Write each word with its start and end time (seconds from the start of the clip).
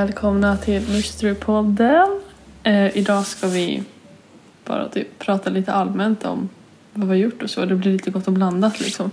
Välkomna 0.00 0.56
till 0.56 0.88
Mysterypodden. 0.88 2.20
Eh, 2.62 2.96
idag 2.96 3.26
ska 3.26 3.46
vi 3.46 3.82
bara 4.64 4.88
typ 4.88 5.18
prata 5.18 5.50
lite 5.50 5.72
allmänt 5.72 6.24
om 6.24 6.48
vad 6.92 7.08
vi 7.08 7.14
har 7.14 7.16
gjort 7.16 7.42
och 7.42 7.50
så. 7.50 7.64
Det 7.64 7.74
blir 7.74 7.92
lite 7.92 8.10
gott 8.10 8.26
och 8.26 8.32
blandat 8.32 8.80
liksom. 8.80 9.10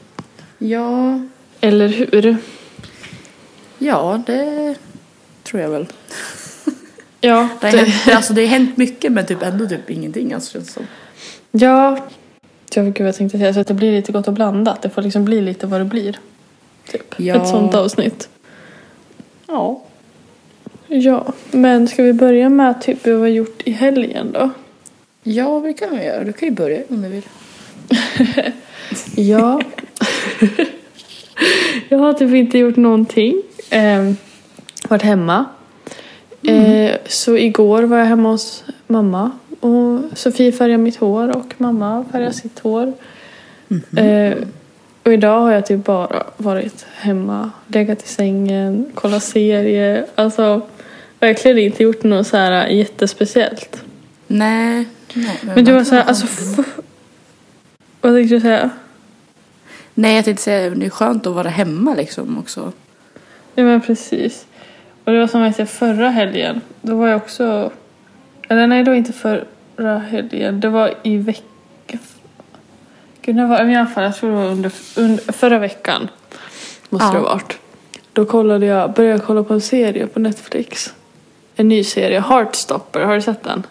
Ja, 0.57 1.19
Eller 1.61 1.87
hur? 1.87 2.37
ja 3.77 4.23
det 4.25 4.75
tror 5.43 5.61
jag 5.61 5.69
väl. 5.69 5.87
Ja, 7.21 7.49
Det 7.61 7.67
har, 7.67 7.71
det, 7.71 7.77
hänt, 7.77 8.15
alltså, 8.15 8.33
det 8.33 8.41
har 8.41 8.49
hänt 8.49 8.77
mycket 8.77 9.11
men 9.11 9.25
typ 9.25 9.43
ändå 9.43 9.67
typ 9.67 9.89
ingenting 9.89 10.33
alltså, 10.33 10.51
känns 10.51 10.65
det 10.67 10.73
som. 10.73 10.87
ja. 11.51 12.07
Jag 12.73 12.93
gud, 12.93 13.07
jag 13.07 13.15
tänkte 13.15 13.37
säga 13.37 13.53
så 13.53 13.59
att 13.59 13.67
det 13.67 13.73
blir 13.73 13.91
lite 13.91 14.11
gott 14.11 14.27
och 14.27 14.33
blandat. 14.33 14.81
Det 14.81 14.89
får 14.89 15.01
liksom 15.01 15.25
bli 15.25 15.41
lite 15.41 15.67
vad 15.67 15.81
det 15.81 15.85
blir. 15.85 16.19
Typ. 16.91 17.15
Ja. 17.17 17.35
Ett 17.35 17.47
sånt 17.47 17.73
avsnitt. 17.73 18.29
Ja. 19.47 19.81
Ja, 20.87 21.33
men 21.51 21.87
ska 21.87 22.03
vi 22.03 22.13
börja 22.13 22.49
med 22.49 22.81
typ 22.81 23.05
vad 23.05 23.15
vi 23.15 23.21
har 23.21 23.27
gjort 23.27 23.61
i 23.65 23.71
helgen 23.71 24.31
då? 24.31 24.49
Ja, 25.23 25.61
det 25.65 25.73
kan 25.73 25.97
vi 25.97 26.05
göra. 26.05 26.23
Du 26.23 26.33
kan 26.33 26.49
ju 26.49 26.55
börja 26.55 26.81
om 26.89 27.01
du 27.01 27.09
vill. 27.09 27.23
Ja. 29.15 29.61
jag 31.89 31.97
har 31.97 32.13
typ 32.13 32.33
inte 32.33 32.57
gjort 32.57 32.75
någonting. 32.75 33.41
Eh, 33.69 34.11
varit 34.89 35.01
hemma. 35.01 35.45
Eh, 36.43 36.95
så 37.05 37.37
igår 37.37 37.83
var 37.83 37.97
jag 37.97 38.05
hemma 38.05 38.29
hos 38.29 38.63
mamma. 38.87 39.31
Och 39.59 39.99
Sofie 40.13 40.51
färgade 40.51 40.83
mitt 40.83 40.95
hår 40.95 41.37
och 41.37 41.53
mamma 41.57 42.05
färgade 42.11 42.33
sitt 42.33 42.59
hår. 42.59 42.93
Eh, 43.97 44.37
och 45.03 45.13
idag 45.13 45.39
har 45.39 45.51
jag 45.51 45.65
typ 45.65 45.85
bara 45.85 46.23
varit 46.37 46.85
hemma, 46.95 47.51
legat 47.67 48.03
i 48.03 48.07
sängen, 48.07 48.91
kollat 48.93 49.23
serie. 49.23 50.05
Alltså 50.15 50.61
verkligen 51.19 51.57
inte 51.57 51.83
gjort 51.83 52.03
något 52.03 52.27
så 52.27 52.37
här 52.37 52.67
jättespeciellt. 52.67 53.83
Nej. 54.27 54.87
Nej, 55.13 55.39
Men 55.43 55.65
du 55.65 55.71
man 55.71 55.77
var 55.77 55.83
så 55.83 55.95
här, 55.95 56.03
alltså... 56.03 56.27
Vad 58.01 58.13
tänkte 58.13 58.35
du 58.35 58.41
säga? 58.41 58.69
Nej, 59.93 60.15
jag 60.15 60.25
tänkte 60.25 60.43
säga 60.43 60.69
det 60.69 60.85
är 60.85 60.89
skönt 60.89 61.27
att 61.27 61.33
vara 61.33 61.49
hemma 61.49 61.93
liksom 61.95 62.37
också. 62.37 62.71
Ja 63.55 63.63
men 63.63 63.81
precis. 63.81 64.45
Och 65.03 65.11
det 65.13 65.19
var 65.19 65.27
som 65.27 65.41
jag 65.41 65.55
säger 65.55 65.67
förra 65.67 66.09
helgen. 66.09 66.61
Då 66.81 66.95
var 66.95 67.07
jag 67.07 67.17
också... 67.17 67.71
Eller 68.49 68.67
nej, 68.67 68.83
det 68.83 68.91
var 68.91 68.97
inte 68.97 69.13
förra 69.13 69.97
helgen. 69.97 70.59
Det 70.59 70.69
var 70.69 70.93
i 71.03 71.17
veckan. 71.17 71.99
Gud, 73.21 73.35
när 73.35 73.47
var 73.47 73.57
det? 73.57 73.63
Men 73.63 73.73
I 73.73 73.77
alla 73.77 73.87
fall, 73.87 74.03
jag 74.03 74.15
tror 74.15 74.29
det 74.29 74.35
var 74.35 74.45
under, 74.45 74.71
under 74.95 75.33
förra 75.33 75.59
veckan. 75.59 76.07
Måste 76.89 77.05
Ja. 77.07 77.11
det 77.11 77.17
ha 77.17 77.33
varit. 77.33 77.57
Då 78.13 78.25
kollade 78.25 78.65
jag, 78.65 78.93
började 78.93 79.17
jag 79.17 79.25
kolla 79.25 79.43
på 79.43 79.53
en 79.53 79.61
serie 79.61 80.07
på 80.07 80.19
Netflix. 80.19 80.93
En 81.59 81.67
ny 81.67 81.83
serie, 81.83 82.19
Heartstopper. 82.21 83.01
Har 83.01 83.15
du 83.15 83.21
sett 83.21 83.43
den? 83.43 83.63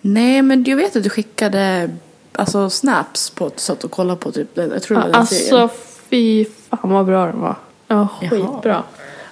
Nej, 0.00 0.42
men 0.42 0.64
jag 0.64 0.76
vet 0.76 0.96
att 0.96 1.02
du 1.02 1.10
skickade 1.10 1.90
alltså, 2.32 2.70
snaps 2.70 3.30
på 3.30 3.46
att 3.46 3.54
du 3.56 3.60
satt 3.60 3.84
och 3.84 3.90
kollade 3.90 4.20
på 4.20 4.32
typ 4.32 4.54
den. 4.54 4.70
Jag 4.70 4.82
tror 4.82 4.96
det 4.96 5.00
var 5.02 5.08
den 5.08 5.20
alltså 5.20 5.34
serien. 5.34 5.68
fy 6.10 6.44
fan 6.44 6.90
vad 6.90 7.06
bra 7.06 7.26
den 7.26 7.40
var. 7.40 7.56
Ja, 7.88 8.08
Jaha. 8.20 8.30
skitbra. 8.30 8.82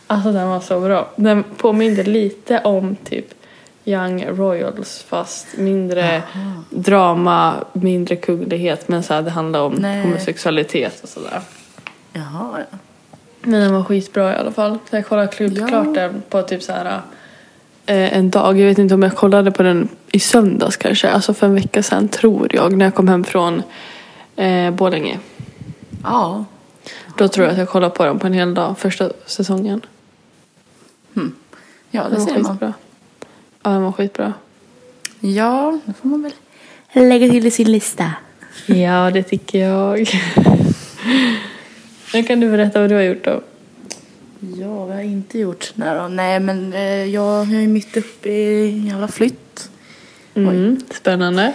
Alltså 0.06 0.32
den 0.32 0.48
var 0.48 0.60
så 0.60 0.80
bra. 0.80 1.08
Den 1.16 1.44
påminde 1.56 2.02
lite 2.02 2.60
om 2.60 2.96
typ 3.04 3.26
Young 3.84 4.24
Royals 4.26 5.04
fast 5.08 5.46
mindre 5.56 6.22
drama, 6.70 7.54
mindre 7.72 8.16
kunglighet 8.16 8.88
men 8.88 9.02
så 9.02 9.14
här, 9.14 9.22
det 9.22 9.30
handlar 9.30 9.60
om 9.60 9.72
Nej. 9.72 10.02
homosexualitet 10.02 11.02
och 11.02 11.08
sådär. 11.08 11.40
Jaha, 12.12 12.58
ja. 12.70 12.78
Men 13.42 13.60
den 13.60 13.74
var 13.74 13.84
skitbra 13.84 14.32
i 14.32 14.36
alla 14.36 14.52
fall. 14.52 14.78
Jag 14.90 15.06
kollade 15.06 15.28
klart, 15.28 15.70
Ja. 15.70 15.82
den 15.82 16.22
på 16.30 16.42
typ 16.42 16.62
så 16.62 16.72
här 16.72 17.00
en 17.94 18.30
dag. 18.30 18.60
Jag 18.60 18.66
vet 18.66 18.78
inte 18.78 18.94
om 18.94 19.02
jag 19.02 19.16
kollade 19.16 19.50
på 19.50 19.62
den 19.62 19.88
i 20.12 20.20
söndags 20.20 20.76
kanske. 20.76 21.10
Alltså 21.10 21.34
för 21.34 21.46
en 21.46 21.54
vecka 21.54 21.82
sedan 21.82 22.08
tror 22.08 22.54
jag. 22.54 22.72
När 22.72 22.84
jag 22.84 22.94
kom 22.94 23.08
hem 23.08 23.24
från 23.24 23.62
eh, 24.36 24.70
Borlänge. 24.70 25.18
Ja. 26.02 26.44
Då 27.18 27.28
tror 27.28 27.46
jag 27.46 27.52
att 27.52 27.58
jag 27.58 27.68
kollade 27.68 27.94
på 27.94 28.04
den 28.04 28.18
på 28.18 28.26
en 28.26 28.32
hel 28.32 28.54
dag 28.54 28.78
första 28.78 29.10
säsongen. 29.26 29.80
Ja, 31.96 32.08
det 32.08 32.20
ser 32.20 32.32
man. 32.32 32.44
skitbra. 32.44 32.74
Ja, 33.62 33.70
den 33.70 33.82
var 33.82 33.92
skitbra. 33.92 34.32
Ja, 35.20 35.78
det 35.84 35.92
får 35.92 36.08
man 36.08 36.22
väl 36.22 36.32
lägga 37.08 37.28
till 37.28 37.46
i 37.46 37.50
sin 37.50 37.72
lista. 37.72 38.12
Ja, 38.66 39.10
det 39.10 39.22
tycker 39.22 39.58
jag. 39.58 40.08
Nu 42.14 42.22
kan 42.22 42.40
du 42.40 42.50
berätta 42.50 42.80
vad 42.80 42.90
du 42.90 42.94
har 42.94 43.02
gjort 43.02 43.24
då. 43.24 43.40
Ja, 44.40 44.68
vad 44.68 44.88
har 44.88 44.94
jag 44.94 45.04
inte 45.04 45.38
gjort? 45.38 45.72
Nej, 45.74 45.94
då. 45.94 46.08
Nej 46.08 46.40
men 46.40 46.72
eh, 46.72 47.04
jag, 47.04 47.46
jag 47.46 47.62
är 47.62 47.68
mitt 47.68 47.96
uppe 47.96 48.28
i 48.28 48.70
en 48.70 48.86
jävla 48.86 49.08
flytt. 49.08 49.70
Mm, 50.34 50.80
spännande. 50.90 51.54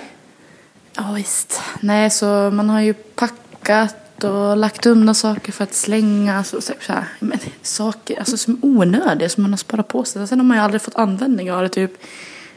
Ja, 0.97 1.11
visst. 1.15 1.61
Nej, 1.79 2.09
så 2.09 2.25
man 2.25 2.69
har 2.69 2.81
ju 2.81 2.93
packat 2.93 4.23
och 4.23 4.57
lagt 4.57 4.85
undan 4.85 5.15
saker 5.15 5.51
för 5.51 5.63
att 5.63 5.73
slänga. 5.73 6.37
Alltså, 6.37 6.61
så, 6.61 6.73
så 6.81 6.93
här, 6.93 7.05
men, 7.19 7.39
saker 7.61 8.19
alltså, 8.19 8.37
som 8.37 8.53
är 8.53 8.65
onödiga 8.65 9.29
som 9.29 9.43
man 9.43 9.51
har 9.51 9.57
sparat 9.57 9.87
på 9.87 10.03
sig. 10.03 10.27
Sen 10.27 10.39
har 10.39 10.45
man 10.45 10.57
ju 10.57 10.63
aldrig 10.63 10.81
fått 10.81 10.95
användning 10.95 11.51
av 11.51 11.61
det 11.61 11.69
typ. 11.69 11.91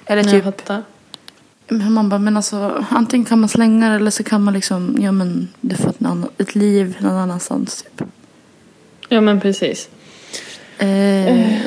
Eller 0.07 0.25
typ, 0.25 0.71
men 1.69 1.93
man 1.93 2.09
bara, 2.09 2.19
men 2.19 2.37
alltså 2.37 2.85
antingen 2.91 3.25
kan 3.25 3.41
man 3.41 3.49
slänga 3.49 3.89
det 3.89 3.97
eller 3.97 4.11
så 4.11 4.23
kan 4.25 4.43
man 4.43 4.55
liksom, 4.55 4.97
ja 5.01 5.13
men 5.13 5.49
du 5.61 5.77
får 5.77 5.91
ett, 5.91 5.97
annan, 6.05 6.29
ett 6.39 6.55
liv 6.55 6.97
någon 7.01 7.17
annanstans 7.17 7.83
typ. 7.83 8.09
Ja, 9.09 9.21
men 9.21 9.41
precis. 9.41 9.89
Eh, 10.79 11.59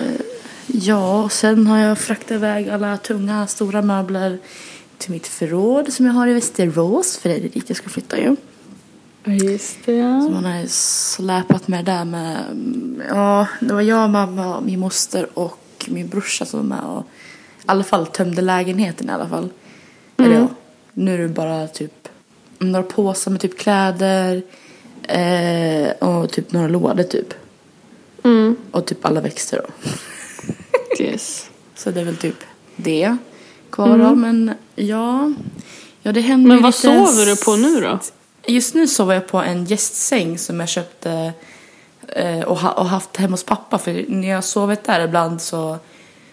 ja, 0.67 1.23
och 1.23 1.31
sen 1.31 1.67
har 1.67 1.77
jag 1.77 1.97
fraktat 1.97 2.31
iväg 2.31 2.69
alla 2.69 2.97
tunga, 2.97 3.47
stora 3.47 3.81
möbler 3.81 4.37
till 4.97 5.11
mitt 5.11 5.27
förråd 5.27 5.93
som 5.93 6.05
jag 6.05 6.13
har 6.13 6.27
i 6.27 6.33
Västerås. 6.33 7.17
För 7.17 7.29
det 7.29 7.35
är 7.35 7.41
dit 7.41 7.63
jag 7.67 7.77
ska 7.77 7.89
flytta 7.89 8.17
ju. 8.17 8.35
Just 9.25 9.77
det, 9.85 9.85
Så 9.85 9.91
ja. 9.91 10.29
man 10.29 10.45
har 10.45 10.65
släpat 10.67 11.67
med 11.67 11.85
där 11.85 12.05
med, 12.05 12.37
mm, 12.51 13.01
ja, 13.09 13.47
det 13.59 13.73
var 13.73 13.81
jag, 13.81 14.09
mamma, 14.09 14.61
min 14.61 14.79
moster 14.79 15.27
och 15.33 15.85
min 15.87 16.07
brorsa 16.07 16.45
som 16.45 16.59
var 16.59 16.75
med 16.75 16.85
och 16.85 17.05
i 17.59 17.63
alla 17.65 17.83
fall 17.83 18.07
tömde 18.07 18.41
lägenheten 18.41 19.09
i 19.09 19.11
alla 19.11 19.29
fall. 19.29 19.49
Eller 20.17 20.35
ja, 20.35 20.47
nu 20.93 21.13
är 21.13 21.17
det 21.17 21.27
bara 21.27 21.67
typ 21.67 22.07
några 22.59 22.83
påsar 22.83 23.31
med 23.31 23.41
typ 23.41 23.57
kläder 23.57 24.41
eh, 25.03 25.91
och 25.91 26.31
typ 26.31 26.51
några 26.51 26.67
lådor 26.67 27.03
typ. 27.03 27.33
Mm. 28.23 28.55
Och 28.71 28.85
typ 28.85 29.05
alla 29.05 29.21
växter 29.21 29.61
då. 29.67 29.89
Yes. 30.99 31.49
Så 31.75 31.91
det 31.91 32.01
är 32.01 32.05
väl 32.05 32.17
typ 32.17 32.35
det 32.75 33.17
kvar 33.69 33.97
då. 33.97 34.15
Men 34.15 34.53
ja, 34.75 35.33
ja 36.01 36.11
det 36.11 36.21
händer 36.21 36.47
Men 36.47 36.63
vad 36.63 36.75
sover 36.75 37.25
du 37.25 37.35
på 37.35 37.55
nu 37.55 37.81
då? 37.81 37.99
Just 38.47 38.73
nu 38.75 38.87
sover 38.87 39.13
jag 39.13 39.27
på 39.27 39.37
en 39.37 39.65
gästsäng 39.65 40.37
som 40.37 40.59
jag 40.59 40.69
köpte 40.69 41.33
eh, 42.07 42.41
och, 42.41 42.57
ha, 42.57 42.71
och 42.71 42.85
haft 42.85 43.17
hemma 43.17 43.33
hos 43.33 43.43
pappa. 43.43 43.77
För 43.77 44.05
när 44.07 44.27
jag 44.27 44.37
har 44.37 44.41
sovit 44.41 44.83
där 44.83 45.05
ibland 45.05 45.41
så, 45.41 45.77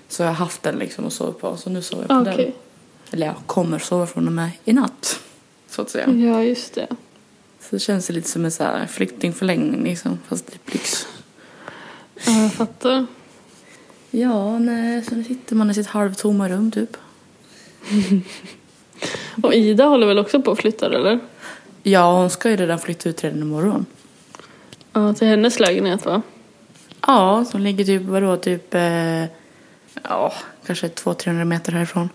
så 0.08 0.22
har 0.22 0.28
jag 0.28 0.34
haft 0.34 0.62
den 0.62 0.76
liksom 0.76 1.04
och 1.04 1.12
sovit 1.12 1.40
på. 1.40 1.56
Så 1.56 1.70
nu 1.70 1.82
sover 1.82 2.06
jag 2.08 2.24
på 2.24 2.30
Okej. 2.30 2.44
den. 2.44 2.52
Eller 3.10 3.26
jag 3.26 3.36
kommer 3.46 3.78
sova 3.78 4.06
från 4.06 4.26
och 4.26 4.32
med 4.32 4.50
i 4.64 4.72
natt. 4.72 5.20
Så 5.70 5.82
att 5.82 5.90
säga. 5.90 6.10
Ja, 6.10 6.42
just 6.42 6.74
det. 6.74 6.86
Så 7.60 7.66
det 7.70 7.78
känns 7.78 8.10
lite 8.10 8.28
som 8.28 8.44
en 8.44 8.50
så 8.50 8.62
här 8.62 8.86
flyktingförlängning 8.86 9.84
liksom. 9.84 10.18
Fast 10.28 10.52
typ 10.52 10.72
lyx. 10.72 11.06
Ja, 12.14 12.42
jag 12.42 12.52
fattar. 12.52 13.06
Ja, 14.10 14.58
nej, 14.58 15.04
så 15.04 15.14
nu 15.14 15.24
sitter 15.24 15.56
man 15.56 15.70
i 15.70 15.74
sitt 15.74 15.86
halvtomma 15.86 16.48
rum 16.48 16.70
typ. 16.70 16.96
Och 19.42 19.54
Ida 19.54 19.84
håller 19.84 20.06
väl 20.06 20.18
också 20.18 20.42
på 20.42 20.50
att 20.50 20.58
flytta 20.58 20.86
eller? 20.86 21.20
Ja, 21.82 22.12
hon 22.12 22.30
ska 22.30 22.50
ju 22.50 22.56
redan 22.56 22.78
flytta 22.78 23.08
ut 23.08 23.24
redan 23.24 23.40
imorgon. 23.40 23.86
Ja, 24.92 25.14
till 25.14 25.28
hennes 25.28 25.60
lägenhet 25.60 26.04
va? 26.06 26.22
Ja, 27.06 27.44
som 27.44 27.60
ligger 27.60 27.84
typ, 27.84 28.02
vadå, 28.02 28.36
typ, 28.36 28.74
eh, 28.74 29.24
ja, 30.02 30.32
kanske 30.66 30.88
200-300 30.88 31.44
meter 31.44 31.72
härifrån. 31.72 32.08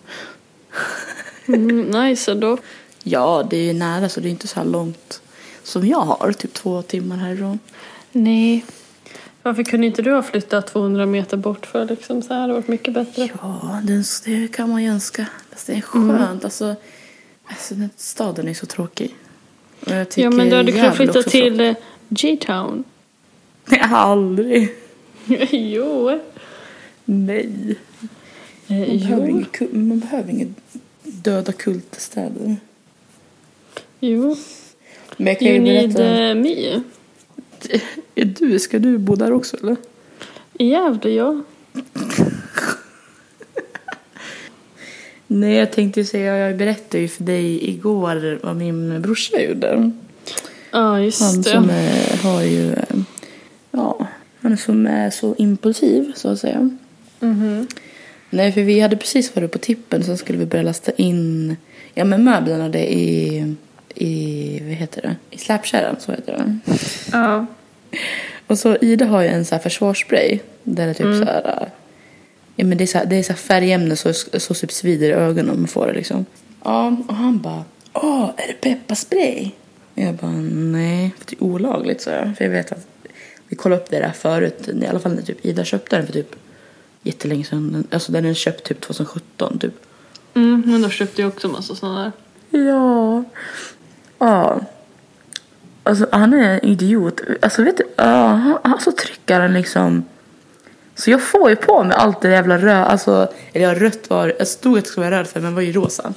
Mm, 1.47 1.81
nice 1.81 2.31
ändå. 2.31 2.57
Ja, 3.03 3.47
det 3.49 3.57
är 3.57 3.63
ju 3.63 3.73
nära 3.73 4.09
så 4.09 4.19
det 4.19 4.27
är 4.27 4.31
inte 4.31 4.47
så 4.47 4.59
här 4.59 4.67
långt 4.67 5.21
som 5.63 5.87
jag 5.87 6.01
har, 6.01 6.31
typ 6.31 6.53
två 6.53 6.81
timmar 6.81 7.17
härifrån. 7.17 7.59
Nej. 8.11 8.65
Varför 9.43 9.63
kunde 9.63 9.87
inte 9.87 10.01
du 10.01 10.11
ha 10.11 10.23
flyttat 10.23 10.67
200 10.67 11.05
meter 11.05 11.37
bort 11.37 11.65
för 11.65 11.85
liksom 11.85 12.21
så 12.21 12.27
här? 12.27 12.35
Det 12.35 12.41
hade 12.41 12.53
varit 12.53 12.67
mycket 12.67 12.93
bättre. 12.93 13.29
Ja, 13.41 13.81
det, 14.25 14.47
kan 14.47 14.69
man 14.69 14.83
ju 14.83 14.89
önska. 14.89 15.25
Det 15.65 15.73
är 15.73 15.81
skönt, 15.81 16.43
alltså, 16.43 16.75
alltså 17.45 17.75
den 17.75 17.89
staden 17.97 18.47
är 18.47 18.53
så 18.53 18.65
tråkig. 18.65 19.15
Och 19.85 19.91
jag 19.91 20.09
tycker 20.09 20.23
Ja, 20.23 20.31
men 20.31 20.49
du 20.49 20.55
hade 20.55 20.71
kunnat 20.71 20.95
flytta 20.95 21.23
till 21.23 21.59
eh, 21.59 21.75
G-town. 22.09 22.83
tråkigt. 23.69 23.85
Aldrig. 23.91 24.69
jo. 25.51 26.19
Nej. 27.05 27.75
Eh, 28.67 28.77
Man 28.77 28.97
behöver, 28.99 29.27
jo. 29.27 29.29
inget, 29.29 29.73
man 29.73 29.99
behöver 29.99 30.31
inget 30.31 30.49
döda 31.03 31.51
kultstäder. 31.51 32.55
Jo. 33.99 34.35
Men 35.17 35.27
jag 35.27 35.39
kan 35.39 35.47
You 35.47 35.55
ju 35.55 35.61
need 35.61 35.99
eh, 35.99 36.35
me. 36.35 36.81
Är 38.15 38.25
du, 38.25 38.59
ska 38.59 38.79
du 38.79 38.97
bo 38.97 39.15
där 39.15 39.31
också 39.33 39.57
eller? 39.57 39.75
I 40.53 40.69
Gävle, 40.69 41.09
ja. 41.11 41.43
Nej, 45.27 45.53
jag 45.55 45.71
tänkte 45.71 45.99
ju 45.99 46.05
säga, 46.05 46.37
jag 46.37 46.57
berättade 46.57 47.01
ju 47.01 47.07
för 47.07 47.23
dig 47.23 47.69
igår 47.69 48.39
vad 48.43 48.55
min 48.55 49.01
brorsa 49.01 49.41
gjorde. 49.41 49.91
Ja, 50.71 50.99
just 50.99 51.21
Han 51.21 51.41
det. 51.41 51.49
som 51.49 51.69
är, 51.69 52.23
har 52.23 52.41
ju, 52.41 52.73
eh, 52.73 52.97
ja, 53.71 54.07
han 54.41 54.57
som 54.57 54.87
är 54.87 55.09
så 55.09 55.35
impulsiv 55.37 56.11
så 56.15 56.29
att 56.29 56.39
säga. 56.39 56.69
Mhm. 57.19 57.67
Nej, 58.29 58.51
för 58.51 58.61
vi 58.61 58.79
hade 58.79 58.97
precis 58.97 59.35
varit 59.35 59.51
på 59.51 59.57
tippen 59.57 60.03
så 60.03 60.17
skulle 60.17 60.39
vi 60.39 60.45
börja 60.45 60.63
lasta 60.63 60.91
in 60.91 61.55
ja, 61.93 62.05
men 62.05 62.23
möblerna 62.23 62.69
det 62.69 62.93
i, 62.93 63.55
i, 63.95 64.59
vad 64.63 64.73
heter 64.73 65.01
det, 65.01 65.15
i 65.29 65.37
släpkärran, 65.37 65.95
så 65.99 66.11
heter 66.11 66.33
det. 66.37 66.59
Ja. 67.11 67.45
Och 68.47 68.59
så 68.59 68.77
Ida 68.81 69.05
har 69.05 69.21
ju 69.21 69.27
en 69.27 69.45
så 69.45 69.55
här 69.55 69.61
försvarsspray 69.61 70.39
där 70.63 70.87
det 70.87 70.93
typ 70.93 71.05
så 71.05 71.23
här, 71.23 71.59
äh, 71.61 71.67
ja 72.55 72.65
men 72.65 72.77
det 72.77 72.83
är 72.83 72.87
så 72.87 72.97
här, 72.97 73.05
det 73.05 73.15
är 73.15 73.23
så 73.23 73.33
här 73.33 73.37
färgämne 73.37 73.95
så, 73.95 74.13
så 74.13 74.53
typ 74.53 74.71
svider 74.71 75.09
i 75.09 75.11
ögonen 75.11 75.49
om 75.49 75.59
man 75.59 75.67
får 75.67 75.87
det 75.87 75.93
liksom. 75.93 76.25
Ja, 76.63 76.97
och 77.07 77.15
han 77.15 77.39
bara, 77.39 77.63
åh, 77.93 78.31
är 78.37 78.47
det 78.47 78.53
pepparspray? 78.53 79.51
Jag 79.93 80.15
bara, 80.15 80.31
nej, 80.31 81.11
för 81.17 81.25
det 81.25 81.35
är 81.35 81.43
olagligt 81.43 82.01
så 82.01 82.09
jag. 82.09 82.37
För 82.37 82.45
jag 82.45 82.51
vet 82.51 82.71
att 82.71 82.87
vi 83.47 83.55
kollade 83.55 83.81
upp 83.81 83.89
det 83.89 83.99
där 83.99 84.11
förut, 84.11 84.69
i 84.81 84.87
alla 84.87 84.99
fall 84.99 85.15
när 85.15 85.21
typ 85.21 85.45
Ida 85.45 85.63
köpte 85.63 85.95
den 85.95 86.05
för 86.05 86.13
typ 86.13 86.35
jättelänge 87.03 87.43
sedan. 87.43 87.87
Alltså 87.91 88.11
den 88.11 88.25
är 88.25 88.33
köpt 88.33 88.63
typ 88.63 88.81
2017 88.81 89.59
typ. 89.59 89.73
Mm, 90.33 90.63
men 90.65 90.81
då 90.81 90.89
köpte 90.89 91.21
jag 91.21 91.29
också 91.29 91.47
massa 91.47 91.75
sådana 91.75 92.03
där. 92.03 92.11
Ja. 92.59 93.23
Ja. 94.19 94.59
Alltså 95.83 96.07
han 96.11 96.33
är 96.33 96.53
en 96.53 96.65
idiot. 96.65 97.21
Alltså 97.41 97.63
vet 97.63 97.77
du, 97.77 97.83
ja, 97.95 98.25
han, 98.25 98.57
han 98.63 98.79
så 98.79 98.91
trycker 98.91 99.39
han 99.39 99.53
liksom. 99.53 100.05
Så 100.95 101.11
jag 101.11 101.21
får 101.21 101.49
ju 101.49 101.55
på 101.55 101.83
mig 101.83 101.97
allt 101.97 102.21
det 102.21 102.29
jävla 102.29 102.57
röd, 102.57 102.83
alltså, 102.87 103.27
eller 103.53 103.65
ja, 103.65 103.79
rött 103.79 104.09
var, 104.09 104.33
jag 104.37 104.47
stod 104.47 104.77
att 104.77 104.83
det 104.83 104.89
skulle 104.89 105.09
vara 105.09 105.19
röd 105.19 105.27
för 105.27 105.39
men 105.39 105.55
var 105.55 105.61
ju 105.61 105.71
rosa. 105.71 106.13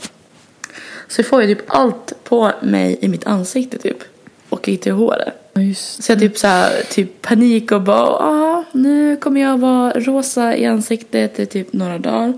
Så 1.08 1.20
jag 1.20 1.26
får 1.26 1.43
ju 1.43 1.54
typ 1.54 1.64
allt 1.66 2.12
på 2.25 2.52
mig 2.62 2.99
i 3.00 3.08
mitt 3.08 3.26
ansikte 3.26 3.78
typ. 3.78 3.99
Och 4.48 4.69
i 4.69 4.76
till 4.76 4.93
håret. 4.93 5.34
Just. 5.55 6.02
Så 6.02 6.12
jag 6.12 6.19
typ 6.19 6.38
så 6.38 6.46
här, 6.46 6.82
typ 6.90 7.22
panik 7.22 7.72
och 7.72 7.82
bara, 7.82 8.06
ah, 8.06 8.64
nu 8.72 9.16
kommer 9.16 9.40
jag 9.40 9.58
vara 9.58 9.93
rosa 9.93 10.56
i 10.56 10.66
ansiktet 10.66 11.38
i 11.38 11.46
typ 11.46 11.72
några 11.72 11.98
dagar. 11.98 12.32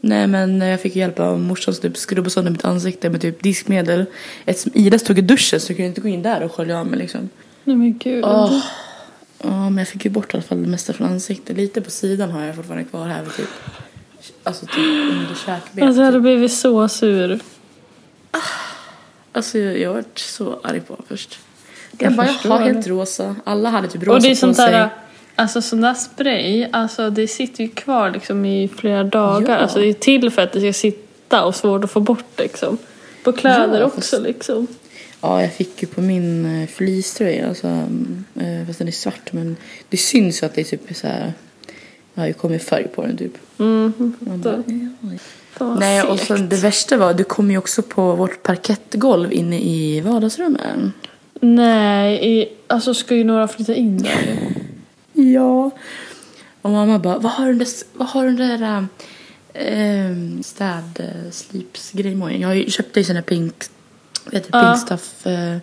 Nej 0.00 0.26
men 0.26 0.60
jag 0.60 0.80
fick 0.80 0.96
hjälp 0.96 1.20
av 1.20 1.40
morsan 1.40 1.74
som 1.74 1.82
typ 1.82 1.96
skrubba 1.96 2.30
sönder 2.30 2.50
mitt 2.52 2.64
ansikte 2.64 3.10
med 3.10 3.20
typ 3.20 3.42
diskmedel. 3.42 4.04
Eftersom 4.44 4.72
Ida 4.74 4.98
stod 4.98 5.18
i 5.18 5.22
duschen 5.22 5.60
så 5.60 5.70
jag 5.72 5.76
kunde 5.76 5.88
inte 5.88 6.00
gå 6.00 6.08
in 6.08 6.22
där 6.22 6.42
och 6.42 6.52
skölja 6.52 6.80
av 6.80 6.86
mig 6.86 6.98
liksom. 6.98 7.28
Nej 7.64 7.76
men 7.76 7.98
gud. 7.98 8.24
Åh. 8.24 8.58
Ja 9.42 9.70
men 9.70 9.78
jag 9.78 9.88
fick 9.88 10.04
ju 10.04 10.10
bort 10.10 10.34
i 10.34 10.36
alla 10.36 10.42
fall 10.42 10.62
det 10.62 10.68
mesta 10.68 10.92
från 10.92 11.06
ansiktet. 11.08 11.56
Lite 11.56 11.80
på 11.80 11.90
sidan 11.90 12.30
har 12.30 12.42
jag 12.44 12.56
fortfarande 12.56 12.84
kvar 12.84 13.06
här 13.08 13.24
typ, 13.36 13.48
alltså 14.42 14.66
typ 14.66 14.76
under 15.12 15.34
käkbenet. 15.46 15.86
Alltså 15.88 16.00
jag 16.00 16.06
hade 16.06 16.20
blivit 16.20 16.52
så 16.52 16.88
sur. 16.88 17.40
Alltså 19.32 19.58
jag, 19.58 19.78
jag 19.80 19.92
var 19.92 20.04
så 20.14 20.60
arg 20.62 20.80
på 20.80 20.96
först. 21.08 21.38
Jag 21.98 22.10
Jag 22.10 22.16
bara, 22.16 22.28
jaha, 22.44 22.58
det. 22.58 22.64
helt 22.64 22.86
rosa. 22.86 23.36
Alla 23.44 23.70
hade 23.70 23.88
typ 23.88 24.02
rosa 24.02 24.12
Och 24.16 24.22
det 24.22 24.28
är 24.28 24.30
på 24.34 24.36
sånt 24.36 24.56
sig. 24.56 24.72
där, 24.72 24.88
alltså 25.36 25.62
sån 25.62 25.80
där 25.80 25.94
spray, 25.94 26.66
alltså 26.72 27.10
det 27.10 27.28
sitter 27.28 27.64
ju 27.64 27.70
kvar 27.70 28.10
liksom 28.10 28.44
i 28.44 28.68
flera 28.68 29.04
dagar. 29.04 29.54
Ja. 29.56 29.56
Alltså 29.56 29.78
det 29.78 29.86
är 29.88 29.92
till 29.92 30.30
för 30.30 30.42
att 30.42 30.52
det 30.52 30.60
ska 30.60 30.72
sitta 30.72 31.44
och 31.44 31.54
svårt 31.54 31.84
att 31.84 31.90
få 31.90 32.00
bort 32.00 32.38
liksom. 32.38 32.78
På 33.24 33.32
kläder 33.32 33.80
Ja, 33.80 33.86
också 33.86 34.00
fast- 34.00 34.22
liksom. 34.22 34.66
Ja, 35.20 35.42
jag 35.42 35.52
fick 35.52 35.82
ju 35.82 35.88
på 35.88 36.00
min 36.00 36.62
eh, 36.62 36.68
fleecetröja, 36.68 37.48
alltså, 37.48 37.66
eh, 38.40 38.66
fast 38.66 38.78
den 38.78 38.88
är 38.88 38.92
svart, 38.92 39.32
men 39.32 39.56
det 39.88 39.96
syns 39.96 40.42
ju 40.42 40.46
att 40.46 40.54
det 40.54 40.60
är 40.60 40.64
typ 40.64 40.96
så 40.96 41.06
här, 41.06 41.32
jag 42.14 42.22
har 42.22 42.26
ju 42.26 42.32
kommit 42.32 42.62
färg 42.62 42.88
på 42.88 43.02
den 43.02 43.16
typ. 43.16 43.32
Mm, 43.58 43.92
bara, 44.18 44.62
ja. 45.58 45.76
Nej, 45.80 46.02
och 46.02 46.18
sen 46.20 46.48
det 46.48 46.56
värsta 46.56 46.96
var, 46.96 47.14
du 47.14 47.24
kom 47.24 47.50
ju 47.50 47.58
också 47.58 47.82
på 47.82 48.14
vårt 48.14 48.42
parkettgolv 48.42 49.32
inne 49.32 49.60
i 49.60 50.00
vardagsrummet. 50.00 50.62
Nej, 51.40 52.28
i, 52.32 52.48
alltså 52.66 52.94
ska 52.94 53.14
ju 53.14 53.24
några 53.24 53.48
flytta 53.48 53.74
in 53.74 54.02
där. 54.02 54.38
Ja. 55.32 55.70
Och 56.62 56.70
mamma 56.70 56.98
bara, 56.98 57.18
vad 57.18 57.32
har 57.32 57.46
du 57.46 57.54
där, 57.54 57.68
vad 57.92 58.08
har 58.08 58.24
du 58.26 58.32
där 58.36 58.86
äh, 59.54 60.40
städslipsgrejen? 60.42 62.40
Jag 62.40 62.70
köpte 62.72 63.00
ju 63.00 63.04
sån 63.04 63.16
här 63.16 63.22
pink, 63.22 63.54
vet 64.24 64.42
du, 64.52 64.58
Ja. 64.58 64.62
pink 64.72 64.78
stuff 64.86 65.26
äh, 65.26 65.56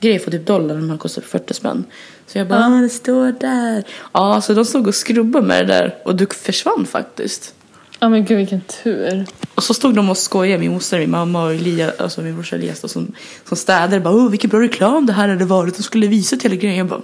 grej 0.00 0.18
för 0.18 0.30
typ 0.30 0.46
dollar, 0.46 0.74
men 0.74 0.98
kostar 0.98 1.22
40 1.22 1.54
spänn. 1.54 1.84
Så 2.26 2.38
jag 2.38 2.48
bara, 2.48 2.60
Ja. 2.60 2.78
ah, 2.78 2.80
det 2.80 2.88
står 2.88 3.32
där. 3.40 3.84
Ja, 4.12 4.40
så 4.40 4.54
de 4.54 4.64
stod 4.64 4.86
och 4.86 4.94
skrubbade 4.94 5.46
med 5.46 5.66
det 5.66 5.74
där 5.74 5.94
och 6.04 6.16
du 6.16 6.26
försvann 6.26 6.86
faktiskt. 6.86 7.54
Ja 8.00 8.08
men 8.08 8.24
gud 8.24 8.38
vilken 8.38 8.60
tur. 8.82 9.26
Och 9.54 9.62
så 9.62 9.74
stod 9.74 9.94
de 9.94 10.10
och 10.10 10.18
skojade, 10.18 10.58
min 10.58 10.72
moster, 10.72 10.98
min 10.98 11.10
mamma 11.10 11.44
och 11.44 11.54
Elias, 11.54 12.00
alltså 12.00 12.20
min 12.22 12.34
brorsa 12.34 12.56
Elias 12.56 12.80
då, 12.80 12.88
som, 12.88 13.12
som 13.48 13.56
städare. 13.56 14.00
Bara, 14.00 14.14
oh, 14.14 14.30
vilken 14.30 14.50
bra 14.50 14.60
reklam 14.60 15.06
det 15.06 15.12
här 15.12 15.28
hade 15.28 15.44
varit. 15.44 15.76
De 15.76 15.82
skulle 15.82 16.06
visa 16.06 16.36
till 16.36 16.50
hela 16.50 16.60
grejen. 16.60 16.76
Jag 16.78 16.86
bara, 16.86 17.00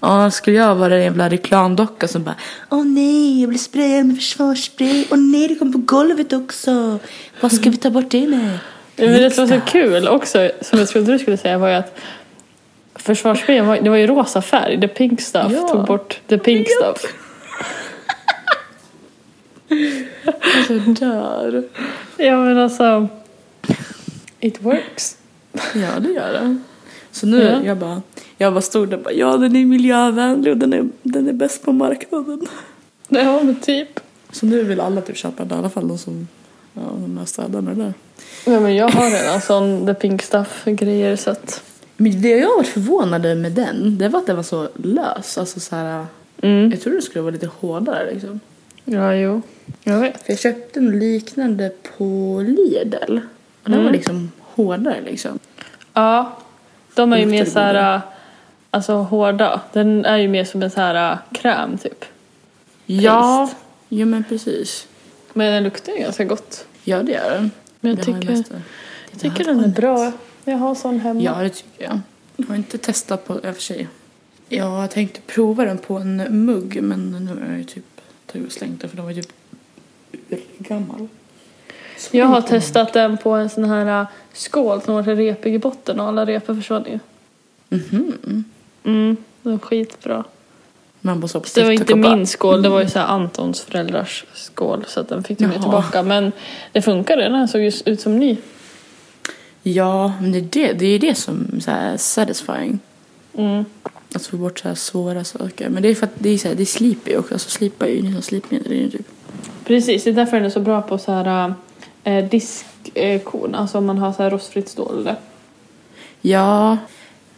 ja, 0.00 0.30
skulle 0.30 0.56
jag 0.56 0.74
vara 0.74 0.94
en 0.96 1.02
jävla 1.02 1.28
reklamdocka 1.28 2.08
som 2.08 2.22
bara, 2.24 2.34
åh 2.70 2.84
nej, 2.84 3.40
jag 3.40 3.48
blir 3.48 3.58
sprayad 3.58 4.06
med 4.06 4.16
försvarsspray. 4.16 5.04
Åh 5.10 5.18
nej, 5.18 5.48
det 5.48 5.54
kom 5.54 5.72
på 5.72 5.78
golvet 5.78 6.32
också. 6.32 6.98
Vad 7.40 7.52
ska 7.52 7.70
vi 7.70 7.76
ta 7.76 7.90
bort 7.90 8.10
det 8.10 8.26
med? 8.26 8.58
Men 8.96 9.12
det 9.12 9.30
som 9.30 9.46
var 9.46 9.56
så 9.56 9.62
kul 9.66 10.08
också, 10.08 10.50
som 10.60 10.78
jag 10.78 10.88
trodde 10.88 11.12
du 11.12 11.18
skulle 11.18 11.36
säga, 11.36 11.58
var 11.58 11.68
ju 11.68 11.74
att 11.74 11.98
försvarssprayen 12.94 13.66
var, 13.66 13.76
det 13.80 13.90
var 13.90 13.96
ju 13.96 14.06
rosa 14.06 14.42
färg. 14.42 14.80
The 14.80 14.88
pink 14.88 15.20
stuff 15.20 15.52
Ja. 15.52 15.68
tog 15.68 15.86
bort 15.86 16.20
the 16.26 16.38
pink 16.38 16.66
stuff. 16.70 17.12
Alltså, 20.56 20.72
jag 20.74 20.94
dör. 20.94 21.64
Ja 22.16 22.36
men 22.36 22.58
alltså, 22.58 23.08
it 24.40 24.58
works. 24.62 25.16
Ja, 25.52 26.00
det 26.00 26.08
gör 26.12 26.32
det. 26.32 26.56
Så 27.18 27.26
nu, 27.26 27.42
Ja. 27.42 27.62
jag 27.64 27.76
bara, 27.78 28.02
jag 28.38 28.52
bara 28.52 28.60
stod 28.60 28.88
där 28.88 28.96
och 28.96 29.02
bara, 29.02 29.12
ja 29.14 29.36
den 29.36 29.56
är 29.56 29.64
miljövänlig 29.64 30.52
och 30.52 30.58
den 30.58 30.72
är, 30.72 30.88
den 31.02 31.28
är 31.28 31.32
bäst 31.32 31.64
på 31.64 31.72
marknaden. 31.72 32.46
Ja 33.08 33.42
men 33.42 33.60
typ. 33.60 34.00
Så 34.32 34.46
nu 34.46 34.62
vill 34.62 34.80
alla 34.80 35.00
typ 35.00 35.16
köpa 35.16 35.44
det, 35.44 35.54
i 35.54 35.58
alla 35.58 35.70
fall 35.70 35.88
de 35.88 35.98
som, 35.98 36.28
ja, 36.74 36.80
de 36.94 37.18
här 37.18 37.24
städarna 37.24 37.74
där. 37.74 37.94
Ja, 38.46 38.60
men 38.60 38.76
jag 38.76 38.88
har 38.88 39.10
redan 39.10 39.40
sån 39.40 39.86
the 39.86 39.94
pink 39.94 40.22
stuff 40.22 40.62
grejer 40.64 41.16
så 41.16 41.30
att. 41.30 41.62
Men 41.96 42.22
det 42.22 42.28
jag 42.28 42.56
var 42.56 42.62
förvånad 42.62 43.22
med 43.38 43.52
den, 43.52 43.98
det 43.98 44.08
var 44.08 44.18
att 44.20 44.26
den 44.26 44.36
var 44.36 44.42
så 44.42 44.68
lös. 44.74 45.38
Alltså 45.38 45.60
så 45.60 45.76
här, 45.76 46.06
Mm. 46.42 46.70
jag 46.70 46.80
trodde 46.80 46.98
det 46.98 47.02
skulle 47.02 47.22
vara 47.22 47.32
lite 47.32 47.50
hårdare 47.60 48.12
liksom. 48.12 48.40
Ja 48.84 49.14
jo. 49.14 49.42
Jag 49.82 50.00
vet. 50.00 50.22
För 50.22 50.32
jag 50.32 50.38
köpte 50.40 50.80
en 50.80 50.98
liknande 50.98 51.70
på 51.98 52.04
Lidl. 52.46 53.16
Och 53.62 53.70
den 53.70 53.72
Mm. 53.74 53.84
var 53.84 53.92
liksom 53.92 54.32
hårdare 54.40 55.00
liksom. 55.04 55.38
Ja. 55.94 56.38
De 56.98 57.12
är 57.12 57.18
ju 57.18 57.26
mer 57.26 57.44
så 57.44 57.58
här, 57.58 57.72
godare? 57.74 58.02
alltså 58.70 58.92
hårda. 58.94 59.60
Den 59.72 60.04
är 60.04 60.16
ju 60.16 60.28
mer 60.28 60.44
som 60.44 60.62
en 60.62 60.70
så 60.70 60.80
här 60.80 61.12
äh, 61.12 61.18
kräm 61.32 61.78
typ. 61.78 62.04
Ja, 62.86 63.50
jo 63.88 64.06
men 64.06 64.24
precis. 64.24 64.88
Men 65.32 65.52
den 65.52 65.62
luktar 65.64 65.92
ju 65.92 65.98
ganska 65.98 66.24
gott. 66.24 66.66
Ja 66.84 67.02
det 67.02 67.12
gör 67.12 67.30
den. 67.30 67.50
Men 67.80 67.90
jag 67.90 67.98
har 67.98 68.04
tycker, 68.04 68.34
mest- 68.34 68.52
jag 69.10 69.20
tycker 69.20 69.44
den 69.44 69.64
är 69.64 69.68
bra. 69.68 70.12
Jag 70.44 70.56
har 70.56 70.74
sån 70.74 71.00
hemma. 71.00 71.20
Ja 71.22 71.34
det 71.42 71.48
tycker 71.48 71.84
jag. 71.84 72.00
Jag 72.36 72.46
har 72.46 72.56
inte 72.56 72.78
testat 72.78 73.26
på, 73.26 73.34
i 73.34 73.50
och 73.50 73.54
för 73.54 73.62
sig. 73.62 73.88
Ja, 74.48 74.80
Jag 74.80 74.90
tänkte 74.90 75.20
prova 75.20 75.64
den 75.64 75.78
på 75.78 75.96
en 75.98 76.44
mugg 76.46 76.82
men 76.82 77.10
nu 77.10 77.44
är 77.46 77.50
jag 77.50 77.58
ju 77.58 77.64
typ 77.64 78.00
tagit 78.26 78.46
och 78.46 78.52
slängt 78.52 78.80
den 78.80 78.90
för 78.90 78.96
den 78.96 79.04
var 79.04 79.12
ju 79.12 79.22
typ 79.22 79.32
gammal. 80.58 81.08
Så 81.98 82.16
Jag 82.16 82.26
har 82.26 82.40
testat 82.40 82.92
den 82.92 83.18
på 83.18 83.30
en 83.30 83.48
sån 83.48 83.64
här 83.64 84.00
äh, 84.00 84.06
skål 84.32 84.82
som 84.82 84.94
var 84.94 85.02
repig 85.02 85.54
i 85.54 85.58
botten 85.58 86.00
och 86.00 86.06
alla 86.06 86.26
repor 86.26 86.54
försvann 86.54 86.84
ju. 86.84 86.98
Mhm. 87.68 88.44
Mm, 88.84 89.16
den 89.42 89.52
var 89.52 89.58
skitbra. 89.58 90.24
Man 91.00 91.20
bara 91.20 91.28
så 91.28 91.40
på 91.40 91.48
Så 91.48 91.60
det 91.60 91.66
var 91.66 91.72
inte 91.72 91.94
min 91.94 92.26
skål, 92.26 92.62
det 92.62 92.68
var 92.68 92.82
ju 92.82 92.88
så 92.88 92.98
här 92.98 93.06
Antons 93.06 93.60
föräldrars 93.60 94.24
skål 94.34 94.84
så 94.88 95.00
att 95.00 95.08
den 95.08 95.24
fick 95.24 95.38
de 95.38 95.44
Jaha. 95.44 95.52
tillbaka. 95.52 96.02
Men 96.02 96.32
det 96.72 96.82
funkade, 96.82 97.28
den 97.28 97.48
såg 97.48 97.60
ju 97.60 97.72
ut 97.84 98.00
som 98.00 98.16
ny. 98.16 98.36
Ja, 99.62 100.12
men 100.20 100.32
det 100.32 100.38
är 100.38 100.42
det, 100.42 100.72
det 100.72 100.86
är 100.86 100.98
det 100.98 101.14
som 101.14 101.60
så 101.60 101.70
här 101.70 101.96
satisfying. 101.96 102.78
Mm. 103.34 103.64
Att 104.14 104.26
få 104.26 104.36
bort 104.36 104.58
så 104.58 104.68
här 104.68 104.74
svåra 104.74 105.24
saker. 105.24 105.68
Men 105.68 105.82
det 105.82 105.88
är 105.88 105.94
för 105.94 106.06
att 106.06 106.12
det 106.18 106.28
är 106.28 106.38
så 106.38 106.48
här, 106.48 106.54
det 106.54 106.66
slipar 106.66 107.10
ju 107.10 107.18
också. 107.18 107.34
Alltså 107.34 107.50
slipar 107.50 107.86
är 107.86 107.90
ju 107.90 108.02
liksom 108.02 108.22
slipmedel 108.22 108.92
typ. 108.92 109.06
Precis, 109.64 110.04
det 110.04 110.10
är 110.10 110.14
därför 110.14 110.36
den 110.36 110.46
är 110.46 110.50
så 110.50 110.60
bra 110.60 110.82
på 110.82 110.98
så 110.98 111.12
här 111.12 111.54
äh, 112.08 112.24
diskkorn, 112.30 113.54
alltså 113.54 113.78
om 113.78 113.86
man 113.86 113.98
har 113.98 114.12
så 114.12 114.22
här 114.22 114.30
rostfritt 114.30 114.68
stål 114.68 114.98
eller. 114.98 115.16
Ja. 116.20 116.78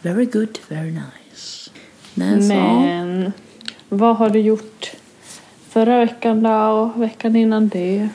Very 0.01 0.25
good, 0.25 0.59
very 0.67 0.91
nice. 0.91 1.71
Men. 2.13 2.47
Men 2.47 3.31
vad 3.89 4.17
har 4.17 4.29
du 4.29 4.39
gjort 4.39 4.91
förra 5.69 5.99
veckan 5.99 6.43
då 6.43 6.51
och 6.51 7.01
veckan 7.01 7.35
innan 7.35 7.67
det? 7.67 8.09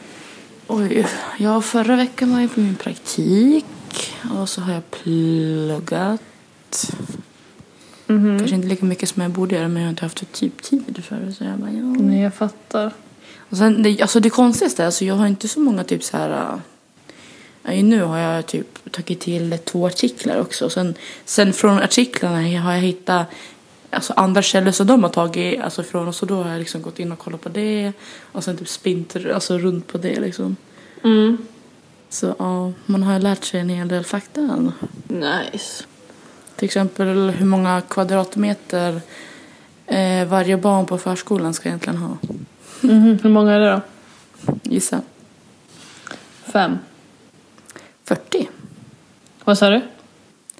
Oj, 0.66 1.06
ja 1.38 1.62
förra 1.62 1.96
veckan 1.96 2.32
var 2.32 2.40
jag 2.40 2.54
på 2.54 2.60
min 2.60 2.76
praktik. 2.76 3.64
Och 4.40 4.48
så 4.48 4.60
har 4.60 4.72
jag 4.72 4.90
pluggat. 4.90 6.22
Mhm. 8.06 8.38
Kanske 8.38 8.56
inte 8.56 8.68
lika 8.68 8.84
mycket 8.84 9.08
som 9.08 9.22
jag 9.22 9.30
borde 9.30 9.54
göra 9.54 9.68
men 9.68 9.76
jag 9.82 9.86
har 9.86 9.90
inte 9.90 10.04
haft 10.04 10.32
typ 10.32 10.62
tid 10.62 11.04
för 11.04 11.16
det. 11.16 11.32
Så 11.32 11.44
jag 11.44 11.58
bara, 11.58 11.70
ja. 11.70 11.82
Nej, 11.82 12.20
jag 12.20 12.34
fattar. 12.34 12.92
Och 13.50 13.56
sen, 13.56 13.82
det, 13.82 14.02
alltså 14.02 14.20
det 14.20 14.30
konstigaste 14.30 14.82
är 14.82 14.86
alltså 14.86 15.04
jag 15.04 15.14
har 15.14 15.26
inte 15.26 15.48
så 15.48 15.60
många 15.60 15.84
typ 15.84 16.04
så 16.04 16.16
här... 16.16 16.60
äh, 17.64 17.84
nu 17.84 18.02
har 18.02 18.18
jag 18.18 18.46
typ 18.46 18.92
tagit 18.92 19.20
till 19.20 19.58
två 19.64 19.86
artiklar 19.86 20.40
också. 20.40 20.70
Sen, 20.70 20.94
sen 21.24 21.52
från 21.52 21.78
artiklarna 21.78 22.60
har 22.60 22.72
jag 22.72 22.80
hittat 22.80 23.26
alltså 23.90 24.12
andra 24.16 24.42
källor 24.42 24.72
som 24.72 24.86
de 24.86 25.02
har 25.02 25.10
tagit 25.10 25.60
alltså 25.60 25.82
från 25.82 26.08
och 26.08 26.14
så 26.14 26.26
då 26.26 26.42
har 26.42 26.50
jag 26.50 26.58
liksom 26.58 26.82
gått 26.82 26.98
in 26.98 27.12
och 27.12 27.18
kollat 27.18 27.40
på 27.40 27.48
det 27.48 27.92
och 28.32 28.44
sen 28.44 28.56
typ 28.56 28.68
spint 28.68 29.16
alltså 29.34 29.58
runt 29.58 29.86
på 29.86 29.98
det 29.98 30.20
liksom. 30.20 30.56
Mm. 31.04 31.38
Så 32.08 32.34
ja, 32.38 32.72
man 32.86 33.02
har 33.02 33.18
lärt 33.18 33.44
sig 33.44 33.60
en 33.60 33.68
hel 33.68 33.88
del 33.88 34.04
fakta 34.04 34.40
än. 34.40 34.72
Nice. 35.08 35.84
Till 36.56 36.64
exempel 36.64 37.30
hur 37.30 37.46
många 37.46 37.80
kvadratmeter 37.88 39.00
eh, 39.86 40.24
varje 40.28 40.56
barn 40.56 40.86
på 40.86 40.98
förskolan 40.98 41.54
ska 41.54 41.68
egentligen 41.68 41.98
ha. 41.98 42.16
Mhm. 42.80 43.18
Hur 43.22 43.30
många 43.30 43.52
är 43.52 43.60
det 43.60 43.70
då? 43.70 43.80
Gissa. 44.62 45.00
Fem. 46.44 46.78
40. 48.04 48.48
Vad 49.44 49.58
sa 49.58 49.70
du? 49.70 49.80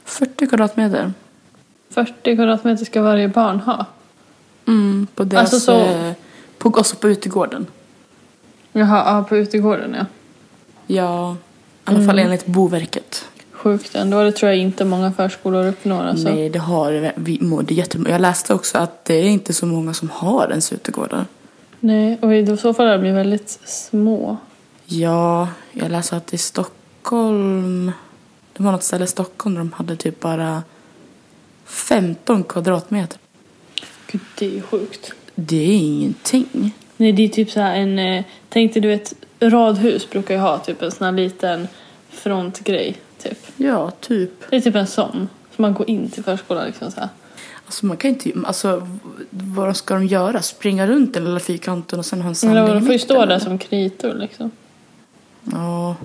40 0.04 0.46
kvadratmeter. 0.46 1.12
40 1.90 2.36
kvadratmeter 2.36 2.84
ska 2.84 3.02
varje 3.02 3.28
barn 3.28 3.60
ha. 3.60 3.86
Mm, 4.66 5.06
på 5.14 5.24
deras, 5.24 5.40
Alltså 5.54 5.60
så- 5.60 5.80
eh, 5.80 6.12
på, 6.58 6.68
också 6.68 6.96
på 6.96 7.08
utegården. 7.08 7.66
Jaha, 8.72 9.16
ja, 9.16 9.24
på 9.28 9.36
utegården 9.36 9.94
ja. 9.98 10.06
Ja, 10.86 11.32
i 11.34 11.36
alla 11.84 12.06
fall 12.06 12.18
enligt 12.18 12.46
Boverket. 12.46 13.24
Sjukt 13.52 13.94
ändå. 13.94 14.22
Det 14.22 14.32
tror 14.32 14.50
jag 14.52 14.58
inte 14.60 14.84
många 14.84 15.12
förskolor 15.12 15.66
uppnår. 15.66 16.02
Alltså. 16.04 16.28
Nej, 16.28 16.48
det 16.50 16.58
har 16.58 16.92
vi. 17.18 17.38
Det 17.66 17.74
jättemånga. 17.74 18.10
Jag 18.10 18.20
läste 18.20 18.54
också 18.54 18.78
att 18.78 19.04
det 19.04 19.14
är 19.14 19.24
inte 19.24 19.52
så 19.52 19.66
många 19.66 19.94
som 19.94 20.10
har 20.10 20.48
ens 20.50 20.72
utegårdar. 20.72 21.26
Nej, 21.86 22.18
och 22.22 22.34
i 22.34 22.56
så 22.56 22.74
fall 22.74 22.86
är 22.86 22.98
de 22.98 23.06
ju 23.06 23.12
väldigt 23.12 23.48
små. 23.64 24.36
Ja, 24.86 25.48
jag 25.72 25.90
läste 25.90 26.16
att 26.16 26.34
i 26.34 26.38
Stockholm, 26.38 27.92
det 28.52 28.62
var 28.62 28.72
något 28.72 28.82
ställe 28.82 29.04
i 29.04 29.08
Stockholm 29.08 29.54
där 29.54 29.60
de 29.60 29.72
hade 29.72 29.96
typ 29.96 30.20
bara 30.20 30.62
15 31.64 32.44
kvadratmeter. 32.44 33.18
Gud, 34.06 34.20
det 34.38 34.46
är 34.46 34.50
ju 34.50 34.62
sjukt. 34.62 35.12
Det 35.34 35.56
är 35.56 35.76
ingenting. 35.76 36.74
Nej, 36.96 37.12
det 37.12 37.22
är 37.24 37.28
typ 37.28 37.50
så 37.50 37.60
här 37.60 37.76
en... 37.76 37.98
eh, 37.98 38.24
Tänk 38.48 38.72
dig, 38.72 38.82
du 38.82 38.88
vet, 38.88 39.14
radhus 39.40 40.10
brukar 40.10 40.34
ju 40.34 40.40
ha 40.40 40.58
typ 40.58 40.82
en 40.82 40.90
sån 40.90 41.04
här 41.04 41.12
liten 41.12 41.68
frontgrej. 42.10 42.96
Typ. 43.22 43.38
Ja, 43.56 43.90
typ. 43.90 44.50
Det 44.50 44.56
är 44.56 44.60
typ 44.60 44.74
en 44.74 44.86
sån. 44.86 45.28
Så 45.56 45.62
man 45.62 45.74
går 45.74 45.90
in 45.90 46.10
till 46.10 46.24
förskolan 46.24 46.66
liksom 46.66 46.90
så 46.90 47.00
här. 47.00 47.08
Alltså 47.66 47.86
man 47.86 47.96
kan 47.96 48.08
inte, 48.10 48.32
alltså 48.44 48.88
vad 49.30 49.76
ska 49.76 49.94
de 49.94 50.06
göra? 50.06 50.42
Springa 50.42 50.86
runt 50.86 51.14
den 51.14 51.24
lilla 51.24 51.40
fyrkanten 51.40 51.98
och 51.98 52.06
sen 52.06 52.20
ha 52.22 52.28
en 52.28 52.34
samling 52.34 52.64
i 52.64 52.68
de 52.68 52.82
får 52.84 52.92
ju 52.92 52.98
stå 52.98 53.14
där 53.14 53.22
eller? 53.22 53.38
som 53.38 53.58
kritor 53.58 54.14
liksom. 54.14 54.50
Ja. 55.52 55.96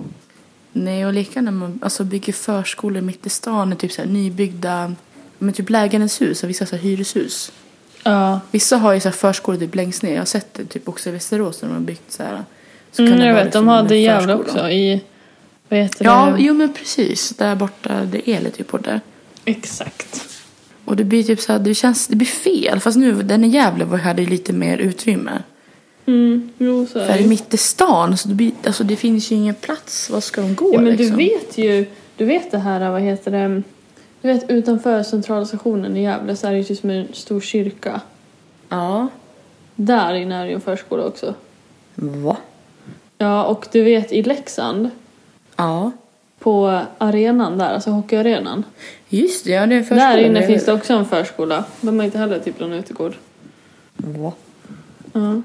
Nej, 0.72 1.06
och 1.06 1.12
lika 1.12 1.40
när 1.42 1.52
man 1.52 1.78
alltså, 1.82 2.04
bygger 2.04 2.32
förskolor 2.32 3.00
mitt 3.00 3.26
i 3.26 3.30
stan, 3.30 3.76
typ 3.76 3.92
så 3.92 4.02
här, 4.02 4.08
nybyggda 4.08 4.94
men 5.38 5.54
typ 5.54 5.70
lägenhetshus 5.70 6.42
och 6.42 6.48
vissa 6.50 6.66
så 6.66 6.76
här, 6.76 6.82
hyreshus. 6.82 7.52
Ja, 8.02 8.40
Vissa 8.50 8.76
har 8.76 8.92
ju 8.92 9.00
så 9.00 9.08
här, 9.08 9.16
förskolor 9.16 9.58
typ 9.58 9.74
längst 9.74 10.02
ner. 10.02 10.12
Jag 10.12 10.20
har 10.20 10.24
sett 10.26 10.54
det 10.54 10.64
typ 10.64 10.88
också 10.88 11.08
i 11.08 11.12
Västerås 11.12 11.62
när 11.62 11.68
de 11.68 11.74
har 11.74 11.80
byggt 11.80 12.12
så 12.12 12.22
här. 12.22 12.44
Så 12.92 13.02
mm, 13.02 13.20
jag 13.20 13.34
vet. 13.34 13.52
De 13.52 13.68
har 13.68 13.82
det 13.82 13.96
jävla 13.98 14.36
förskola. 14.36 14.60
också 14.62 14.70
i... 14.70 15.00
Vad 15.68 15.80
heter 15.80 16.04
Ja, 16.04 16.32
det? 16.36 16.42
jo 16.42 16.54
men 16.54 16.72
precis. 16.72 17.30
Där 17.30 17.54
borta, 17.54 18.04
det 18.04 18.30
är 18.30 18.40
lite 18.40 18.64
på 18.64 18.78
där. 18.78 19.00
Exakt. 19.44 20.28
Och 20.84 20.96
det 20.96 21.04
blir 21.04 21.22
typ 21.22 21.40
så 21.40 21.52
här, 21.52 21.58
det 21.58 21.74
känns, 21.74 22.06
det 22.08 22.16
blir 22.16 22.26
fel. 22.26 22.80
Fast 22.80 22.98
nu, 22.98 23.22
den 23.22 23.44
i 23.44 23.48
Gävle 23.48 23.84
hade 23.96 24.22
ju 24.22 24.28
lite 24.28 24.52
mer 24.52 24.78
utrymme. 24.78 25.42
Mm, 26.06 26.50
jo 26.58 26.86
så 26.86 26.98
är 26.98 27.06
För 27.12 27.18
det. 27.22 27.28
mitt 27.28 27.54
i 27.54 27.56
stan, 27.56 28.16
så 28.16 28.28
det, 28.28 28.34
blir, 28.34 28.52
alltså, 28.66 28.84
det 28.84 28.96
finns 28.96 29.32
ju 29.32 29.36
ingen 29.36 29.54
plats. 29.54 30.10
Var 30.10 30.20
ska 30.20 30.40
de 30.40 30.54
gå 30.54 30.70
Ja, 30.74 30.80
men 30.80 30.96
liksom? 30.96 31.16
du 31.16 31.24
vet 31.24 31.58
ju, 31.58 31.86
du 32.16 32.24
vet 32.24 32.50
det 32.50 32.58
här, 32.58 32.90
vad 32.90 33.00
heter 33.02 33.30
det? 33.30 33.62
Du 34.22 34.28
vet 34.28 34.50
utanför 34.50 35.02
centralstationen 35.02 35.96
i 35.96 36.02
Gävle 36.02 36.36
så 36.36 36.46
är 36.46 36.50
det 36.52 36.58
ju 36.58 36.64
typ 36.64 36.78
som 36.78 36.90
en 36.90 37.08
stor 37.12 37.40
kyrka. 37.40 38.00
Ja. 38.68 39.08
Där 39.76 40.14
inne 40.14 40.36
är 40.36 40.42
det 40.42 40.48
ju 40.48 40.54
en 40.54 40.60
förskola 40.60 41.04
också. 41.04 41.34
Va? 41.94 42.36
Ja, 43.18 43.44
och 43.44 43.66
du 43.72 43.82
vet 43.82 44.12
i 44.12 44.22
Leksand, 44.22 44.90
Ja. 45.56 45.90
på 46.38 46.80
arenan 46.98 47.58
där, 47.58 47.74
alltså 47.74 47.90
hockeyarenan. 47.90 48.64
Just 49.14 49.44
det, 49.44 49.50
ja 49.50 49.66
det 49.66 49.74
är 49.74 49.78
en 49.78 49.84
förskola. 49.84 50.10
Där 50.10 50.18
inne 50.18 50.46
finns 50.46 50.64
det 50.64 50.72
också 50.72 50.92
en 50.92 51.04
förskola. 51.06 51.64
De 51.80 51.98
har 51.98 52.04
inte 52.04 52.18
heller 52.18 52.38
typ 52.38 52.60
någon 52.60 52.72
utegård. 52.72 53.14
Va? 53.96 54.32
Ja. 55.12 55.42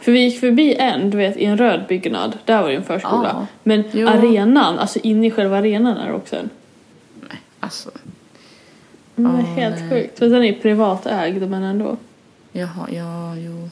För 0.00 0.12
vi 0.12 0.20
gick 0.20 0.40
förbi 0.40 0.74
en, 0.74 1.10
du 1.10 1.16
vet, 1.16 1.36
i 1.36 1.44
en 1.44 1.58
röd 1.58 1.84
byggnad. 1.88 2.38
Där 2.44 2.62
var 2.62 2.68
det 2.68 2.76
en 2.76 2.84
förskola. 2.84 3.30
Ja. 3.32 3.46
Men 3.62 3.84
Jo. 3.92 4.08
arenan, 4.08 4.78
alltså 4.78 4.98
inne 5.02 5.26
i 5.26 5.30
själva 5.30 5.56
arenan 5.58 5.96
är 5.96 6.06
det 6.06 6.12
också 6.14 6.36
en. 6.36 6.50
Nej, 7.28 7.38
alltså. 7.60 7.90
Det 9.14 9.22
är 9.22 9.26
Ja, 9.26 9.30
helt 9.36 9.76
nej. 9.80 9.90
sjukt. 9.90 10.18
För 10.18 10.26
den 10.28 10.44
är 10.44 10.52
privatägd 10.52 11.42
men 11.50 11.62
ändå. 11.62 11.96
Jaha, 12.52 12.88
ja, 12.92 13.36
jo. 13.36 13.68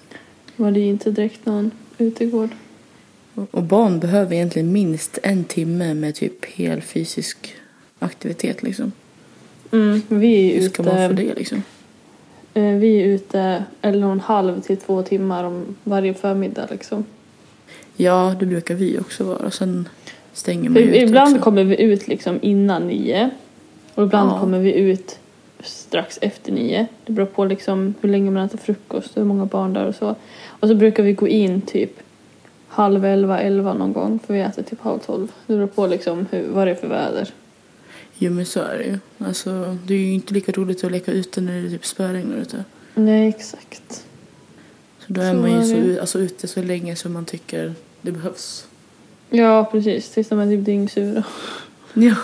var 0.56 0.70
det 0.70 0.80
ju 0.80 0.86
inte 0.88 1.10
direkt 1.10 1.46
någon 1.46 1.70
utegård. 1.98 2.50
Och 3.50 3.62
barn 3.62 3.98
behöver 4.00 4.34
egentligen 4.34 4.72
minst 4.72 5.18
en 5.22 5.44
timme 5.44 5.94
med 5.94 6.14
typ 6.14 6.44
hel 6.44 6.82
fysisk 6.82 7.54
aktivitet 7.98 8.62
liksom. 8.62 8.92
Mm, 9.74 10.02
vi 10.08 10.52
är 10.56 10.60
Hur 10.60 10.68
ska 10.68 10.82
man 10.82 10.96
få 10.96 11.02
ute, 11.12 11.14
det 11.22 11.34
liksom? 11.34 11.62
eh, 12.54 12.62
vi 12.74 13.00
är 13.02 13.04
ute 13.06 13.64
en 13.80 14.04
och 14.04 14.12
en 14.12 14.20
halv 14.20 14.60
till 14.60 14.76
två 14.76 15.02
timmar 15.02 15.44
om 15.44 15.76
varje 15.84 16.14
förmiddag 16.14 16.66
liksom. 16.70 17.04
Ja, 17.96 18.36
det 18.40 18.46
brukar 18.46 18.74
vi 18.74 18.98
också 18.98 19.24
vara. 19.24 19.50
Sen 19.50 19.88
stänger 20.32 20.70
man 20.70 20.82
ju 20.82 20.96
ibland 20.96 21.32
också. 21.34 21.42
kommer 21.44 21.64
vi 21.64 21.82
ut 21.82 22.08
liksom 22.08 22.38
innan 22.42 22.86
nio. 22.86 23.30
Och 23.94 24.04
ibland 24.04 24.30
Ja. 24.30 24.38
kommer 24.40 24.58
vi 24.58 24.72
ut 24.74 25.18
strax 25.62 26.18
efter 26.22 26.52
nio. 26.52 26.86
Det 27.06 27.12
beror 27.12 27.26
på 27.26 27.44
liksom 27.44 27.94
hur 28.00 28.08
länge 28.08 28.30
man 28.30 28.44
äter 28.46 28.58
frukost 28.58 29.10
och 29.10 29.16
hur 29.16 29.24
många 29.24 29.44
barn 29.44 29.72
där 29.72 29.86
och 29.86 29.94
så. 29.94 30.14
Och 30.46 30.68
så 30.68 30.74
brukar 30.74 31.02
vi 31.02 31.12
gå 31.12 31.28
in 31.28 31.60
typ 31.60 31.90
halv 32.68 33.04
elva, 33.04 33.40
elva 33.40 33.74
någon 33.74 33.92
gång. 33.92 34.18
För 34.26 34.34
vi 34.34 34.40
äter 34.40 34.62
typ 34.62 34.80
halv 34.80 34.98
tolv. 34.98 35.32
Det 35.46 35.54
beror 35.56 35.66
på 35.66 35.86
liksom 35.86 36.26
hur, 36.30 36.48
vad 36.48 36.66
det 36.66 36.70
är 36.70 36.74
för 36.74 36.88
väder. 36.88 37.28
Jo 38.18 38.32
men 38.32 38.46
så 38.46 38.60
är 38.60 38.78
det 38.78 38.84
ju. 38.84 38.98
Alltså, 39.18 39.78
det 39.86 39.94
är 39.94 39.98
ju 39.98 40.12
inte 40.12 40.34
lika 40.34 40.52
roligt 40.52 40.84
att 40.84 40.92
leka 40.92 41.12
ute 41.12 41.40
när 41.40 41.62
det 41.62 41.70
typ 41.70 41.86
spöregnar 41.86 42.36
ute. 42.36 42.64
Nej, 42.94 43.28
exakt. 43.28 44.04
Så 44.98 45.12
då 45.12 45.20
är 45.20 45.32
Så 45.32 45.38
man 45.40 45.50
ju 45.50 45.56
är 45.58 45.62
så, 45.62 45.74
det. 45.74 46.00
alltså, 46.00 46.18
ute 46.18 46.48
så 46.48 46.62
länge 46.62 46.96
som 46.96 47.12
man 47.12 47.24
tycker 47.24 47.74
det 48.02 48.12
behövs. 48.12 48.66
Ja, 49.30 49.64
precis. 49.72 50.10
Tills 50.10 50.28
de 50.28 50.38
är 50.38 50.46
typ 50.46 50.64
dyngsura. 50.64 51.24
Ja. 51.94 52.14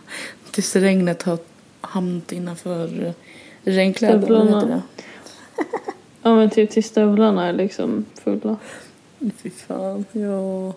Tills 0.50 0.76
regnet 0.76 1.22
har 1.22 1.38
hamnat 1.80 2.32
innanför 2.32 3.04
eh, 3.06 3.12
regnkläderna. 3.64 4.82
Ja, 6.22 6.36
men 6.36 6.50
typ 6.50 6.70
tills 6.70 6.86
stövlarna 6.86 7.46
är 7.46 7.52
liksom 7.52 8.04
fulla. 8.24 8.56
Fy 9.42 9.50
fan, 9.50 10.04
ja. 10.12 10.74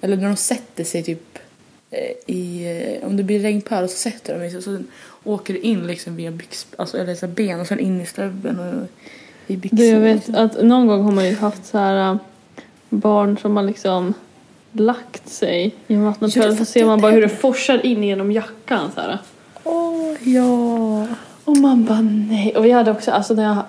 Eller 0.00 0.16
när 0.16 0.26
de 0.28 0.36
sätter 0.36 0.84
sig 0.84 1.02
typ 1.02 1.38
i, 2.26 2.64
eh, 3.00 3.06
om 3.06 3.16
det 3.16 3.22
blir 3.22 3.40
regnpöl 3.40 3.88
så 3.88 3.96
sätter 3.96 4.38
de 4.38 4.50
sig 4.50 4.56
och 4.58 4.64
så 4.64 4.78
åker 5.24 5.54
det 5.54 5.66
in 5.66 5.86
liksom 5.86 6.16
via 6.16 6.30
byx, 6.30 6.66
alltså, 6.78 6.98
eller 6.98 7.14
så 7.14 7.26
ben 7.26 7.60
och 7.60 7.66
sen 7.66 7.80
in 7.80 8.00
i 8.00 8.06
stöveln 8.06 8.58
och 8.58 8.88
i 9.46 9.56
byxorna. 9.56 9.82
Jag 9.84 10.00
vet 10.00 10.34
att 10.34 10.62
någon 10.64 10.86
gång 10.86 11.02
har 11.04 11.12
man 11.12 11.26
ju 11.28 11.34
haft 11.36 11.66
så 11.66 11.78
här 11.78 12.10
äh, 12.10 12.16
barn 12.88 13.38
som 13.38 13.56
har 13.56 13.62
liksom 13.64 14.14
lagt 14.72 15.28
sig 15.28 15.74
i 15.86 15.94
en 15.94 16.02
Ja, 16.02 16.06
vattenpöl 16.10 16.56
så 16.56 16.64
ser 16.64 16.84
man 16.86 17.00
bara 17.00 17.12
hur 17.12 17.22
det 17.22 17.28
forsar 17.28 17.86
in 17.86 18.02
genom 18.02 18.32
jackan 18.32 18.90
så 18.94 19.00
här. 19.00 19.18
Åh, 19.64 20.28
ja. 20.28 21.06
Och 21.44 21.56
man 21.56 21.84
bara 21.84 22.00
nej. 22.00 22.56
Och 22.56 22.64
vi 22.64 22.70
hade 22.70 22.90
också, 22.90 23.10
alltså 23.10 23.34
när 23.34 23.42
jag 23.44 23.62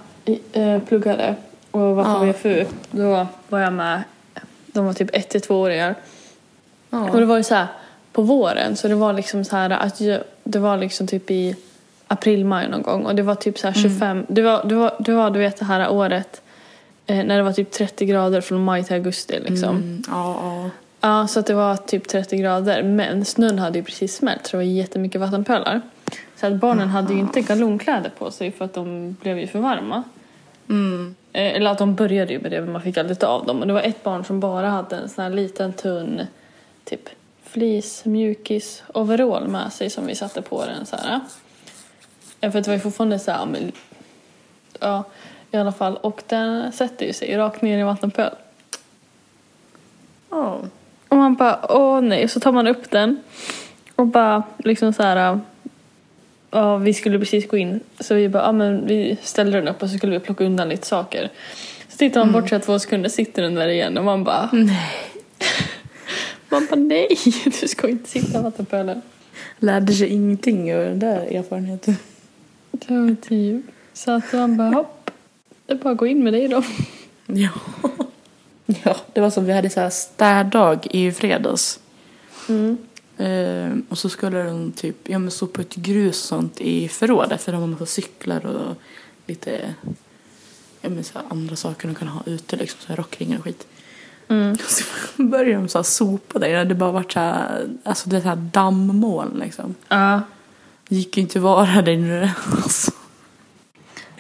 eh, 0.52 0.82
pluggade 0.82 1.36
och 1.72 1.82
var 1.82 2.04
på 2.04 2.26
Ja. 2.26 2.32
VFU 2.34 2.66
då 2.92 3.28
var 3.50 3.60
jag 3.60 3.74
med, 3.74 4.04
de 4.66 4.86
var 4.86 4.94
typ 4.94 5.10
ett 5.14 5.30
till 5.30 5.42
tvååringar. 5.42 5.96
ja. 6.90 7.10
Och 7.10 7.20
det 7.20 7.26
var 7.26 7.38
ju 7.38 7.44
så 7.44 7.56
här 7.56 7.68
på 8.18 8.24
våren 8.24 8.76
så 8.76 8.88
det 8.88 8.96
var 8.96 9.14
liksom 9.14 9.46
så 9.46 9.56
här 9.56 9.70
att 9.70 10.02
jag, 10.02 10.22
det 10.44 10.60
var 10.60 10.78
liksom 10.78 11.08
typ 11.08 11.32
i 11.32 11.56
april, 12.08 12.46
maj 12.46 12.70
någon 12.70 12.82
gång 12.82 13.06
och 13.06 13.16
det 13.16 13.24
var 13.24 13.36
typ 13.36 13.60
så 13.60 13.68
här 13.68 13.74
25, 13.74 14.26
det, 14.30 14.42
var, 14.42 14.64
det, 14.66 14.76
var, 14.76 14.96
det 15.00 15.14
var 15.14 15.30
du 15.30 15.40
vet 15.40 15.58
det 15.58 15.66
här 15.66 15.90
året 15.90 16.42
eh, 17.06 17.26
när 17.26 17.38
det 17.38 17.44
var 17.44 17.54
typ 17.54 17.72
30 17.72 18.06
grader 18.06 18.42
från 18.42 18.64
maj 18.64 18.84
till 18.84 18.94
augusti 18.94 19.40
liksom. 19.40 19.76
Mm, 19.76 20.04
ja, 20.08 20.40
ja. 20.42 20.70
Ja, 21.02 21.28
så 21.28 21.40
att 21.40 21.46
det 21.46 21.54
var 21.54 21.76
typ 21.78 22.08
30 22.08 22.38
grader 22.38 22.84
men 22.84 23.26
snön 23.26 23.60
hade 23.60 23.80
ju 23.80 23.84
precis 23.84 24.16
smält 24.16 24.48
så 24.48 24.52
det 24.52 24.58
var 24.58 24.64
jättemycket 24.64 25.22
vattenpölar. 25.22 25.82
Så 26.36 26.48
att 26.48 26.54
barnen 26.54 26.88
hade 26.88 27.14
ju 27.14 27.20
inte 27.20 27.42
galonkläder 27.42 28.12
på 28.18 28.32
sig 28.32 28.52
för 28.52 28.66
att 28.66 28.74
de 28.74 29.16
blev 29.22 29.40
ju 29.40 29.48
för 29.48 29.60
varma. 29.60 30.04
Mm. 30.70 31.16
Eh, 31.34 31.56
Eller 31.56 31.72
att 31.72 31.78
de 31.78 31.96
började 31.96 32.34
ju 32.34 32.40
med 32.40 32.52
det 32.52 32.62
men 32.62 32.72
man 32.72 32.82
fick 32.82 32.98
aldrig 32.98 33.20
ta 33.20 33.28
av 33.28 33.46
dem. 33.46 33.62
Och 33.62 33.68
det 33.68 33.74
var 33.74 33.82
ett 33.82 34.04
barn 34.04 34.24
som 34.26 34.40
bara 34.40 34.70
hade 34.70 34.96
en 34.96 35.10
sån 35.10 35.24
här 35.24 35.32
liten 35.32 35.74
tunn 35.74 36.22
typ 36.84 37.10
fleece, 37.50 38.10
mjukis, 38.10 38.84
overall 38.94 39.48
med 39.48 39.74
sig 39.74 39.90
som 39.90 40.08
vi 40.08 40.16
satte 40.16 40.42
på 40.42 40.66
den 40.66 40.86
så 40.86 40.96
här. 40.96 41.20
För 42.42 42.62
det 42.62 42.68
var 42.68 42.74
ju 42.74 42.80
fortfarande 42.80 43.20
så 43.20 43.32
här, 43.32 43.40
ja, 43.40 43.46
men, 43.46 43.72
ja 44.80 45.04
i 45.52 45.58
alla 45.58 45.72
fall. 45.72 45.98
Och 45.98 46.24
den 46.28 46.72
sätter 46.72 47.06
ju 47.06 47.14
sig 47.14 47.38
rakt 47.38 47.62
ner 47.62 47.80
i 47.80 47.84
vattenpöl. 47.84 48.32
Ja. 50.30 50.62
Och 51.08 51.18
man 51.18 51.36
bara, 51.36 51.60
åh 51.70 52.02
nej. 52.02 52.28
Så 52.28 52.40
tar 52.40 52.52
man 52.52 52.68
upp 52.68 52.92
den 52.92 53.24
och 53.96 54.08
bara 54.08 54.44
liksom 54.58 54.94
så 54.94 55.04
här. 55.04 55.40
Ja, 56.52 56.78
vi 56.78 56.94
skulle 56.94 57.20
precis 57.20 57.48
gå 57.48 57.58
in. 57.58 57.80
Så 58.00 58.16
vi 58.16 58.30
bara, 58.30 58.44
ja 58.44 58.52
men 58.52 58.88
vi 58.88 59.18
ställde 59.22 59.58
den 59.58 59.68
upp 59.68 59.84
och 59.84 59.90
så 59.90 59.98
skulle 59.98 60.12
vi 60.12 60.20
plocka 60.20 60.44
undan 60.44 60.70
lite 60.70 60.88
saker. 60.88 61.30
Så 61.90 61.98
tittar 61.98 62.20
man 62.20 62.32
bort 62.32 62.50
så 62.50 62.56
här 62.56 62.62
två 62.62 62.80
sekunder, 62.80 63.10
sitter 63.10 63.42
den 63.42 63.56
där 63.56 63.68
igen 63.68 63.98
och 63.98 64.04
man 64.04 64.24
bara, 64.24 64.50
Nej. 64.54 65.14
Man 66.50 66.68
bara 66.70 66.80
nej, 66.80 67.08
du 67.62 67.68
ska 67.68 67.90
inte 67.90 68.10
sitta 68.10 68.40
i 68.40 68.44
vattenpölen. 68.44 69.02
Lärde 69.60 69.94
sig 69.94 70.08
ingenting 70.08 70.76
av 70.76 70.82
den 70.82 71.00
där 71.00 71.22
erfarenheten. 71.22 71.96
Det 72.72 72.94
var 72.94 73.16
typ. 73.16 73.66
Så 73.94 74.12
att 74.12 74.34
man 74.34 74.58
bara, 74.58 74.70
hopp. 74.70 75.12
Det 75.66 75.74
är 75.74 75.78
bara 75.78 75.92
att 75.92 75.98
gå 75.98 76.08
in 76.08 76.24
med 76.24 76.34
dig 76.34 76.48
då. 76.48 76.64
Ja. 77.30 77.50
Ja, 78.84 78.98
det 79.14 79.22
var 79.22 79.30
som 79.30 79.46
vi 79.46 79.54
hade 79.54 79.70
så 79.70 79.80
här 79.80 79.90
städdag 79.90 80.88
i 80.92 81.12
fredags. 81.12 81.80
Mm. 82.50 82.78
Eh, 83.18 83.78
och 83.90 83.98
så 83.98 84.10
skulle 84.10 84.44
de 84.44 84.72
typ 84.72 84.96
ja, 85.10 85.20
men 85.20 85.32
sopa 85.32 85.62
ut 85.62 85.76
grus 85.76 86.18
sånt 86.18 86.62
i 86.62 86.88
förrådet 86.88 87.42
för 87.42 87.52
de 87.52 87.62
har 87.62 87.68
massa 87.68 87.86
cyklar 87.86 88.46
och 88.46 88.76
lite 89.26 89.74
ja, 90.82 90.90
men 90.90 91.04
så 91.04 91.20
andra 91.30 91.56
saker 91.56 91.88
de 91.88 91.96
kan 91.96 92.08
ha 92.08 92.22
ute 92.26 92.56
liksom, 92.56 92.80
så 92.82 92.88
här 92.88 92.96
rockringar 92.96 93.38
och 93.38 93.44
skit. 93.44 93.68
Mm. 94.30 94.58
Så 94.68 94.84
började 95.24 95.54
de 95.62 95.68
så 95.68 95.78
här 95.78 95.84
sopa 95.84 96.40
där 96.40 96.66
det 96.66 96.76
bara 96.76 96.92
varit 96.92 97.12
så 97.12 97.20
här, 97.20 97.68
alltså 97.84 98.10
det 98.10 98.20
här 98.20 98.36
dammmoln 98.36 99.40
liksom. 99.40 99.76
Ja. 99.88 100.22
Det 100.90 100.96
gick 100.96 101.18
ju 101.18 101.22
inte 101.24 101.40
att 101.40 101.44
vara 101.44 101.82
där 101.82 101.92
inne. 101.92 102.34
Alltså. 102.64 102.92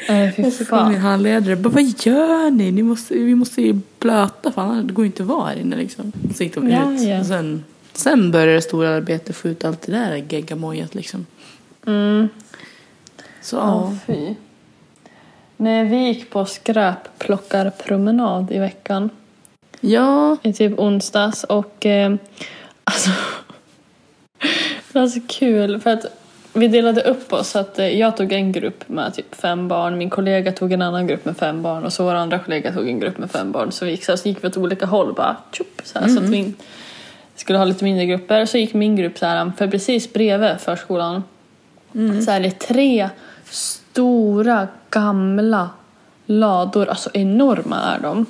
Nej, 0.09 0.31
fy 0.31 0.43
kom 0.43 0.51
min 0.51 0.65
fan. 0.65 0.95
handledare 0.95 1.55
bara, 1.55 1.69
vad 1.69 1.83
gör 1.83 2.51
ni? 2.51 2.71
ni 2.71 2.83
måste, 2.83 3.13
vi 3.13 3.35
måste 3.35 3.61
ju 3.61 3.79
blöta 3.99 4.51
för 4.51 4.61
annars 4.61 4.85
det 4.87 4.93
går 4.93 5.05
ju 5.05 5.11
inte 5.11 5.23
att 5.23 5.29
vara 5.29 5.45
här 5.49 5.55
inne 5.55 5.75
liksom. 5.75 6.11
Så 6.35 6.43
gick 6.43 6.55
de 6.55 6.69
Ja, 6.69 6.91
ut. 6.93 7.01
ja. 7.01 7.19
Och 7.19 7.25
sen, 7.25 7.63
sen 7.93 8.31
började 8.31 8.53
det 8.53 8.61
stora 8.61 8.95
arbetet 8.95 9.35
få 9.35 9.47
ut 9.47 9.65
allt 9.65 9.81
det 9.81 9.91
där 9.91 10.15
geggamojet 10.29 10.95
liksom. 10.95 11.25
Mm. 11.85 12.27
Så 13.41 13.55
Ja, 13.55 13.91
ja. 13.91 13.97
fy. 14.07 14.33
Nej, 15.57 15.85
vi 15.85 15.97
gick 15.97 16.29
på 16.29 16.45
skräpplockarpromenad 16.45 18.51
i 18.51 18.59
veckan. 18.59 19.09
Ja. 19.81 20.37
I 20.41 20.53
typ 20.53 20.79
onsdags 20.79 21.43
och 21.43 21.85
eh, 21.85 22.15
alltså 22.83 23.09
det 24.91 24.99
var 24.99 25.07
så 25.07 25.19
kul 25.27 25.79
för 25.79 25.89
att 25.89 26.05
vi 26.53 26.67
delade 26.67 27.01
upp 27.01 27.33
oss 27.33 27.49
så 27.49 27.59
att 27.59 27.79
eh, 27.79 27.99
jag 27.99 28.17
tog 28.17 28.31
en 28.31 28.51
grupp 28.51 28.89
med 28.89 29.13
typ 29.13 29.35
fem 29.35 29.67
barn, 29.67 29.97
min 29.97 30.09
kollega 30.09 30.51
tog 30.51 30.71
en 30.71 30.81
annan 30.81 31.07
grupp 31.07 31.25
med 31.25 31.37
fem 31.37 31.61
barn 31.61 31.83
och 31.83 31.93
så 31.93 32.03
vår 32.03 32.13
andra 32.13 32.39
kollega 32.39 32.73
tog 32.73 32.87
en 32.87 32.99
grupp 32.99 33.17
med 33.17 33.31
fem 33.31 33.51
barn. 33.51 33.71
Så 33.71 33.85
vi 33.85 33.91
gick, 33.91 34.05
så 34.05 34.11
här, 34.11 34.17
så 34.17 34.27
gick 34.27 34.43
vi 34.43 34.47
åt 34.47 34.57
olika 34.57 34.85
håll 34.85 35.13
bara 35.13 35.35
tjup, 35.51 35.81
så, 35.83 35.99
här, 35.99 36.07
så 36.07 36.19
att 36.19 36.29
vi 36.29 36.53
skulle 37.35 37.57
ha 37.57 37.65
lite 37.65 37.83
mindre 37.83 38.05
grupper. 38.05 38.45
Så 38.45 38.57
gick 38.57 38.73
min 38.73 38.95
grupp 38.95 39.17
så 39.17 39.25
här, 39.25 39.51
för 39.57 39.67
precis 39.67 40.13
bredvid 40.13 40.59
förskolan 40.59 41.23
så 42.25 42.31
är 42.31 42.39
det 42.39 42.51
tre 42.51 43.09
stora 43.49 44.67
gamla 44.89 45.69
lador, 46.25 46.89
alltså 46.89 47.09
enorma 47.13 47.79
är 47.79 47.99
de 47.99 48.25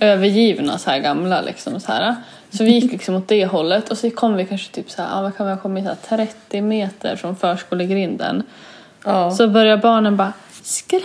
övergivna 0.00 0.78
så 0.78 0.90
här 0.90 0.98
gamla 0.98 1.40
liksom 1.40 1.80
så 1.80 1.92
här. 1.92 2.14
Så 2.50 2.64
vi 2.64 2.70
gick 2.70 2.92
liksom 2.92 3.14
åt 3.14 3.28
det 3.28 3.46
hållet 3.46 3.88
och 3.90 3.98
så 3.98 4.10
kom 4.10 4.36
vi 4.36 4.44
kanske 4.44 4.72
typ 4.74 4.90
så 4.90 5.02
här, 5.02 5.08
ja, 5.16 5.22
vad 5.22 5.36
kan 5.36 5.46
vi 5.46 5.52
ha 5.52 5.60
kommit 5.60 5.84
så 5.84 5.90
här 6.16 6.26
30 6.26 6.60
meter 6.60 7.16
från 7.16 7.36
förskolegrinden. 7.36 8.42
ja. 9.04 9.30
Så 9.30 9.48
börjar 9.48 9.76
barnen 9.76 10.16
bara 10.16 10.32
skräp! 10.62 11.02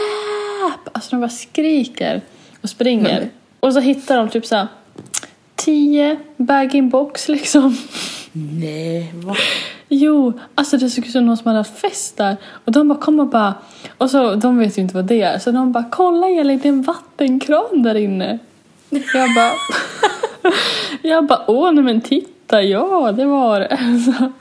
Alltså 0.91 1.09
de 1.11 1.19
bara 1.21 1.29
skriker 1.29 2.21
och 2.61 2.69
springer. 2.69 3.19
Men- 3.19 3.29
Och 3.59 3.73
så 3.73 3.79
hittar 3.79 4.17
de 4.17 4.29
typ 4.29 4.45
så 4.45 4.55
här 4.55 4.67
10 5.55 6.19
bag-in-box 6.37 7.27
liksom. 7.29 7.77
Nej, 8.31 9.11
va? 9.13 9.35
Jo, 9.93 10.33
alltså 10.55 10.77
det 10.77 10.89
såg 10.89 11.05
ut 11.05 11.11
som 11.11 11.25
någon 11.25 11.37
som 11.37 11.47
hade 11.47 11.59
haft 11.59 11.79
fest 11.79 12.17
där. 12.17 12.37
Och 12.65 12.71
de 12.71 12.87
bara 12.87 12.99
kom 12.99 13.19
och 13.19 13.27
bara... 13.27 13.53
Och 13.97 14.09
så, 14.09 14.35
de 14.35 14.57
vet 14.57 14.77
ju 14.77 14.81
inte 14.81 14.95
vad 14.95 15.05
det 15.05 15.21
är. 15.21 15.39
Så 15.39 15.51
de 15.51 15.71
bara, 15.71 15.85
kolla 15.91 16.27
Elin, 16.27 16.59
det 16.59 16.67
är 16.67 16.73
en 16.73 16.81
vattenkran 16.81 17.83
där 17.83 17.95
inne. 17.95 18.39
Jag 18.89 19.29
bara... 19.35 19.51
jag 21.01 21.25
bara, 21.25 21.43
åh 21.47 21.71
nej 21.71 21.83
men 21.83 22.01
titta, 22.01 22.63
ja 22.63 23.11
det 23.11 23.25
var 23.25 23.59
det. 23.59 23.77
Så-. 24.05 24.31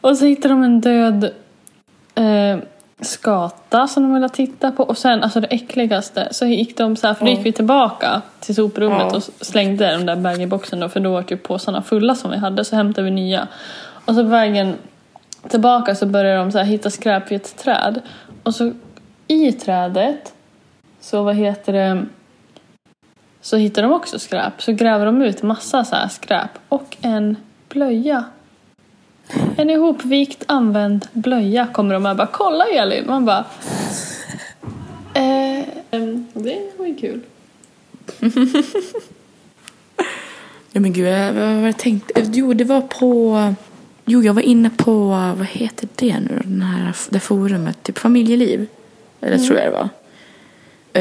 Och 0.00 0.16
så 0.16 0.24
hittade 0.24 0.54
de 0.54 0.62
en 0.62 0.80
död 0.80 1.24
eh, 2.14 2.58
skata 3.00 3.86
som 3.86 4.02
de 4.02 4.14
ville 4.14 4.28
titta 4.28 4.70
på. 4.70 4.82
Och 4.82 4.98
sen, 4.98 5.22
alltså 5.22 5.40
det 5.40 5.46
äckligaste, 5.46 6.28
så 6.30 6.46
gick 6.46 6.76
de 6.76 6.96
så 6.96 7.06
här, 7.06 7.14
för 7.14 7.24
då 7.24 7.30
gick 7.30 7.46
vi 7.46 7.52
tillbaka 7.52 8.22
till 8.40 8.54
soprummet 8.54 9.06
Ja. 9.10 9.16
och 9.16 9.22
slängde 9.22 9.86
den 9.86 10.06
där 10.06 10.16
bag-in-boxen 10.16 10.80
då, 10.80 10.88
för 10.88 11.00
då 11.00 11.12
var 11.12 11.22
typ 11.22 11.42
påsarna 11.42 11.82
fulla 11.82 12.14
som 12.14 12.30
vi 12.30 12.36
hade, 12.36 12.64
så 12.64 12.76
hämtade 12.76 13.04
vi 13.04 13.10
nya. 13.10 13.48
Och 14.04 14.14
så 14.14 14.22
på 14.22 14.28
vägen 14.28 14.74
tillbaka 15.48 15.94
så 15.94 16.06
började 16.06 16.38
de 16.38 16.52
så 16.52 16.58
här 16.58 16.64
hitta 16.64 16.90
skräp 16.90 17.30
vid 17.30 17.40
ett 17.40 17.56
träd. 17.56 18.00
Och 18.42 18.54
så 18.54 18.72
i 19.28 19.52
trädet 19.52 20.32
så 21.00 21.22
vad 21.22 21.34
heter 21.36 21.72
det 21.72 22.06
så 23.40 23.56
hittar 23.56 23.82
de 23.82 23.92
också 23.92 24.18
skräp. 24.18 24.62
Så 24.62 24.72
gräver 24.72 25.06
de 25.06 25.22
ut 25.22 25.42
massa 25.42 25.84
så 25.84 25.96
här 25.96 26.08
skräp 26.08 26.50
och 26.68 26.96
en 27.00 27.36
blöja. 27.68 28.24
En 29.56 29.70
ihopvikt 29.70 30.42
använd 30.46 31.06
blöja 31.12 31.66
kommer 31.72 31.94
de 31.94 32.06
och 32.06 32.16
bara 32.16 32.26
kolla 32.32 32.64
Elin. 32.66 33.06
Man 33.06 33.24
bara 33.24 33.44
eh, 35.14 35.64
em, 35.90 36.26
det 36.32 36.70
var 36.78 36.86
ju 36.86 36.94
kul. 36.96 37.20
Ja 40.76 40.80
men 40.80 40.92
gud, 40.92 41.06
jag, 41.08 41.32
vad 41.32 41.42
var 41.54 41.66
jag 41.66 41.76
tänkte? 41.78 42.22
Jo, 42.32 42.52
det 42.54 42.64
var 42.64 42.80
på... 42.80 43.54
Jo, 44.04 44.22
jag 44.22 44.34
var 44.34 44.42
inne 44.42 44.70
på, 44.70 45.08
vad 45.38 45.46
heter 45.46 45.88
det 45.94 46.20
nu 46.20 46.40
Den 46.44 46.62
här, 46.62 46.96
det 47.10 47.20
forumet, 47.20 47.82
typ 47.82 47.98
familjeliv. 47.98 48.66
Eller 49.20 49.38
tror 49.38 49.58
jag 49.58 49.66
det 49.66 49.70
var. 49.70 49.88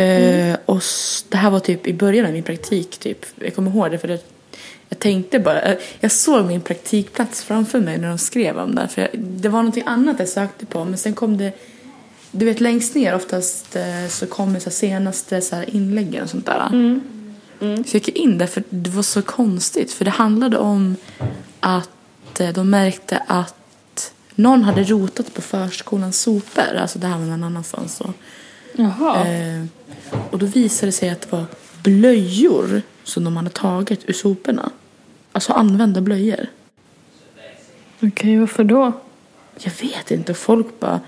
Eh, 0.02 0.58
och 0.66 0.78
s- 0.78 1.26
det 1.30 1.38
här 1.38 1.50
var 1.50 1.60
typ 1.60 1.88
i 1.88 1.94
början 1.94 2.26
av 2.26 2.32
min 2.32 2.44
praktik, 2.44 2.98
typ. 2.98 3.26
Jag 3.36 3.56
kommer 3.56 3.72
ihåg 3.72 3.92
det 3.92 3.98
för 3.98 4.08
det, 4.08 4.20
jag 4.90 5.00
tänkte 5.00 5.40
bara, 5.40 5.76
jag 6.00 6.12
såg 6.12 6.46
min 6.46 6.62
praktikplats 6.62 7.44
framför 7.44 7.80
mig 7.80 7.98
när 7.98 8.10
de 8.10 8.18
skrev 8.18 8.58
om 8.58 8.76
det. 8.76 8.88
För 8.88 9.02
jag, 9.02 9.10
det 9.20 9.50
var 9.50 9.60
någonting 9.60 9.84
annat 9.86 10.20
jag 10.20 10.28
sökte 10.28 10.66
på, 10.66 10.86
men 10.86 10.98
sen 10.98 11.14
kom 11.14 11.38
det, 11.38 11.52
du 12.32 12.46
vet 12.46 12.62
längst 12.62 12.96
ner 12.96 13.16
oftast 13.16 13.76
eh, 13.76 14.08
så 14.10 14.26
kommer 14.26 14.60
så 14.60 14.70
senaste 14.70 15.42
så 15.42 15.56
här 15.56 15.76
inläggen 15.76 16.24
och 16.24 16.30
sånt 16.30 16.46
där. 16.46 16.70
Så 17.60 17.96
jag 17.96 18.06
gick 18.06 18.10
in 18.10 18.38
där 18.38 18.48
för 18.48 18.64
det 18.70 18.90
var 18.90 19.04
så 19.04 19.22
konstigt. 19.22 19.94
För 19.94 20.06
det 20.06 20.12
handlade 20.12 20.58
om 20.58 20.96
att 21.60 22.40
eh, 22.40 22.50
de 22.50 22.70
märkte 22.70 23.24
att 23.28 24.14
någon 24.36 24.64
hade 24.64 24.84
rotat 24.84 25.34
på 25.34 25.42
förskolans 25.42 26.22
sopor. 26.22 26.76
Alltså 26.76 27.00
det 27.00 27.08
här 27.08 27.18
var 27.18 27.26
någon 27.26 27.44
annanstans. 27.44 27.96
Så. 27.96 28.14
Jaha. 28.76 29.28
Eh, 29.28 29.66
och 30.32 30.40
då 30.40 30.46
visade 30.46 30.88
det 30.88 30.92
sig 30.92 31.10
att 31.10 31.22
det 31.22 31.32
var 31.32 31.46
blöjor 31.84 32.82
som 33.04 33.24
de 33.24 33.38
hade 33.38 33.50
tagit 33.50 34.10
ur 34.10 34.14
soporna. 34.14 34.70
Alltså 35.32 35.54
använda 35.54 36.02
blöjor. 36.02 36.48
Okej, 38.02 38.40
varför 38.40 38.64
då? 38.64 38.92
Jag 39.60 39.72
vet 39.82 40.12
inte. 40.12 40.34
Folk 40.34 40.80
bara 40.80 41.00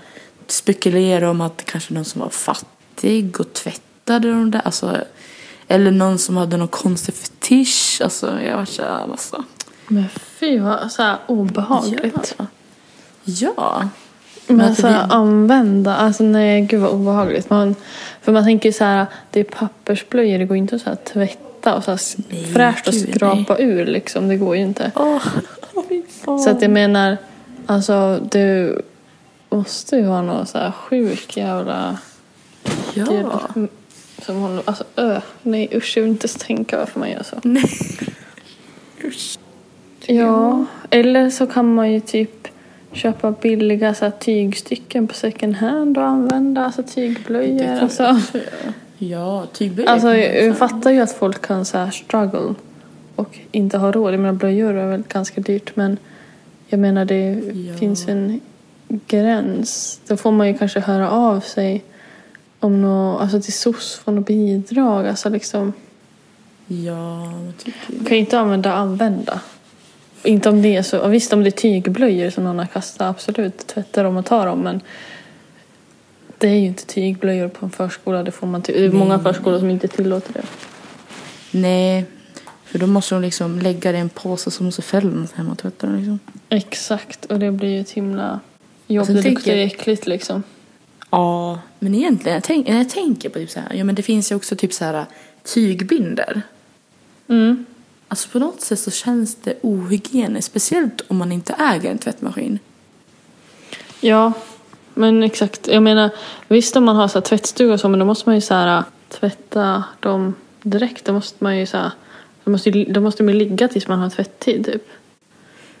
spekulerar 0.46 1.26
om 1.26 1.40
att 1.40 1.58
det 1.58 1.64
kanske 1.64 1.94
någon 1.94 2.04
som 2.04 2.20
var 2.20 2.28
fattig 2.28 3.40
och 3.40 3.52
tvättade 3.52 4.30
de 4.30 4.50
där. 4.50 4.60
Alltså, 4.64 4.98
eller 5.68 5.90
någon 5.90 6.18
som 6.18 6.36
hade 6.36 6.56
någon 6.56 6.68
konstig 6.68 7.14
fetisch. 7.14 8.00
Alltså 8.04 8.40
jag 8.40 8.56
var 8.56 8.64
så 8.64 8.82
här, 8.82 9.10
alltså. 9.10 9.44
Men 9.88 10.08
fy 10.08 10.58
vad 10.58 10.92
så 10.92 11.02
här 11.02 11.18
obehagligt. 11.26 12.34
Ja. 12.38 12.46
ja. 13.56 13.88
Men 14.46 14.56
Men 14.56 14.66
alltså 14.66 14.86
det 14.86 15.02
använda, 15.02 15.96
alltså 15.96 16.22
nej 16.22 16.62
gud 16.62 16.80
vad 16.80 16.90
obehagligt. 16.90 17.50
Man, 17.50 17.74
för 18.22 18.32
man 18.32 18.44
tänker 18.44 18.72
så 18.72 18.84
här, 18.84 19.06
det 19.30 19.40
är 19.40 19.44
pappersblöjor, 19.44 20.38
det 20.38 20.44
går 20.44 20.56
inte 20.56 20.76
att 20.76 20.82
så 20.82 20.88
här 20.88 20.96
tvätta 20.96 21.46
och 21.74 21.84
så 21.84 21.90
här 21.90 21.96
s- 21.96 22.16
Nej, 22.28 22.44
fräscht 22.44 22.88
och 22.88 22.94
skrapa 22.94 23.58
ur 23.58 23.86
liksom, 23.86 24.28
det 24.28 24.36
går 24.36 24.56
ju 24.56 24.62
inte. 24.62 24.90
Fan. 26.24 26.38
Så 26.38 26.50
att 26.50 26.62
jag 26.62 26.70
menar, 26.70 27.16
alltså 27.66 28.20
du 28.30 28.80
måste 29.50 29.96
ju 29.96 30.04
ha 30.06 30.22
någon 30.22 30.46
så 30.46 30.58
här 30.58 30.70
sjuk 30.72 31.36
jävla 31.36 31.98
ja. 32.94 33.04
gud, 33.54 33.68
som 34.22 34.36
håller, 34.36 34.62
alltså 34.64 34.84
ö, 34.96 35.20
nej 35.42 35.68
usch 35.74 35.96
jag 35.96 36.02
vill 36.02 36.12
inte 36.12 36.26
ens 36.26 36.34
tänka 36.46 36.78
varför 36.78 37.00
man 37.00 37.10
gör 37.10 37.22
så. 37.22 37.36
Nej. 37.42 37.64
Usch. 39.04 39.38
Ja, 40.06 40.64
eller 40.90 41.30
så 41.30 41.46
kan 41.46 41.74
man 41.74 41.92
ju 41.92 42.00
typ 42.00 42.48
köpa 42.92 43.30
billiga 43.30 43.94
så 43.94 44.04
här, 44.04 44.12
tygstycken 44.12 45.06
på 45.08 45.14
second 45.14 45.54
hand 45.54 45.98
och 45.98 46.04
använda, 46.04 46.64
alltså 46.64 46.82
tygblöjor. 46.82 47.78
Alltså, 47.82 48.02
Ja, 48.02 48.40
tygblöjor. 49.52 49.90
alltså 49.90 50.06
kan 50.08 50.16
man 50.16 50.44
jag, 50.46 50.58
fattar 50.58 50.90
ju 50.90 51.00
att 51.00 51.12
folk 51.12 51.42
kan 51.46 51.64
så 51.64 51.78
här 51.78 51.90
struggle 51.90 52.54
och 53.16 53.38
inte 53.52 53.78
ha 53.78 53.92
råd. 53.92 54.12
Jag 54.12 54.20
menar 54.20 54.34
blöjor 54.34 54.74
är 54.74 54.86
väl 54.86 55.02
ganska 55.08 55.40
dyrt 55.40 55.76
men 55.76 55.96
jag 56.68 56.80
menar 56.80 57.04
det 57.04 57.30
Ja. 57.54 57.76
finns 57.76 58.08
en 58.08 58.40
gräns. 58.88 60.00
Då 60.06 60.16
får 60.16 60.32
man 60.32 60.48
ju 60.48 60.58
kanske 60.58 60.80
höra 60.80 61.10
av 61.10 61.40
sig 61.40 61.84
om 62.60 62.82
nå, 62.82 63.18
alltså 63.18 63.40
till 63.40 63.52
SOS 63.52 64.00
för 64.04 64.12
något 64.12 64.26
bidrag. 64.26 65.06
Alltså 65.08 65.28
liksom, 65.28 65.72
Ja, 66.66 67.32
tycker 67.58 67.92
man 67.96 68.04
kan 68.04 68.16
ju 68.16 68.20
inte 68.20 68.38
använda 68.38 68.72
använda. 68.72 69.40
Inte 70.22 70.48
om 70.48 70.62
det 70.62 70.76
är 70.76 70.82
så, 70.82 71.08
visst 71.08 71.32
om 71.32 71.42
det 71.42 71.48
är 71.48 71.50
tygblöjor 71.50 72.30
som 72.30 72.44
någon 72.44 72.58
har 72.58 72.66
kastat, 72.66 73.08
absolut 73.10 73.66
tvätta 73.66 74.02
dem 74.02 74.16
och 74.16 74.24
ta 74.24 74.44
dem 74.44 74.58
men 74.60 74.80
det 76.38 76.48
är 76.48 76.54
ju 76.54 76.66
inte 76.66 76.86
tygblöjor 76.86 77.48
på 77.48 77.66
en 77.66 77.70
förskola, 77.70 78.22
det 78.22 78.30
får 78.30 78.46
man 78.46 78.62
ty- 78.62 78.72
det 78.72 78.84
är 78.84 78.92
många 78.92 79.18
förskolor 79.18 79.58
som 79.58 79.70
inte 79.70 79.88
tillåter 79.88 80.32
det. 80.32 80.44
Nej, 81.50 82.04
för 82.64 82.78
då 82.78 82.86
måste 82.86 83.14
de 83.14 83.22
liksom 83.22 83.58
lägga 83.58 83.92
det 83.92 83.98
i 83.98 84.00
en 84.00 84.08
påse 84.08 84.50
som 84.50 84.66
måste 84.66 84.82
föräldrarna 84.82 85.26
ta 85.26 85.36
hem 85.36 85.48
och 85.48 85.58
tvätta 85.58 85.86
den 85.86 85.96
liksom. 85.96 86.18
Exakt, 86.48 87.24
och 87.24 87.38
det 87.38 87.52
blir 87.52 87.68
ju 87.68 87.80
ett 87.80 87.90
himla 87.90 88.40
jobb. 88.86 89.06
Det 89.06 89.22
luktar 89.30 89.52
ju 89.52 89.62
äckligt 89.62 90.06
liksom. 90.06 90.42
Ja, 91.10 91.60
men 91.78 91.94
egentligen, 91.94 92.34
jag, 92.34 92.44
tänk, 92.44 92.68
när 92.68 92.76
jag 92.76 92.90
tänker 92.90 93.28
på 93.28 93.38
typ 93.38 93.50
så 93.50 93.60
här, 93.60 93.74
ja 93.74 93.84
men 93.84 93.94
det 93.94 94.02
finns 94.02 94.32
ju 94.32 94.36
också 94.36 94.56
typ 94.56 94.72
så 94.72 94.84
här 94.84 95.04
tygbinder. 95.42 96.42
Mm. 97.28 97.66
Alltså 98.08 98.28
på 98.28 98.38
något 98.38 98.60
sätt 98.60 98.78
så 98.78 98.90
känns 98.90 99.34
det 99.34 99.54
ohygieniskt, 99.62 100.50
speciellt 100.50 101.02
om 101.08 101.16
man 101.16 101.32
inte 101.32 101.52
äger 101.52 101.90
en 101.90 101.98
tvättmaskin. 101.98 102.58
Ja, 104.00 104.32
men 104.96 105.22
exakt. 105.22 105.68
Jag 105.68 105.82
menar, 105.82 106.10
visst 106.48 106.76
om 106.76 106.84
man 106.84 106.96
har 106.96 107.08
så 107.08 107.14
här 107.18 107.20
tvättstuga 107.26 107.74
och 107.74 107.80
så, 107.80 107.88
men 107.88 107.98
då 107.98 108.04
måste 108.06 108.28
man 108.28 108.34
ju 108.34 108.40
så 108.40 108.54
här, 108.54 108.84
tvätta 109.08 109.84
dem 110.00 110.34
direkt. 110.62 111.04
Då 111.04 111.12
måste 111.12 111.44
man 111.44 111.58
ju 111.58 111.66
så 111.66 111.76
här, 111.76 111.90
då 112.44 112.50
måste, 112.50 112.70
ju- 112.70 112.92
då 112.92 113.00
måste 113.00 113.22
de 113.22 113.28
ju 113.32 113.38
ligga 113.38 113.68
tills 113.68 113.88
man 113.88 113.98
har 113.98 114.10
tvätttid 114.10 114.64
typ. 114.66 114.82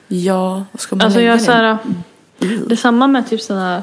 Ja, 0.08 0.64
vad 0.72 0.80
ska 0.80 0.96
man 0.96 1.04
Alltså 1.04 1.18
lägga 1.18 1.30
jag 1.30 1.42
så 1.42 1.52
här, 1.52 1.78
Mm. 2.40 2.68
det 2.68 2.74
är 2.74 2.76
samma 2.76 3.06
med 3.06 3.28
typ 3.28 3.40
sådana 3.40 3.64
här 3.64 3.82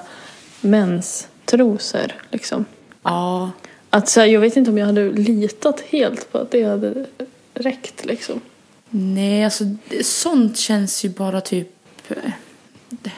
menstrosor 0.61 2.11
liksom. 2.31 2.65
Ja, 3.03 3.51
Att 3.89 4.09
så 4.09 4.19
här, 4.19 4.27
jag 4.27 4.39
vet 4.41 4.55
inte 4.57 4.71
om 4.71 4.77
jag 4.77 4.85
hade 4.85 5.09
litat 5.11 5.81
helt 5.81 6.31
på 6.31 6.37
att 6.37 6.51
det 6.51 6.63
hade 6.63 7.05
räckt 7.53 8.05
liksom. 8.05 8.41
nej 8.89 9.45
alltså 9.45 9.63
sånt 10.03 10.57
känns 10.57 11.05
ju 11.05 11.09
bara 11.09 11.41
typ, 11.41 11.69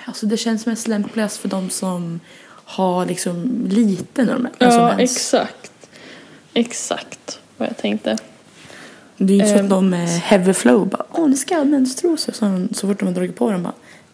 alltså 0.06 0.26
det 0.26 0.38
känns 0.38 0.66
mest 0.66 0.88
lämpligast 0.88 1.38
för 1.38 1.50
de 1.50 1.70
som 1.70 2.20
har 2.66 3.06
liksom 3.06 3.66
lite 3.70 4.24
norm, 4.26 4.48
alltså 4.58 4.80
ja, 4.80 4.96
mens. 4.98 5.12
exakt. 5.18 5.72
Exakt 6.54 7.40
vad 7.58 7.70
jag 7.70 7.78
tänkte. 7.78 8.18
Det 9.18 9.34
är 9.34 9.38
ju 9.38 9.44
inte 9.44 9.58
så 9.58 9.64
att 9.64 9.70
de 9.70 9.90
med 9.90 10.10
heavy 10.10 10.54
flow 10.54 10.88
bara, 10.88 11.06
åh 11.12 11.28
nu 11.30 11.36
ska 11.36 11.54
jag 11.54 11.60
ha 11.60 11.66
menstrosor. 11.66 12.34
Så, 12.34 12.68
så 12.72 12.88
fort 12.88 13.00
de 13.00 13.06
har 13.06 13.14
dragit 13.14 13.36
på 13.36 13.52
dem 13.52 13.64
bara, 13.64 13.74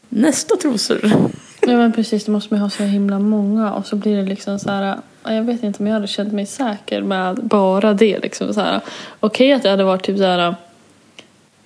nästa 0.09 0.55
trosor. 0.55 1.11
Ja 1.63 1.77
men 1.77 1.91
precis, 1.93 2.25
det 2.25 2.31
måste 2.31 2.53
man 2.53 2.61
ha 2.61 2.69
så 2.69 2.83
himla 2.83 3.19
många 3.19 3.73
och 3.73 3.85
så 3.85 3.95
blir 3.95 4.17
det 4.17 4.23
liksom 4.23 4.59
så 4.59 4.71
här. 4.71 4.99
ja, 5.23 5.33
Jag 5.33 5.43
vet 5.43 5.63
inte 5.63 5.79
om 5.79 5.87
jag 5.87 5.93
hade 5.93 6.07
känt 6.07 6.33
mig 6.33 6.45
säker 6.45 7.01
med 7.01 7.35
bara 7.43 7.93
det 7.93 8.19
liksom. 8.19 8.79
Okej 9.19 9.53
att 9.53 9.63
det 9.63 9.69
hade 9.69 9.83
varit 9.83 10.03
typ 10.03 10.17
så 10.17 10.23
här. 10.23 10.55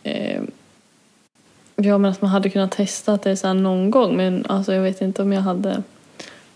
Eh, 0.04 0.42
ja 1.76 1.98
men 1.98 2.12
att 2.12 2.22
man 2.22 2.32
hade 2.32 2.50
kunnat 2.50 2.72
testa 2.72 3.18
det 3.24 3.36
så 3.36 3.54
någon 3.54 3.92
gång 3.92 4.18
men 4.18 4.46
alltså 4.50 4.74
jag 4.74 4.82
vet 4.82 5.02
inte 5.02 5.22
om 5.22 5.34
jag 5.34 5.42
hade 5.42 5.84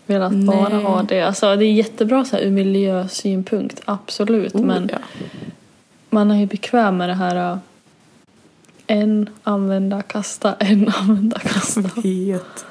velat 0.06 0.32
bara 0.32 0.68
Nej. 0.68 0.82
ha 0.84 1.02
det. 1.02 1.20
Alltså 1.22 1.56
det 1.56 1.64
är 1.64 1.72
jättebra 1.72 2.24
så 2.24 2.36
här 2.36 2.42
ur 2.42 2.50
miljösynpunkt, 2.50 3.80
absolut 3.84 4.54
men 4.54 4.84
Oh, 4.84 4.90
ja. 4.92 4.98
man 6.10 6.30
är 6.30 6.36
ju 6.36 6.46
bekväm 6.46 6.96
med 6.96 7.08
det 7.08 7.14
här. 7.14 7.52
eh, 7.52 7.58
En 8.86 9.30
använda, 9.42 10.02
kasta, 10.02 10.54
en 10.58 10.88
använda, 10.96 11.38
kasta. 11.38 11.80
vet. 12.02 12.64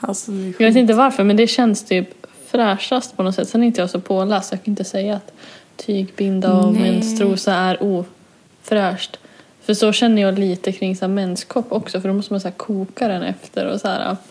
Alltså, 0.00 0.32
Jag 0.32 0.66
vet 0.66 0.76
inte 0.76 0.94
varför 0.94 1.24
men 1.24 1.36
det 1.36 1.46
känns 1.46 1.84
typ 1.84 2.26
fräschast 2.46 3.16
på 3.16 3.22
något 3.22 3.34
sätt. 3.34 3.48
Sen 3.48 3.62
är 3.62 3.66
inte 3.66 3.80
jag 3.80 3.90
så 3.90 4.00
påläst. 4.00 4.52
Jag 4.52 4.64
kan 4.64 4.72
inte 4.72 4.84
säga 4.84 5.16
att 5.16 5.32
tygbinda 5.76 6.52
och 6.52 6.72
menstrosa 6.72 7.54
är 7.54 7.78
ofräscht. 7.82 9.18
För 9.66 9.74
så 9.74 9.92
känner 9.92 10.22
jag 10.22 10.38
lite 10.38 10.72
kring 10.72 10.96
så 10.96 11.04
här 11.04 11.12
menskopp 11.12 11.66
också 11.72 12.00
för 12.00 12.08
då 12.08 12.14
måste 12.14 12.32
man 12.32 12.40
så 12.40 12.50
koka 12.50 13.08
den 13.08 13.22
efter 13.22 13.66
och 13.66 13.80
så 13.80 13.88
här. 13.88 14.00
Alltså 14.00 14.24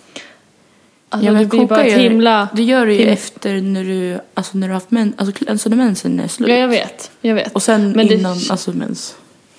Ja, 1.28 1.32
men 1.32 1.38
det 1.44 1.46
blir 1.50 1.66
bara 1.66 1.84
ett 1.84 2.02
himla... 2.02 2.48
Det 2.54 2.64
gör 2.64 2.86
du 2.86 2.94
ju 2.94 3.00
him- 3.06 3.14
efter 3.14 3.62
när 3.62 3.84
du, 3.84 4.20
alltså 4.34 4.58
när 4.58 4.68
du 4.68 4.72
har 4.74 4.80
haft 4.80 4.92
mens, 4.92 5.14
alltså, 5.18 5.46
alltså 5.50 5.70
när 5.70 5.78
mensen 5.78 6.20
är 6.20 6.28
slut. 6.28 6.50
Ja 6.50 6.56
jag 6.56 6.68
vet, 6.68 7.12
jag 7.22 7.36
vet. 7.36 7.54
Och 7.54 7.64
sen 7.64 7.92
Men 7.92 8.08
det- 8.08 8.14
innan, 8.14 8.38
alltså 8.50 8.72
mens. 8.72 9.16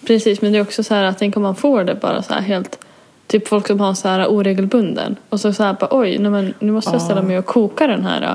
Precis 0.06 0.40
men 0.42 0.52
det 0.52 0.58
är 0.58 0.62
också 0.62 0.82
så 0.84 0.94
här 0.94 1.04
att 1.04 1.18
tänk 1.18 1.36
om 1.36 1.42
man 1.42 1.56
får 1.56 1.84
det 1.84 1.94
bara 1.94 2.22
så 2.22 2.34
här 2.34 2.40
helt 2.40 2.78
Typ 3.26 3.48
folk 3.48 3.66
som 3.66 3.80
har 3.80 3.94
så 3.94 4.08
här 4.08 4.26
oregelbunden 4.26 5.16
och 5.28 5.40
så 5.40 5.52
så 5.52 5.62
här 5.62 5.72
bara 5.80 5.88
oj 5.98 6.18
nej, 6.18 6.30
men 6.30 6.54
nu 6.58 6.72
måste 6.72 6.90
jag 6.90 7.02
ställa 7.02 7.22
mig 7.22 7.38
och 7.38 7.46
koka 7.46 7.86
den 7.86 8.04
här 8.04 8.22
äh, 8.22 8.34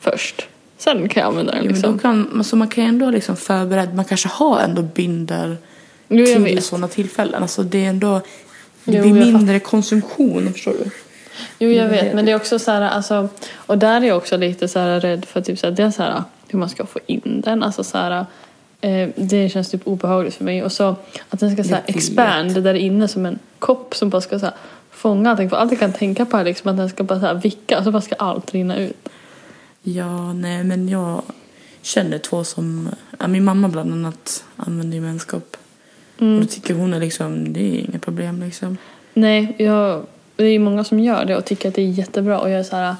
först. 0.00 0.46
Sen 0.78 1.08
kan 1.08 1.20
jag 1.20 1.28
använda 1.28 1.52
den 1.52 1.58
Ja, 1.60 1.64
men 1.64 1.72
liksom. 1.74 1.92
då 1.92 1.98
kan, 1.98 2.28
alltså 2.36 2.56
man 2.56 2.68
kan 2.68 2.84
ju 2.84 2.88
ändå 2.88 3.10
liksom 3.10 3.36
förbereda, 3.36 3.92
man 3.94 4.04
kanske 4.04 4.28
har 4.28 4.60
ändå 4.60 4.82
binder 4.82 5.56
Jo, 6.12 6.24
jag 6.24 6.44
till 6.44 6.54
vet. 6.54 6.64
sådana 6.64 6.88
tillfällen. 6.88 7.42
Alltså 7.42 7.62
det 7.62 7.84
är 7.84 7.88
ändå, 7.88 8.20
det 8.84 8.96
Jo, 8.96 9.02
blir 9.02 9.12
mindre 9.12 9.60
konsumtion, 9.60 10.52
förstår 10.52 10.72
du? 10.84 10.90
Jo, 11.58 11.70
jag 11.70 11.88
vet. 11.88 12.14
Men 12.14 12.24
det 12.24 12.32
är 12.32 12.36
också 12.36 12.58
så 12.58 12.70
här, 12.70 12.80
alltså, 12.80 13.28
och 13.54 13.78
där 13.78 14.00
är 14.00 14.06
jag 14.06 14.16
också 14.16 14.36
lite 14.36 14.68
så 14.68 14.78
här 14.78 15.00
rädd 15.00 15.24
för 15.24 15.40
typ 15.40 15.58
så 15.58 15.66
här, 15.66 15.74
det 15.74 15.82
är 15.82 15.90
så 15.90 16.02
här, 16.02 16.22
hur 16.48 16.58
man 16.58 16.68
ska 16.68 16.86
få 16.86 16.98
in 17.06 17.40
den. 17.44 17.62
Alltså 17.62 17.84
så 17.84 17.98
här, 17.98 18.26
eh, 18.80 19.08
det 19.16 19.48
känns 19.48 19.70
typ 19.70 19.80
obehagligt 19.84 20.34
för 20.34 20.44
mig. 20.44 20.62
Och 20.62 20.72
så 20.72 20.96
att 21.28 21.40
den 21.40 21.52
ska 21.52 21.64
så 21.64 21.74
här, 21.74 21.82
expand 21.86 22.62
där 22.62 22.74
inne 22.74 23.08
som 23.08 23.26
en 23.26 23.38
kopp 23.58 23.94
som 23.94 24.08
bara 24.10 24.20
ska 24.20 24.38
så 24.38 24.46
här, 24.46 24.54
fånga 24.90 25.30
allting. 25.30 25.50
För 25.50 25.56
allt 25.56 25.70
jag 25.72 25.80
kan 25.80 25.92
tänka 25.92 26.26
på 26.26 26.36
är 26.36 26.44
liksom 26.44 26.70
att 26.70 26.76
den 26.76 26.88
ska 26.90 27.04
bara 27.04 27.20
så 27.20 27.26
här, 27.26 27.34
vicka 27.34 27.78
och 27.78 27.84
så 27.84 27.90
bara 27.90 28.02
ska 28.02 28.14
allt 28.14 28.52
rinna 28.54 28.76
ut. 28.76 29.08
Ja, 29.82 30.32
nej 30.32 30.64
men 30.64 30.88
jag 30.88 31.22
känner 31.82 32.18
två 32.18 32.44
som, 32.44 32.88
ja, 33.18 33.26
min 33.28 33.44
mamma 33.44 33.68
bland 33.68 33.92
annat 33.92 34.44
använder 34.56 34.96
ju 34.96 35.00
menskopp. 35.00 35.56
Och 36.22 36.26
Mm. 36.28 36.40
då 36.40 36.46
tycker 36.46 36.74
hon 36.74 36.94
är 36.94 37.00
liksom, 37.00 37.52
det 37.52 37.60
är 37.60 37.78
inga 37.88 37.98
problem 37.98 38.40
liksom. 38.42 38.76
Nej, 39.14 39.54
jag, 39.58 40.02
det 40.36 40.44
är 40.44 40.50
ju 40.50 40.58
många 40.58 40.84
som 40.84 41.00
gör 41.00 41.24
det 41.24 41.36
och 41.36 41.44
tycker 41.44 41.68
att 41.68 41.74
det 41.74 41.82
är 41.82 41.86
jättebra. 41.86 42.40
Och 42.40 42.50
jag 42.50 42.58
är 42.60 42.62
så 42.64 42.76
här, 42.76 42.96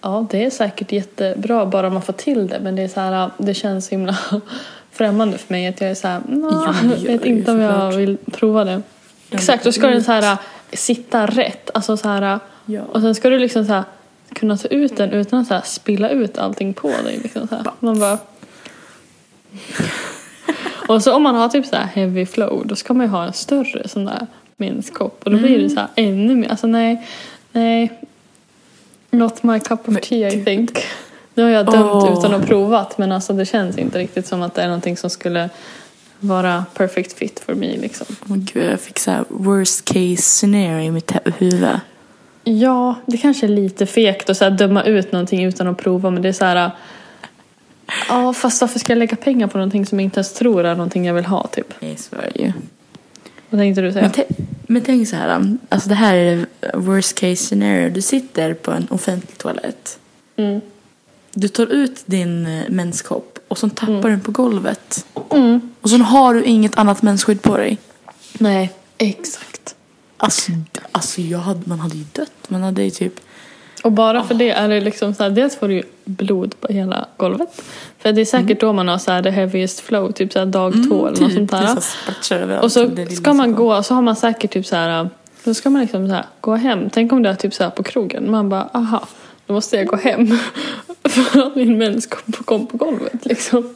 ja 0.00 0.26
det 0.30 0.44
är 0.44 0.50
säkert 0.50 0.92
jättebra 0.92 1.66
bara 1.66 1.90
man 1.90 2.02
får 2.02 2.12
till 2.12 2.46
det. 2.48 2.60
Men 2.62 2.76
det 2.76 2.82
är 2.82 2.88
så 2.88 3.00
här, 3.00 3.30
det 3.38 3.54
känns 3.54 3.88
himla 3.88 4.16
främmande 4.92 5.38
för 5.38 5.54
mig 5.54 5.66
att 5.66 5.80
jag 5.80 5.90
är 5.90 5.94
så 5.94 6.08
här, 6.08 6.20
"Nå, 6.28 6.74
Jo, 6.82 6.88
det 6.90 6.96
gör 6.96 7.12
vet 7.18 7.24
inte 7.26 7.50
om 7.52 7.60
jag 7.60 7.92
vill 7.92 8.16
prova 8.32 8.64
det. 8.64 8.82
Exakt, 9.30 9.64
då 9.64 9.72
ska 9.72 9.86
den 9.86 10.04
så 10.04 10.12
här 10.12 10.36
sitta 10.72 11.26
rätt. 11.26 11.70
Alltså 11.74 11.96
så 11.96 12.08
här, 12.08 12.38
Ja. 12.66 12.80
och 12.92 13.00
sen 13.00 13.14
ska 13.14 13.30
du 13.30 13.38
liksom 13.38 13.64
så 13.66 13.72
här 13.72 13.84
kunna 14.32 14.56
ta 14.56 14.68
ut 14.68 14.96
den 14.96 15.10
utan 15.10 15.40
att 15.40 15.46
så 15.48 15.54
här 15.54 15.62
spilla 15.64 16.08
ut 16.10 16.38
allting 16.38 16.74
på 16.74 16.88
dig. 16.88 17.20
Liksom 17.22 17.48
så 17.48 17.54
här. 17.54 17.64
Man 17.80 18.00
bara... 18.00 18.18
och 20.88 21.02
så 21.02 21.14
om 21.14 21.22
man 21.22 21.34
har 21.34 21.48
typ 21.48 21.66
så 21.66 21.76
här 21.76 21.84
heavy 21.84 22.26
flow 22.26 22.62
då 22.66 22.76
ska 22.76 22.94
man 22.94 23.06
ju 23.06 23.10
ha 23.12 23.24
en 23.24 23.32
större 23.32 23.88
sån 23.88 24.04
där 24.04 24.26
menskopp 24.56 25.20
och 25.24 25.30
då 25.30 25.36
blir 25.38 25.58
det 25.58 25.70
så 25.70 25.80
här 25.80 25.88
ännu 25.94 26.34
mer. 26.36 26.48
Alltså 26.48 26.66
nej, 26.66 27.06
nej. 27.52 27.92
Not 29.10 29.42
my 29.42 29.60
cup 29.60 29.88
of 29.88 29.96
tea 30.02 30.28
I 30.32 30.44
think. 30.44 30.82
Nu 31.34 31.42
har 31.42 31.50
jag 31.50 31.66
dömt 31.66 31.90
Åh. 31.92 32.18
utan 32.18 32.34
att 32.34 32.46
provat 32.46 32.98
men 32.98 33.12
alltså 33.12 33.32
det 33.32 33.46
känns 33.46 33.78
inte 33.78 33.98
riktigt 33.98 34.26
som 34.26 34.42
att 34.42 34.54
det 34.54 34.62
är 34.62 34.66
någonting 34.66 34.96
som 34.96 35.10
skulle 35.10 35.48
vara 36.20 36.64
perfect 36.74 37.12
fit 37.18 37.40
for 37.46 37.54
me 37.54 37.76
liksom. 37.76 38.06
Åh 38.30 38.36
gud, 38.36 38.70
jag 38.72 38.80
fick 38.80 38.98
så 38.98 39.10
här 39.10 39.24
worst 39.28 39.84
case 39.84 40.16
scenario 40.22 40.80
i 40.80 40.90
mitt 40.90 41.12
hu- 41.12 41.32
huvud. 41.38 41.80
Ja, 42.44 42.94
det 43.06 43.16
kanske 43.16 43.46
är 43.46 43.50
lite 43.50 43.86
fegt 43.86 44.30
att 44.30 44.36
så 44.36 44.50
döma 44.50 44.82
ut 44.82 45.12
någonting 45.12 45.44
utan 45.44 45.66
att 45.68 45.78
prova 45.78 46.10
men 46.10 46.22
det 46.22 46.28
är 46.28 46.32
så 46.32 46.44
här. 46.44 46.70
Ja, 48.08 48.32
fast 48.32 48.60
varför 48.60 48.78
ska 48.78 48.92
jag 48.92 48.98
lägga 48.98 49.16
pengar 49.16 49.46
på 49.46 49.58
någonting 49.58 49.86
som 49.86 50.00
jag 50.00 50.04
inte 50.04 50.18
ens 50.18 50.32
tror 50.32 50.64
är 50.64 50.74
någonting 50.74 51.06
jag 51.06 51.14
vill 51.14 51.26
ha 51.26 51.46
typ? 51.46 51.74
Det 51.80 51.96
ju. 52.34 52.52
Vad 53.50 53.60
tänkte 53.60 53.80
du 53.80 53.92
säga? 53.92 54.12
Men, 54.16 54.26
men 54.66 54.82
tänk 54.82 55.08
så 55.08 55.16
här, 55.16 55.56
alltså 55.68 55.88
det 55.88 55.94
här 55.94 56.14
är 56.14 56.46
worst 56.74 57.14
case 57.14 57.36
scenario. 57.36 57.90
Du 57.90 58.02
sitter 58.02 58.54
på 58.54 58.70
en 58.70 58.86
offentlig 58.90 59.38
toalett. 59.38 59.98
Mm. 60.36 60.60
Du 61.32 61.48
tar 61.48 61.66
ut 61.66 62.02
din 62.06 62.46
eh, 62.46 62.68
menskopp 62.68 63.38
och 63.48 63.58
så 63.58 63.68
tappar 63.68 64.10
den 64.10 64.20
på 64.20 64.30
golvet. 64.30 65.06
Mm. 65.30 65.60
Och 65.80 65.90
så 65.90 65.96
har 65.96 66.34
du 66.34 66.44
inget 66.44 66.78
annat 66.78 67.02
mensskydd 67.02 67.42
på 67.42 67.56
dig. 67.56 67.78
Nej, 68.38 68.72
exakt. 68.98 69.74
Alltså, 70.16 70.52
alltså 70.92 71.20
jag 71.20 71.38
hade, 71.38 71.60
man 71.64 71.80
hade 71.80 71.96
ju 71.96 72.04
dött. 72.12 72.32
Man 72.50 72.62
hade 72.62 72.82
ju 72.82 72.90
typ... 72.90 73.20
Och 73.82 73.92
bara 73.92 74.22
för 74.24 74.34
det 74.34 74.50
är 74.50 74.68
det 74.68 74.80
liksom 74.80 75.14
så 75.14 75.22
här, 75.22 75.30
dels 75.30 75.56
får 75.56 75.68
du 75.68 75.74
ju 75.74 75.82
blod 76.04 76.54
på 76.60 76.72
hela 76.72 77.06
golvet. 77.16 77.62
För 77.98 78.12
det 78.12 78.20
är 78.20 78.24
säkert 78.24 78.60
då 78.60 78.72
man 78.72 78.88
har 78.88 78.98
så 78.98 79.10
här 79.12 79.22
the 79.22 79.30
heaviest 79.30 79.80
flow, 79.80 80.12
typ 80.12 80.32
så 80.32 80.38
här 80.38 80.46
dag 80.46 80.72
två 80.88 81.06
eller 81.06 81.20
något 81.20 81.32
sånt 81.32 81.50
där. 81.50 81.66
så. 82.22 82.60
Och 82.62 82.72
så 82.72 82.90
ska 83.16 83.32
man 83.34 83.54
gå, 83.54 83.82
så 83.82 83.94
har 83.94 84.02
man 84.02 84.16
säkert 84.16 84.50
typ 84.50 84.66
så 84.66 84.76
här, 84.76 85.08
då 85.44 85.54
ska 85.54 85.70
man 85.70 85.82
liksom 85.82 86.08
så 86.08 86.14
här, 86.14 86.24
gå 86.40 86.54
hem. 86.54 86.90
Tänk 86.90 87.12
om 87.12 87.22
det 87.22 87.28
är 87.28 87.34
typ 87.34 87.54
så 87.54 87.62
här 87.64 87.70
på 87.70 87.82
krogen. 87.82 88.30
Man 88.30 88.48
bara, 88.48 88.68
aha, 88.72 89.06
då 89.46 89.52
måste 89.54 89.76
jag 89.76 89.86
gå 89.86 89.96
hem. 89.96 90.26
För 91.04 91.40
att 91.46 91.56
min 91.56 91.78
mens 91.78 92.06
kom 92.06 92.32
på, 92.32 92.44
kom 92.44 92.66
på 92.66 92.76
golvet 92.76 93.26
liksom. 93.26 93.74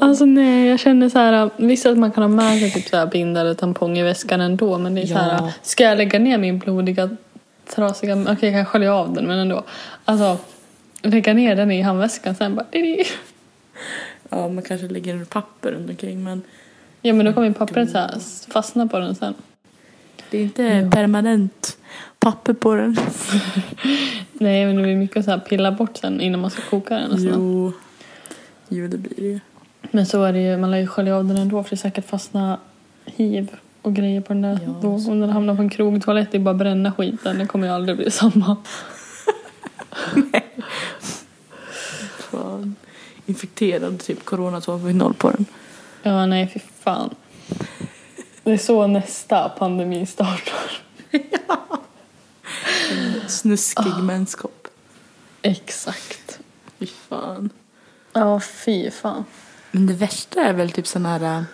Alltså 0.00 0.24
nej, 0.24 0.68
jag 0.68 0.80
känner 0.80 1.08
så 1.08 1.18
här, 1.18 1.50
visst 1.56 1.86
att 1.86 1.98
man 1.98 2.10
kan 2.12 2.22
ha 2.22 2.28
med 2.28 2.58
sig 2.60 2.70
typ 2.70 2.88
så 2.88 2.96
här 2.96 3.06
binda 3.06 3.40
eller 3.40 3.54
tampong 3.54 3.98
i 3.98 4.02
väskan 4.02 4.40
ändå. 4.40 4.78
Men 4.78 4.94
det 4.94 5.02
är 5.02 5.06
så 5.06 5.14
här, 5.14 5.32
Ja. 5.40 5.52
ska 5.62 5.84
jag 5.84 5.98
lägga 5.98 6.18
ner 6.18 6.38
min 6.38 6.58
blodiga 6.58 7.10
trasiga, 7.74 8.22
okej 8.22 8.50
jag 8.50 8.54
kan 8.54 8.64
skölja 8.64 8.94
av 8.94 9.12
den 9.12 9.26
men 9.26 9.38
ändå. 9.38 9.64
Alltså 10.04 10.38
lägga 11.02 11.34
ner 11.34 11.56
den 11.56 11.70
i 11.70 11.82
handväskan 11.82 12.34
sen 12.34 12.54
bara 12.54 12.66
di-di. 12.70 13.04
Ja, 14.28 14.48
man 14.48 14.62
kanske 14.62 14.88
lägger 14.88 15.24
papper 15.24 15.72
runt 15.72 15.90
omkring 15.90 16.24
men 16.24 16.42
Ja 17.06 17.12
men 17.12 17.26
då 17.26 17.32
kommer 17.32 17.48
ju 17.48 17.54
pappret 17.54 17.90
så 17.90 17.98
här 17.98 18.18
fastna 18.52 18.86
på 18.86 18.98
den 18.98 19.14
sen. 19.14 19.34
det 20.30 20.38
är 20.38 20.42
inte 20.42 20.90
permanent 20.92 21.78
papper 22.18 22.52
på 22.52 22.74
den. 22.74 22.96
Nej 24.32 24.66
men 24.66 24.76
det 24.76 24.82
blir 24.82 24.96
mycket 24.96 25.24
så 25.24 25.30
här 25.30 25.38
pilla 25.38 25.72
bort 25.72 25.96
sen 25.96 26.20
innan 26.20 26.40
man 26.40 26.50
ska 26.50 26.62
koka 26.62 26.94
den 26.94 27.12
och. 27.12 27.18
Jo. 27.18 27.72
jo, 28.68 28.88
det 28.88 28.98
blir 28.98 29.16
det 29.16 29.22
ju. 29.22 29.40
Men 29.90 30.06
så 30.06 30.22
är 30.24 30.32
det 30.32 30.42
ju, 30.42 30.56
man 30.56 30.70
lär 30.70 30.78
ju 30.78 30.86
skölja 30.86 31.16
av 31.16 31.24
den 31.24 31.36
ändå 31.36 31.62
för 31.62 31.70
det 31.70 31.74
är 31.74 31.76
säkert 31.76 32.08
fastna 32.08 32.58
hiv 33.04 33.56
och 33.86 33.94
grejer 33.94 34.20
på 34.20 34.32
den 34.32 34.42
där. 34.42 34.58
Ja, 34.66 34.74
då, 34.82 34.88
om 34.88 35.20
den 35.20 35.30
hamnar 35.30 35.54
på 35.54 35.62
en 35.62 35.70
krogtoalett, 35.70 36.32
det 36.32 36.38
är 36.38 36.40
bara 36.40 36.50
att 36.50 36.56
bränna 36.56 36.92
skiten. 36.92 37.38
Det 37.38 37.46
kommer 37.46 37.66
ju 37.66 37.72
aldrig 37.72 37.96
bli 37.96 38.10
samma. 38.10 38.56
Fan. 42.18 42.76
Infekterad 43.26 43.98
typ 43.98 44.24
corona 44.24 44.60
2.0 44.60 45.12
på 45.12 45.30
den. 45.30 45.46
Ja 46.02 46.26
nej 46.26 46.50
fy 46.54 46.60
fan. 46.80 47.14
Det 48.42 48.52
är 48.52 48.58
så 48.58 48.86
nästa 48.86 49.48
pandemi 49.48 50.06
startar. 50.06 50.82
Snuskig 53.28 54.02
mänskap. 54.02 54.68
Exakt. 55.42 56.40
Fy 56.78 56.86
fan. 56.86 57.50
Ja 58.12 58.40
fy 58.40 58.90
fan. 58.90 59.24
Men 59.70 59.86
det 59.86 59.94
värsta 59.94 60.40
är 60.40 60.52
väl 60.52 60.70
typ 60.70 60.86
sådana 60.86 61.18
här, 61.18 61.44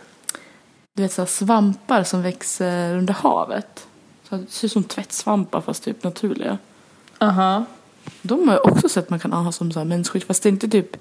du 0.94 1.02
vet 1.02 1.12
så 1.12 1.26
svampar 1.26 2.04
som 2.04 2.22
växer 2.22 2.96
under 2.96 3.14
havet. 3.14 3.86
Så 4.28 4.36
det 4.36 4.50
ser 4.50 4.66
ut 4.66 4.72
som 4.72 4.84
tvättsvampar 4.84 5.60
fast 5.60 5.84
typ 5.84 6.04
naturliga. 6.04 6.58
Aha. 7.18 7.64
De 8.22 8.48
har 8.48 8.54
jag 8.54 8.72
också 8.72 8.88
sett 8.88 9.10
man 9.10 9.18
kan 9.18 9.32
ha 9.32 9.52
som 9.52 9.72
så 9.72 9.78
här 9.80 9.86
mensskydd 9.86 10.24
fast 10.24 10.42
det 10.42 10.48
är 10.48 10.50
inte 10.50 10.68
typ 10.68 10.96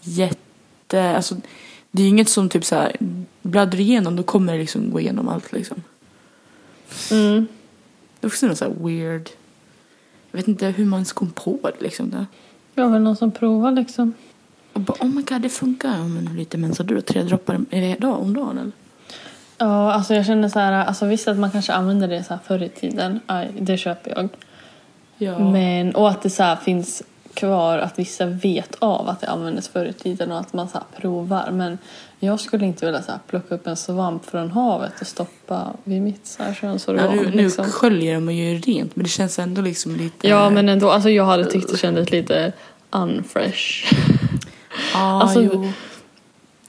jätte, 0.00 1.16
alltså 1.16 1.36
det 1.90 2.02
är 2.02 2.04
ju 2.04 2.08
inget 2.08 2.28
som 2.28 2.48
typ 2.48 2.64
så 2.64 2.74
här 2.74 2.96
bläddrar 3.42 3.80
igenom 3.80 4.16
då 4.16 4.22
kommer 4.22 4.52
det 4.52 4.58
liksom 4.58 4.90
gå 4.90 5.00
igenom 5.00 5.28
allt 5.28 5.52
liksom. 5.52 5.82
Mm. 7.10 7.46
Det 8.20 8.26
är 8.26 8.28
också 8.28 8.46
något 8.46 8.58
så 8.58 8.64
här 8.64 8.74
weird. 8.80 9.30
Jag 10.30 10.38
vet 10.38 10.48
inte 10.48 10.66
hur 10.66 10.84
man 10.84 10.96
ens 10.96 11.12
kom 11.12 11.30
på 11.30 11.58
det 11.62 11.84
liksom. 11.84 12.10
Det. 12.10 12.26
Jag 12.74 12.84
har 12.84 12.90
väl 12.90 13.02
någon 13.02 13.16
som 13.16 13.30
provar 13.30 13.72
liksom. 13.72 14.14
Och 14.72 14.80
bara, 14.80 14.96
oh 15.00 15.08
my 15.08 15.22
god 15.22 15.42
det 15.42 15.48
funkar. 15.48 15.98
Ja, 15.98 16.08
men 16.08 16.36
lite 16.36 16.58
mens 16.58 16.78
har 16.78 16.84
du 16.84 16.94
då? 16.94 17.00
Tre 17.00 17.22
droppar 17.22 17.74
i 17.74 17.96
dag 18.00 18.20
om 18.20 18.34
dagen 18.34 18.58
eller? 18.58 18.72
Ja, 19.58 19.92
alltså 19.92 20.14
jag 20.14 20.26
känner 20.26 20.48
så 20.48 20.58
här, 20.58 20.72
alltså 20.72 21.06
visst 21.06 21.28
att 21.28 21.38
man 21.38 21.50
kanske 21.50 21.72
använde 21.72 22.06
det 22.06 22.24
så 22.24 22.34
här 22.34 22.40
förr 22.44 22.62
i 22.62 22.68
tiden. 22.68 23.20
Aj, 23.26 23.50
det 23.60 23.76
köper 23.76 24.10
jag. 24.16 24.28
Ja. 25.18 25.38
Men, 25.38 25.94
och 25.94 26.08
att 26.08 26.22
det 26.22 26.30
så 26.30 26.56
finns 26.64 27.02
kvar 27.34 27.78
att 27.78 27.98
vissa 27.98 28.26
vet 28.26 28.74
av 28.78 29.08
att 29.08 29.20
det 29.20 29.26
användes 29.26 29.68
förr 29.68 29.84
i 29.84 29.92
tiden 29.92 30.32
och 30.32 30.38
att 30.38 30.52
man 30.52 30.68
så 30.68 30.78
provar. 31.00 31.50
Men 31.52 31.78
jag 32.18 32.40
skulle 32.40 32.66
inte 32.66 32.86
vilja 32.86 33.02
så 33.02 33.12
plocka 33.26 33.54
upp 33.54 33.66
en 33.66 33.76
svamp 33.76 34.24
från 34.24 34.50
havet 34.50 35.00
och 35.00 35.06
stoppa 35.06 35.72
vid 35.84 36.02
mitt 36.02 36.26
så 36.26 36.42
här 36.42 36.54
könsorgan. 36.54 37.04
Ja, 37.04 37.22
nu, 37.22 37.30
nu 37.30 37.42
liksom. 37.42 37.64
sköljer 37.64 38.14
de 38.14 38.32
gör 38.32 38.58
rent 38.58 38.96
men 38.96 39.02
det 39.02 39.10
känns 39.10 39.38
ändå 39.38 39.62
liksom 39.62 39.96
lite... 39.96 40.28
Ja, 40.28 40.50
men 40.50 40.68
ändå. 40.68 40.90
Alltså 40.90 41.10
jag 41.10 41.24
hade 41.24 41.44
tyckt 41.44 41.70
det 41.70 41.78
kändes 41.78 42.10
lite 42.10 42.52
unfresh. 42.90 43.94
Ah, 44.94 45.20
alltså, 45.20 45.42
jo. 45.42 45.72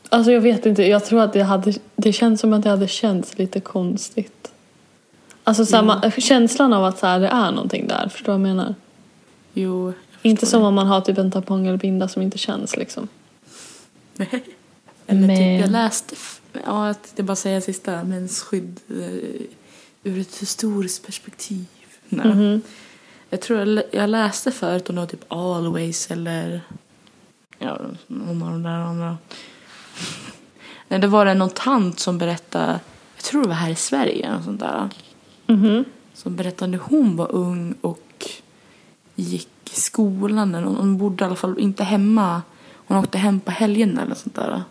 Alltså 0.10 0.32
jag 0.32 0.41
vet 0.41 0.65
inte. 0.65 0.84
Jag 0.84 1.06
tror 1.06 1.22
att 1.22 1.34
det 1.34 1.43
hade... 1.43 1.74
Det 1.95 2.13
känns 2.13 2.41
som 2.41 2.54
att 2.54 2.63
det 2.63 2.69
hade 2.69 2.88
känts 2.88 3.38
lite 3.38 3.60
konstigt. 3.60 4.52
Alltså 5.43 5.65
så 5.65 5.76
här, 5.76 5.84
man, 5.84 6.12
känslan 6.12 6.74
av 6.74 6.86
att 6.86 7.00
så 7.00 7.08
här, 7.08 7.19
det 7.19 7.28
är 7.28 7.52
någonting 7.52 7.88
där. 7.88 8.10
Förstår 8.10 8.34
du 8.34 8.39
vad 8.39 8.50
jag 8.50 8.56
menar? 8.56 8.76
Jo. 9.54 9.93
jag 10.22 10.30
Inte 10.32 10.45
som 10.45 10.63
om 10.63 10.74
man 10.74 10.88
har 10.88 11.02
typ 11.02 11.17
en 11.17 11.32
tampong 11.32 11.67
eller 11.67 11.78
binda 11.78 12.08
som 12.08 12.22
inte 12.22 12.38
känns 12.38 12.78
liksom. 12.78 13.08
det. 14.13 14.28
Eller 15.08 15.28
Men- 15.28 15.38
typ 15.38 15.62
jag 15.62 15.72
läste, 15.72 16.15
ja 16.65 16.95
jag 17.15 17.26
bara 17.26 17.36
säga 17.36 17.62
sista, 17.62 18.04
mensskydd 18.04 18.80
eh, 18.89 19.41
ur 20.04 20.19
ett 20.22 20.38
historiskt 20.38 21.06
perspektiv. 21.06 21.65
Nej. 22.10 22.28
Mhm. 22.28 22.62
Jag 23.30 23.41
tror 23.41 23.60
jag, 23.60 23.84
jag 23.91 24.10
läste 24.10 24.52
förut 24.52 24.89
om 24.89 24.95
det 24.95 25.02
var 25.02 25.08
typ 25.08 25.26
Always 25.28 26.12
eller 26.12 26.62
ja, 27.60 27.78
någon 28.08 28.43
av 28.43 28.52
de 28.52 28.63
där 28.63 28.69
andra. 28.69 29.17
Nej, 30.88 30.99
det 30.99 31.07
var 31.07 31.25
det 31.25 31.33
någon 31.33 31.49
tant 31.49 31.99
som 31.99 32.17
berättade, 32.17 32.79
jag 33.15 33.23
tror 33.23 33.41
det 33.41 33.47
var 33.47 33.55
här 33.55 33.69
i 33.71 33.75
Sverige, 33.75 34.35
och 34.35 34.43
sånt 34.43 34.59
där. 34.59 34.89
Mhm. 35.47 35.85
Som 36.13 36.35
berättade 36.35 36.71
när 36.71 36.77
hon 36.77 37.15
var 37.15 37.31
ung 37.31 37.75
och 37.81 38.25
gick 39.15 39.49
i 39.65 39.79
skolan. 39.79 40.55
Eller 40.55 40.67
hon, 40.67 40.75
hon 40.75 40.97
bodde 40.97 41.23
i 41.23 41.27
alla 41.27 41.35
fall 41.35 41.59
inte 41.59 41.83
hemma. 41.83 42.41
Hon 42.73 42.97
åkte 42.97 43.17
hem 43.17 43.39
på 43.39 43.51
helgen 43.51 43.97
eller 43.99 44.15
sånt 44.15 44.35
där. 44.35 44.63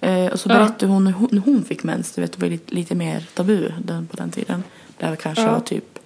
Eh, 0.00 0.32
och 0.32 0.40
så 0.40 0.48
Ja. 0.48 0.54
berättade 0.54 0.92
hon 0.92 1.04
när 1.04 1.12
hon, 1.12 1.42
hon 1.44 1.64
fick 1.64 1.82
mens. 1.84 2.12
Du 2.12 2.20
vet, 2.20 2.32
det 2.32 2.40
var 2.42 2.48
lite, 2.48 2.74
lite 2.74 2.94
mer 2.94 3.26
tabu 3.34 3.72
den, 3.84 4.06
på 4.06 4.16
den 4.16 4.30
tiden. 4.30 4.62
Det 4.98 5.06
här 5.06 5.16
kanske 5.16 5.42
Ja. 5.44 5.52
var 5.52 5.60
typ 5.60 5.98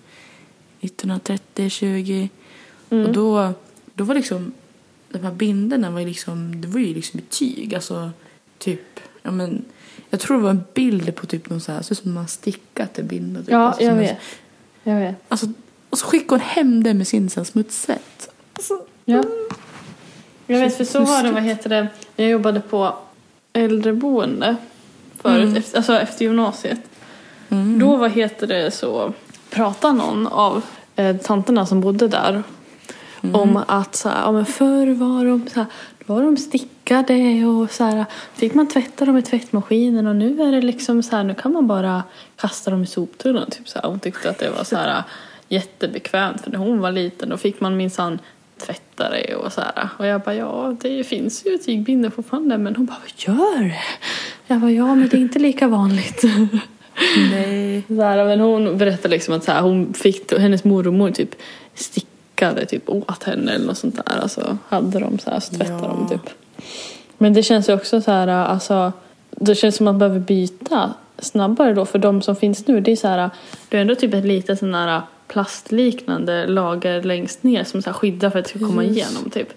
1930, 0.80 1.70
20. 1.70 2.28
Mm. 2.90 3.06
Och 3.06 3.12
då, 3.12 3.52
då 3.94 4.04
var 4.04 4.14
liksom 4.14 4.52
de 5.12 5.18
här 5.18 5.32
bindorna 5.32 5.90
var 5.90 6.00
ju 6.00 6.06
liksom, 6.06 6.60
det 6.60 6.68
var 6.68 6.80
ju 6.80 6.94
liksom 6.94 7.20
betyg. 7.20 7.74
Alltså 7.74 8.10
typ, 8.58 9.00
ja 9.22 9.30
men 9.30 9.64
jag 10.10 10.20
tror 10.20 10.36
det 10.36 10.42
var 10.42 10.50
en 10.50 10.64
bild 10.74 11.14
på 11.16 11.26
typ 11.26 11.50
någon 11.50 11.60
så 11.60 11.72
här, 11.72 11.82
så 11.82 11.94
som 11.94 12.12
man 12.12 12.28
stickat 12.28 12.98
en 12.98 13.06
binda. 13.06 13.40
Typ. 13.40 13.50
Ja, 13.50 13.58
alltså, 13.58 13.82
jag 13.82 13.90
som 13.90 13.98
en- 13.98 14.04
vet. 14.04 14.18
Jag 14.82 14.96
vet. 15.00 15.16
Alltså, 15.28 15.46
och 15.90 15.98
så 15.98 16.06
skickade 16.06 16.30
hon 16.30 16.40
hem 16.40 16.82
det 16.82 16.94
med 16.94 17.08
sin 17.08 17.30
så 17.30 17.40
här 17.40 17.44
smutsvett. 17.44 18.30
Alltså, 18.52 18.80
Ja. 19.04 19.22
Jag 20.46 20.58
vet, 20.60 20.76
för 20.76 20.84
så 20.84 21.04
var 21.04 21.22
det, 21.22 21.32
vad 21.32 21.42
heter 21.42 21.70
det, 21.70 21.88
jag 22.16 22.28
jobbade 22.30 22.60
på 22.60 22.94
äldreboende 23.52 24.56
förut, 25.18 25.42
Mm. 25.44 25.56
efter, 25.56 25.76
alltså 25.76 25.92
efter 26.00 26.24
gymnasiet. 26.24 26.80
mm. 27.48 27.78
Då, 27.78 27.96
vad 27.96 28.10
heter 28.10 28.46
det, 28.46 28.70
så 28.70 29.12
pratade 29.50 29.94
någon 29.94 30.26
av 30.26 30.62
eh, 30.96 31.16
tanterna 31.16 31.66
som 31.66 31.80
bodde 31.80 32.08
där 32.08 32.42
Mm. 33.22 33.34
om 33.34 33.64
att 33.66 33.96
så 33.96 34.08
här, 34.08 34.20
ja, 34.20 34.32
men 34.32 34.46
förr 34.46 34.94
var 34.94 35.24
de, 35.24 35.48
så 35.48 35.60
här, 35.60 35.66
var 36.06 36.22
de 36.22 36.36
stickade 36.36 37.44
och 37.44 37.70
så 37.70 37.84
här, 37.84 38.04
fick 38.34 38.54
man 38.54 38.68
tvätta 38.68 39.04
dem 39.04 39.16
i 39.16 39.22
tvättmaskinen 39.22 40.06
och 40.06 40.16
nu 40.16 40.42
är 40.42 40.52
det 40.52 40.62
liksom 40.62 41.02
så 41.02 41.16
här, 41.16 41.24
nu 41.24 41.34
kan 41.34 41.52
man 41.52 41.66
bara 41.66 42.02
kasta 42.36 42.70
dem 42.70 42.82
i 42.82 42.86
soptunnan. 42.86 43.50
Typ 43.50 43.68
så 43.68 43.78
här. 43.78 43.88
Hon 43.88 44.00
tyckte 44.00 44.30
att 44.30 44.38
det 44.38 44.50
var 44.50 44.64
så 44.64 44.76
här 44.76 45.02
jättebekvämt 45.48 46.40
för 46.40 46.50
när 46.50 46.58
hon 46.58 46.80
var 46.80 46.92
liten 46.92 47.28
då 47.28 47.36
fick 47.36 47.60
man 47.60 47.76
minsann 47.76 48.18
tvätta 48.66 49.10
det 49.10 49.34
och 49.34 49.52
så 49.52 49.60
här. 49.60 49.88
Och 49.98 50.06
jag 50.06 50.20
bara 50.20 50.34
ja, 50.34 50.76
det 50.80 51.04
finns 51.04 51.46
ju 51.46 51.58
tygbindor 51.58 52.10
fortfarande 52.10 52.58
men 52.58 52.76
hon 52.76 52.86
bara 52.86 52.96
vad 53.00 53.36
gör 53.36 53.64
det? 53.64 53.82
Jag 54.46 54.60
bara 54.60 54.70
ja, 54.70 54.94
men 54.94 55.08
det 55.08 55.16
är 55.16 55.20
inte 55.20 55.38
lika 55.38 55.68
vanligt. 55.68 56.22
Nej. 57.32 57.82
Så 57.88 58.02
här, 58.02 58.24
men 58.24 58.40
hon 58.40 58.78
berättade 58.78 59.14
liksom 59.14 59.34
att 59.34 59.44
så 59.44 59.52
här, 59.52 59.60
hon 59.60 59.94
fick, 59.94 60.38
hennes 60.38 60.64
mormor 60.64 61.10
typ 61.10 61.34
stickade 62.42 62.66
typ 62.66 62.88
åt 62.88 63.22
henne 63.24 63.52
eller 63.52 63.66
något 63.66 63.78
sånt 63.78 63.96
där. 64.06 64.18
Alltså 64.22 64.58
hade 64.68 64.98
de 64.98 65.18
så 65.18 65.30
här 65.30 65.40
så 65.40 65.54
tvättade 65.54 65.82
Ja. 65.82 65.88
de 65.88 66.08
typ. 66.08 66.30
Men 67.18 67.32
det 67.32 67.42
känns 67.42 67.68
ju 67.68 67.72
också 67.74 68.00
så 68.00 68.10
här, 68.10 68.28
alltså 68.28 68.92
det 69.30 69.54
känns 69.54 69.76
som 69.76 69.86
att 69.88 69.92
man 69.92 69.98
behöver 69.98 70.20
byta 70.20 70.94
snabbare 71.18 71.74
då 71.74 71.84
för 71.84 71.98
de 71.98 72.22
som 72.22 72.36
finns 72.36 72.66
nu 72.66 72.80
det 72.80 72.92
är 72.92 72.96
så 72.96 73.08
här, 73.08 73.30
det 73.68 73.76
är 73.76 73.80
ändå 73.80 73.94
typ 73.94 74.14
ett 74.14 74.24
litet 74.24 74.58
sån 74.58 74.74
här 74.74 75.02
plastliknande 75.28 76.46
lager 76.46 77.02
längst 77.02 77.42
ner 77.42 77.64
som 77.64 77.82
så 77.82 77.90
här 77.90 77.94
skyddar 77.94 78.30
för 78.30 78.38
att 78.38 78.44
det 78.44 78.50
ska 78.50 78.58
komma 78.58 78.84
Just. 78.84 78.96
igenom 78.96 79.30
typ. 79.30 79.48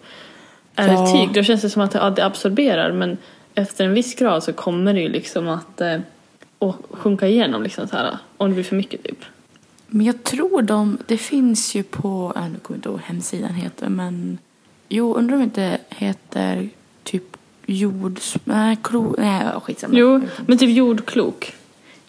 Är 0.76 0.88
Ja. 0.94 1.02
det 1.02 1.12
tyg 1.12 1.34
då 1.34 1.44
känns 1.44 1.62
det 1.62 1.70
som 1.70 1.82
att 1.82 1.94
ja, 1.94 2.10
det 2.10 2.26
absorberar 2.26 2.92
men 2.92 3.18
efter 3.56 3.86
en 3.86 3.94
viss 3.94 4.16
grad 4.16 4.44
så 4.44 4.54
kommer 4.54 4.94
det 4.94 5.00
ju 5.00 5.10
liksom 5.10 5.48
att 5.50 5.82
eh, 5.82 5.98
sjunka 6.92 7.28
igenom 7.28 7.64
liksom 7.64 7.88
så 7.88 7.96
här 7.96 8.18
om 8.38 8.48
det 8.50 8.54
blir 8.54 8.64
för 8.64 8.76
mycket 8.76 9.04
typ. 9.04 9.20
Men 9.96 10.06
jag 10.06 10.24
tror 10.24 10.62
de, 10.62 10.98
det 11.08 11.18
finns 11.18 11.76
ju 11.76 11.84
på, 11.84 12.34
äh, 12.36 12.42
nu 12.42 12.60
kommer 12.60 12.62
jag 12.68 12.78
inte 12.78 12.90
ihåg 12.90 13.00
hemsidan 13.04 13.54
heter 13.54 13.90
men 13.90 14.38
jo, 14.90 15.14
undrar 15.16 15.36
om 15.36 15.40
det 15.40 15.44
inte 15.44 15.78
heter 15.90 16.70
typ 17.04 17.38
jord, 17.66 18.20
nej, 18.44 18.78
klo, 18.84 19.16
nej 19.18 19.44
skitsamma. 19.64 19.94
Jo, 19.98 20.22
men 20.48 20.58
typ 20.58 20.70
jordklok. 20.70 21.54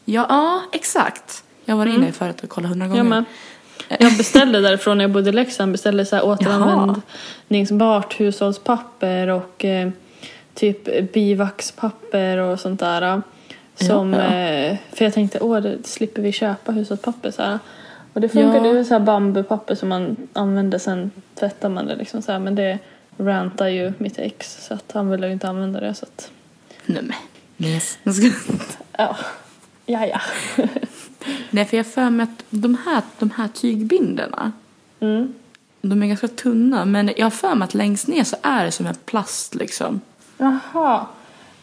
Ja, 0.04 0.26
ja, 0.28 0.62
exakt. 0.72 1.44
Jag 1.64 1.76
var 1.76 1.86
Mm. 1.86 2.02
inne 2.02 2.12
förut 2.12 2.42
och 2.42 2.48
kollade 2.48 2.68
hundra 2.68 2.86
gånger. 2.88 3.00
Jag 3.00 3.06
med. 3.06 3.24
Jag 4.00 4.16
beställde 4.16 4.60
därifrån 4.60 4.98
när 4.98 5.04
jag 5.04 5.10
bodde 5.10 5.28
i 5.30 5.32
Leksand. 5.32 5.72
Beställde 5.72 6.06
så 6.06 6.16
här 6.16 6.24
återanvändningsbart 6.24 8.20
hushållspapper 8.20 9.28
och 9.28 9.64
eh, 9.64 9.90
typ 10.54 11.12
bivaxpapper 11.12 12.38
och 12.38 12.60
sånt 12.60 12.80
där. 12.80 13.22
Som, 13.76 14.12
Ja. 14.12 14.34
Eh, 14.34 14.76
för 14.92 15.04
jag 15.04 15.14
tänkte, 15.14 15.40
åh, 15.40 15.58
det 15.60 15.86
slipper 15.86 16.22
vi 16.22 16.32
köpa 16.32 16.72
hushållspapper 16.72 17.30
så 17.30 17.42
här. 17.42 17.58
Och 18.12 18.20
det 18.20 18.28
funkar, 18.28 18.54
Ja. 18.66 18.72
det 18.72 18.78
är 18.78 18.84
så 18.84 18.94
här 18.94 19.00
bambupapper 19.00 19.74
som 19.74 19.88
man 19.88 20.16
använder 20.32 20.78
sen 20.78 21.10
tvättar 21.34 21.68
man 21.68 21.86
det 21.86 21.96
liksom 21.96 22.22
så 22.22 22.32
här. 22.32 22.38
Men 22.38 22.54
det 22.54 22.78
rantar 23.16 23.68
ju 23.68 23.92
mitt 23.98 24.18
ex 24.18 24.66
så 24.66 24.74
att 24.74 24.92
han 24.92 25.10
ville 25.10 25.26
ju 25.26 25.32
inte 25.32 25.48
använda 25.48 25.80
det 25.80 25.94
så 25.94 26.04
att, 26.06 26.30
Nej 26.86 27.02
men. 27.02 27.68
Yes. 27.68 27.98
Ja. 28.98 29.16
Ja, 29.86 30.06
ja. 30.06 30.20
Nej, 31.50 31.64
för 31.64 31.76
jag 31.76 31.86
för 31.86 32.10
mig 32.10 32.24
att 32.24 32.44
de 32.50 32.74
här, 32.86 33.02
de 33.18 33.30
här 33.30 33.48
tygbinderna, 33.48 34.52
Mm. 35.00 35.34
de 35.82 36.02
är 36.02 36.06
ganska 36.06 36.28
tunna. 36.28 36.84
Men 36.84 37.10
jag 37.16 37.26
har 37.26 37.30
för 37.30 37.54
mig 37.54 37.64
att 37.66 37.74
längst 37.74 38.08
ner 38.08 38.24
så 38.24 38.36
är 38.42 38.64
det 38.64 38.70
som 38.70 38.86
en 38.86 38.94
plast 38.94 39.54
liksom. 39.54 40.00
Jaha. 40.38 41.06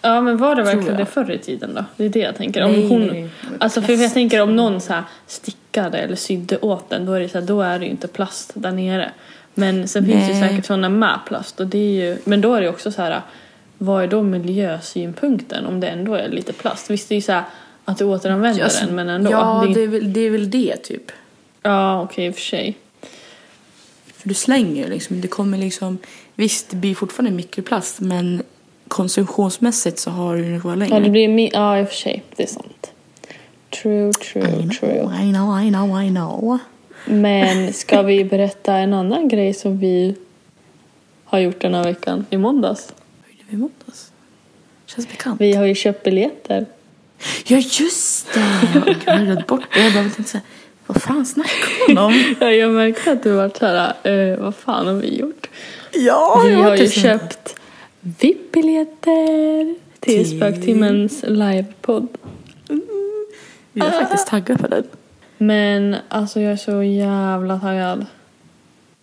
Ja 0.06 0.22
men 0.22 0.38
var 0.38 0.56
det 0.56 0.64
verkligen 0.64 0.98
det 0.98 1.06
förr 1.06 1.32
i 1.32 1.38
tiden 1.38 1.74
då? 1.76 1.86
Det 1.98 2.06
är 2.06 2.10
det 2.10 2.20
jag 2.20 2.36
tänker. 2.36 2.64
Om 2.64 2.72
Nej, 2.72 2.88
hon, 2.88 3.02
nej, 3.02 3.22
nej. 3.22 3.30
Alltså 3.60 3.82
för 3.82 3.94
jag 3.94 4.14
tänker 4.14 4.42
om 4.42 4.56
någon 4.56 4.82
så 4.82 4.94
här 4.94 5.04
stickade 5.28 5.98
eller 5.98 6.16
sydde 6.16 6.58
åt 6.58 6.90
den 6.90 7.06
då 7.06 7.14
är 7.14 7.20
det, 7.20 7.30
så 7.30 7.40
här, 7.40 7.46
då 7.46 7.62
är 7.62 7.80
det 7.80 7.86
ju 7.86 7.92
inte 7.92 8.08
plast 8.08 8.52
där 8.54 8.72
nere. 8.72 9.12
Men 9.54 9.88
sen 9.88 10.06
finns 10.06 10.28
det 10.28 10.34
ju 10.34 10.40
Nej. 10.40 10.50
säkert 10.50 10.66
sådana 10.66 10.90
med 10.90 11.20
plast 11.28 11.60
och 11.60 11.68
det 11.68 11.78
är 11.78 12.06
ju, 12.06 12.18
men 12.24 12.42
då 12.42 12.54
är 12.54 12.62
det 12.62 12.70
också 12.70 12.92
så 12.92 13.02
här 13.02 13.22
vad 13.78 14.04
är 14.04 14.08
då 14.08 14.22
miljösynpunkten 14.24 15.66
om 15.66 15.80
det 15.80 15.88
ändå 15.88 16.16
är 16.16 16.30
lite 16.30 16.54
plast? 16.54 16.90
Visst 16.90 17.10
det 17.10 17.14
är 17.16 17.18
ju 17.18 17.22
så 17.22 17.32
här 17.32 17.44
att 17.86 17.98
du 17.98 18.06
återanvänder 18.06 18.64
Alltså, 18.64 18.86
den 18.86 18.96
men 18.96 19.10
ändå. 19.10 19.32
Ja, 19.32 19.68
det, 19.74 19.84
är, 19.84 19.88
väl, 19.88 20.14
det 20.14 20.20
är 20.20 20.30
väl 20.30 20.50
det 20.52 20.76
typ. 20.76 21.12
ja 21.62 22.02
okej 22.02 22.26
i 22.26 22.30
och 22.30 22.36
för 22.36 22.42
sig. 22.42 22.78
För 24.18 24.30
du 24.30 24.34
slänger 24.36 24.84
ju 24.84 24.90
liksom, 24.90 25.22
det 25.22 25.28
kommer 25.28 25.58
liksom, 25.58 25.98
visst 26.36 26.70
det 26.70 26.76
blir 26.76 26.96
fortfarande 26.96 27.32
mikroplast 27.32 28.00
men 28.00 28.44
konsumtionsmässigt 28.88 30.00
så 30.00 30.10
har 30.10 30.36
du 30.36 30.44
den 30.44 30.62
kvar 30.62 30.76
längre. 30.76 30.96
Ja 30.96 31.00
det 31.00 31.10
blir 31.10 31.50
ja 31.54 31.80
i 31.80 31.84
och 31.84 31.88
för 31.88 31.96
sig, 31.96 32.24
det 32.36 32.44
är 32.44 32.48
sant. 32.48 32.92
True, 33.82 34.14
true, 34.14 34.70
true. 34.80 35.30
I 35.30 35.34
know, 35.34 35.62
I 35.62 35.70
know, 35.70 36.04
I 36.04 36.10
know. 36.10 36.60
Men 37.06 37.74
ska 37.74 38.02
vi 38.02 38.26
berätta 38.26 38.74
en 38.74 38.94
annan 38.94 39.28
grej 39.28 39.54
som 39.54 39.80
vi 39.80 40.16
har 41.26 41.40
gjort 41.40 41.62
den 41.62 41.74
här 41.74 41.84
veckan 41.84 42.26
i 42.30 42.38
måndags? 42.38 42.94
Vad 43.22 43.32
gjorde 43.32 43.44
vi 43.50 43.56
i 43.56 43.60
måndags? 43.60 44.12
Känns 44.86 45.10
bekant. 45.10 45.42
Vi 45.42 45.54
har 45.54 45.66
ju 45.66 45.76
köpt 45.76 46.04
biljetter. 46.04 46.66
Ja 47.46 47.58
just 47.58 48.34
det! 48.34 48.40
Jag 48.74 48.82
har 48.82 49.26
glömt 49.26 49.48
bort 49.48 49.64
det. 49.74 49.84
Jag 49.84 49.94
bara 49.94 50.04
tänkte 50.04 50.24
såhär, 50.24 50.46
vad 50.88 51.02
fan 51.02 51.26
snackar 51.26 51.88
hon 51.88 51.98
om? 51.98 52.36
Ja, 52.40 52.52
jag 52.52 52.72
märkte 52.72 53.12
att 53.12 53.24
du 53.24 53.32
var 53.32 53.52
såhär, 53.60 53.94
eh, 54.04 54.40
vad 54.40 54.56
fan 54.56 54.88
har 54.88 54.94
vi 54.94 55.20
gjort? 55.20 55.50
Ja, 55.92 56.42
vi 56.46 56.52
jag 56.52 56.64
har 56.64 56.76
ju 56.76 56.90
köpt 56.90 57.43
VIP-biljetter 58.04 59.76
till 60.00 60.38
Spöktimmens 60.38 61.24
livepodd. 61.28 62.08
Vi 63.74 63.82
är 63.82 63.92
faktiskt 63.92 64.28
taggade 64.28 64.60
på 64.64 64.68
den. 64.68 64.84
Men 65.38 65.96
alltså 66.10 66.40
jag 66.40 66.52
är 66.52 66.58
så 66.58 66.84
jävla 66.84 67.60
taggad. 67.60 68.06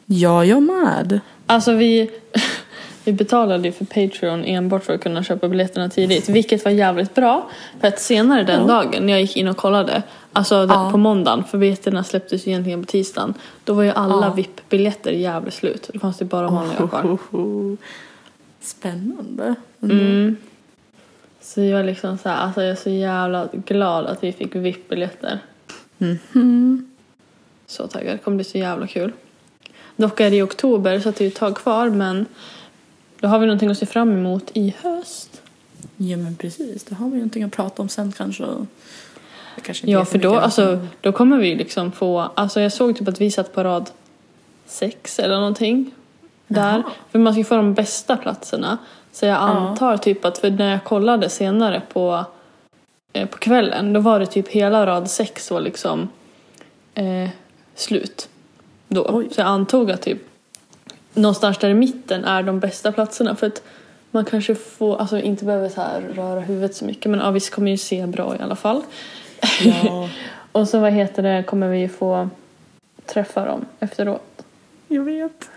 Ja, 0.07 0.45
jag 0.45 0.63
med. 0.63 1.21
Alltså 1.47 1.73
vi, 1.73 2.11
vi 3.05 3.13
betalade 3.13 3.69
ju 3.69 3.73
för 3.73 3.85
Patreon 3.85 4.45
enbart 4.45 4.85
för 4.85 4.95
att 4.95 5.01
kunna 5.01 5.25
köpa 5.25 5.49
biljetterna 5.49 5.89
tidigt. 5.89 6.29
Vilket 6.29 6.65
var 6.65 6.73
jävligt 6.73 7.15
bra. 7.15 7.51
För 7.81 7.89
att 7.89 8.01
senare 8.01 8.43
den 8.45 8.67
dagen 8.67 9.07
när 9.07 9.13
jag 9.13 9.23
gick 9.23 9.37
in 9.37 9.49
och 9.49 9.57
kollade. 9.57 10.03
Alltså 10.33 10.55
Ja. 10.55 10.89
på 10.93 10.99
måndagen, 10.99 11.45
för 11.45 11.59
biljetterna 11.59 12.05
släpptes 12.05 12.47
ju 12.47 12.51
egentligen 12.51 12.85
på 12.85 12.91
tisdagen. 12.91 13.35
Då 13.65 13.75
var 13.75 13.83
ju 13.83 13.91
alla 13.91 14.27
Ja. 14.27 14.33
VIP-biljetter 14.33 15.11
jävligt 15.11 15.55
slut. 15.55 15.91
Då 15.93 16.01
fanns 16.01 16.19
det 16.19 16.25
bara 16.25 16.49
vanliga 16.49 16.77
kvar. 16.89 17.19
Spännande. 18.61 19.55
Mm. 19.83 20.37
Så 21.41 21.61
jag 21.61 21.81
är 21.81 21.85
liksom 21.85 22.19
så 22.19 22.29
här, 22.29 22.37
alltså 22.37 22.63
jag 22.63 22.71
är 22.71 22.75
så 22.75 22.91
jävla 22.91 23.49
glad 23.53 24.07
att 24.07 24.25
vi 24.25 24.33
fick 24.33 24.55
VIP-biljetter. 24.55 25.39
Mhm. 25.99 26.91
Så 27.67 27.87
taggad, 27.87 28.15
det 28.15 28.19
kommer 28.19 28.37
bli 28.37 28.45
så 28.45 28.59
jävla 28.59 28.87
kul. 28.87 29.13
Dock 29.97 30.21
är 30.21 30.31
det 30.31 30.37
i 30.37 30.43
oktober 30.43 31.01
så 31.01 31.11
det 31.11 31.25
är 31.25 31.29
ett 31.29 31.35
tag 31.35 31.57
kvar 31.57 31.91
men 31.91 32.27
då 33.21 33.29
har 33.29 33.39
vi 33.39 33.47
någonting 33.47 33.71
att 33.71 33.79
se 33.79 33.87
fram 33.87 34.13
emot 34.13 34.51
i 34.55 34.75
höst. 34.83 35.43
Ja 35.97 36.17
men 36.17 36.37
precis, 36.37 36.85
då 36.85 36.95
har 36.95 37.07
vi 37.07 37.17
någonting 37.17 37.43
att 37.43 37.53
prata 37.53 37.83
om 37.83 37.89
sen 37.89 38.13
kanske. 38.13 38.45
Kanske 39.63 39.91
Ja 39.91 40.05
för 40.05 40.19
då, 40.19 40.39
alltså, 40.39 40.87
då 41.01 41.13
kommer 41.13 41.39
vi 41.39 41.55
liksom 41.55 41.93
få, 41.93 42.21
alltså 42.35 42.61
jag 42.61 42.73
såg 42.73 42.97
typ 42.99 43.09
att 43.09 43.21
vi 43.21 43.31
satt 43.31 43.55
på 43.55 43.65
rad 43.65 43.91
sex 44.67 45.19
eller 45.19 45.37
någonting. 45.37 45.91
Där. 46.51 46.79
Jaha. 46.79 46.93
För 47.11 47.19
man 47.19 47.33
ska 47.33 47.45
få 47.45 47.57
de 47.57 47.75
bästa 47.75 48.17
platserna. 48.17 48.79
Så 49.13 49.27
jag 49.27 49.37
antar 49.37 49.97
typ 49.97 50.25
att, 50.25 50.39
för 50.39 50.51
när 50.51 50.71
jag 50.71 50.85
kollade 50.85 51.29
senare 51.29 51.83
på, 51.93 52.25
eh, 53.13 53.29
på 53.29 53.39
kvällen, 53.39 53.93
då 53.93 54.01
var 54.01 54.21
det 54.21 54.27
typ 54.27 54.49
hela 54.49 54.87
rad 54.87 55.11
sex 55.11 55.51
var 55.51 55.61
liksom 55.61 56.09
eh, 56.95 57.29
slut. 57.75 58.29
Då. 58.89 59.07
Oj. 59.09 59.29
Så 59.33 59.41
jag 59.41 59.49
antog 59.49 59.91
att 59.91 60.03
typ 60.03 60.23
någonstans 61.15 61.59
där 61.59 61.69
i 61.69 61.75
mitten 61.75 62.25
är 62.25 62.43
de 62.43 62.61
bästa 62.61 62.93
platserna. 62.93 63.37
För 63.37 63.47
att 63.47 63.63
man 64.11 64.25
kanske 64.25 64.55
får, 64.55 64.97
alltså 64.97 65.19
inte 65.19 65.45
behöver 65.45 65.69
så 65.69 65.81
här 65.81 66.01
röra 66.01 66.41
huvudet 66.41 66.75
så 66.75 66.85
mycket. 66.85 67.11
Men 67.11 67.21
ja, 67.21 67.31
vi 67.31 67.41
kommer 67.41 67.71
ju 67.71 67.77
se 67.77 68.07
bra 68.07 68.37
i 68.37 68.43
alla 68.43 68.57
fall. 68.57 68.83
Ja, 69.61 70.09
Och 70.53 70.69
så 70.69 70.79
vad 70.79 70.93
heter 70.93 71.23
det, 71.23 71.43
kommer 71.43 71.69
vi 71.69 71.79
ju 71.79 71.89
få 71.89 72.29
träffa 73.07 73.45
dem 73.45 73.67
efteråt. 73.81 74.43
jag 74.89 75.03
vet. 75.03 75.51